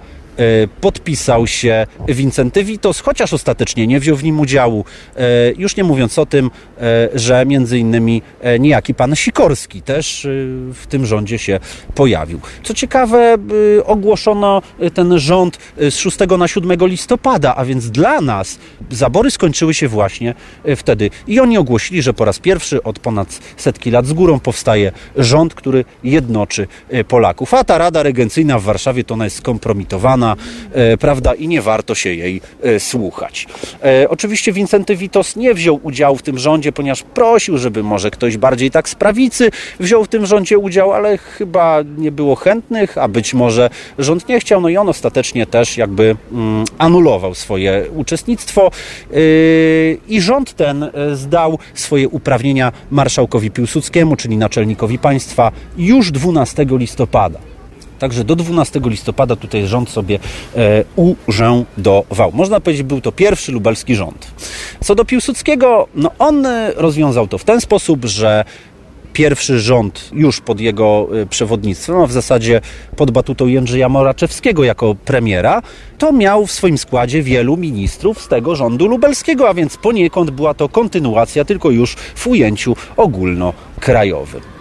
podpisał 0.81 1.47
się 1.47 1.87
Wincenty 2.09 2.65
Witos, 2.65 3.01
chociaż 3.01 3.33
ostatecznie 3.33 3.87
nie 3.87 4.01
wziął 4.01 4.17
w 4.17 4.25
nim 4.25 4.41
udziału. 4.41 4.85
E, 5.17 5.23
już 5.57 5.77
nie 5.77 5.85
mówiąc 5.85 6.19
o 6.19 6.27
tym, 6.27 6.51
e, 6.81 7.09
że 7.15 7.47
między 7.47 7.79
innymi 7.79 8.23
niejaki 8.61 8.95
pan 8.95 9.17
Sikorski 9.17 9.83
też 9.83 10.27
w 10.75 10.87
tym 10.89 11.07
rządzie 11.07 11.39
się 11.39 11.61
pojawił. 11.95 12.41
Co 12.63 12.75
ciekawe, 12.75 13.37
ogłoszono 13.85 14.63
ten 14.95 15.19
rząd 15.19 15.59
z 15.77 15.95
6 15.95 16.19
na 16.39 16.49
7 16.49 16.87
listopada, 16.87 17.55
a 17.57 17.65
więc 17.65 17.91
dla 17.91 18.21
nas 18.21 18.59
zabory 18.91 19.31
skończyły 19.31 19.75
się 19.75 19.89
właśnie 19.89 20.35
wtedy. 20.77 21.11
I 21.27 21.41
oni 21.41 21.59
ogłosili, 21.59 22.03
że 22.03 22.15
po 22.15 22.25
raz 22.25 22.39
pierwszy 22.39 22.83
od 22.83 22.99
ponad 22.99 23.41
setki 23.57 23.91
lat 23.91 24.07
z 24.07 24.13
górą 24.13 24.41
powstaje 24.41 24.93
rząd, 25.17 25.55
który 25.55 25.85
jednoczy 26.05 26.67
Polaków. 27.09 27.55
A 27.55 27.65
ta 27.65 27.79
Rada 27.79 28.03
Regencyjna 28.03 28.59
w 28.59 28.63
Warszawie 28.63 29.05
to 29.05 29.15
ona 29.15 29.25
jest 29.25 29.37
skompromitowana, 29.37 30.28
E, 30.73 30.97
prawda, 30.97 31.35
i 31.35 31.49
nie 31.49 31.63
warto 31.63 31.95
się 31.95 32.15
jej 32.15 32.41
e, 32.63 32.81
słuchać. 32.81 33.47
E, 33.85 34.09
oczywiście 34.09 34.53
Wincenty 34.53 34.97
Witos 34.97 35.37
nie 35.37 35.55
wziął 35.55 35.81
udziału 35.83 36.17
w 36.17 36.23
tym 36.23 36.39
rządzie, 36.39 36.73
ponieważ 36.73 37.03
prosił, 37.03 37.59
żeby 37.59 37.83
może 37.83 38.11
ktoś 38.11 38.37
bardziej 38.37 38.71
tak 38.71 38.89
z 38.89 38.95
prawicy 38.95 39.51
wziął 39.81 40.05
w 40.05 40.09
tym 40.09 40.27
rządzie 40.27 40.59
udział, 40.59 40.93
ale 40.93 41.19
chyba 41.19 41.79
nie 41.99 42.13
było 42.13 42.37
chętnych, 42.37 42.99
a 42.99 43.09
być 43.09 43.35
może 43.35 43.71
rząd 43.99 44.29
nie 44.29 44.41
chciał, 44.41 44.61
no 44.61 44.69
i 44.69 44.77
on 44.77 44.89
ostatecznie 44.89 45.47
też 45.47 45.77
jakby 45.77 46.17
mm, 46.33 46.65
anulował 46.79 47.35
swoje 47.35 47.85
uczestnictwo 47.97 48.71
i 50.09 50.21
rząd 50.21 50.55
ten 50.55 50.91
zdał 51.13 51.59
swoje 51.75 52.09
uprawnienia 52.09 52.73
marszałkowi 52.91 53.51
Piłsudskiemu, 53.51 54.17
czyli 54.17 54.37
naczelnikowi 54.37 54.99
państwa 54.99 55.53
już 55.77 56.11
12 56.11 56.67
listopada. 56.71 57.39
Także 57.99 58.25
do 58.25 58.37
12 58.37 58.81
listopada 58.85 59.37
tutaj 59.37 59.67
rząd 59.67 59.91
sobie 59.91 60.19
e, 60.57 60.85
urzędował. 61.27 62.31
Można 62.33 62.61
powiedzieć, 62.61 62.83
był 62.83 63.01
to 63.01 63.13
pierwszy 63.13 63.53
lubelski 63.53 63.95
rząd. 63.95 64.31
Co 64.81 64.95
do 64.95 65.05
Piłsudskiego, 65.05 65.89
no 65.95 66.11
on 66.19 66.47
e, 66.47 66.73
rozwiązał 66.77 67.29
to 67.29 67.39
w 67.39 67.45
ten 67.45 67.61
sposób, 67.61 68.05
że 68.05 68.45
pierwszy 69.13 69.61
rząd 69.61 70.11
już 70.13 70.41
pod 70.41 70.61
jego 70.61 71.09
e, 71.23 71.27
przewodnictwem, 71.27 71.97
a 71.97 72.07
w 72.07 72.13
zasadzie 72.13 72.61
pod 72.97 73.11
batutą 73.11 73.47
Jędrzeja 73.47 73.89
Moraczewskiego 73.89 74.65
jako 74.65 74.95
premiera, 74.95 75.63
to 75.99 76.13
miał 76.13 76.47
w 76.47 76.53
swoim 76.53 76.79
składzie 76.79 77.23
wielu 77.23 77.57
ministrów 77.57 78.23
z 78.23 78.29
tego 78.29 78.57
rządu 78.57 78.87
lubelskiego, 78.87 79.49
a 79.49 79.55
więc 79.55 79.77
poniekąd 79.77 80.31
była 80.31 80.55
to 80.55 80.69
kontynuacja, 80.69 81.45
tylko 81.45 81.71
już 81.71 81.95
w 81.95 82.27
ujęciu 82.27 82.77
ogólnokrajowym. 82.97 84.58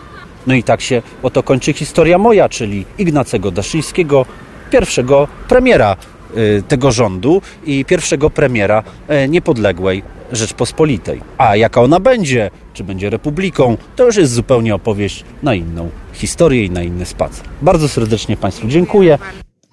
No 0.48 0.54
i 0.54 0.64
tak 0.64 0.82
się 0.82 1.02
oto 1.24 1.44
kończy 1.44 1.74
historia 1.74 2.18
moja, 2.18 2.50
czyli 2.50 2.86
Ignacego 2.98 3.52
Daszyńskiego, 3.52 4.26
pierwszego 4.72 5.28
premiera 5.48 5.96
y, 6.38 6.64
tego 6.68 6.92
rządu 6.92 7.42
i 7.66 7.86
pierwszego 7.86 8.30
premiera 8.30 8.84
y, 9.26 9.30
niepodległej 9.30 10.04
Rzeczpospolitej. 10.32 11.22
A 11.38 11.56
jaka 11.56 11.82
ona 11.82 12.00
będzie, 12.00 12.52
czy 12.74 12.84
będzie 12.84 13.10
republiką, 13.10 13.78
to 13.96 14.06
już 14.06 14.16
jest 14.16 14.34
zupełnie 14.34 14.76
opowieść 14.76 15.24
na 15.44 15.56
inną 15.56 15.90
historię 16.14 16.66
i 16.66 16.70
na 16.70 16.84
inny 16.84 17.06
spacer. 17.06 17.46
Bardzo 17.62 17.90
serdecznie 17.90 18.38
Państwu 18.38 18.68
dziękuję. 18.68 19.18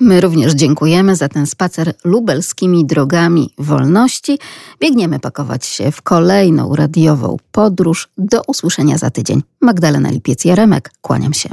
My 0.05 0.21
również 0.21 0.53
dziękujemy 0.53 1.17
za 1.17 1.29
ten 1.29 1.47
spacer 1.47 1.95
lubelskimi 2.05 2.85
drogami 2.85 3.51
wolności. 3.59 4.39
Biegniemy 4.81 5.21
pakować 5.21 5.67
się 5.67 5.91
w 5.91 6.03
kolejną 6.03 6.77
radiową 6.77 7.37
podróż. 7.53 8.09
Do 8.19 8.43
usłyszenia 8.47 8.99
za 8.99 9.11
tydzień. 9.11 9.43
Magdalena 9.61 10.11
Lipiec-Jaremek, 10.11 10.81
kłaniam 11.01 11.35
się. 11.35 11.49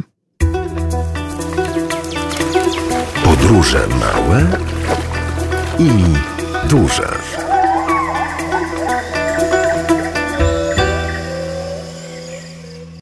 Podróże 3.24 3.88
małe 3.88 4.48
i 5.80 5.90
duże. 6.70 7.08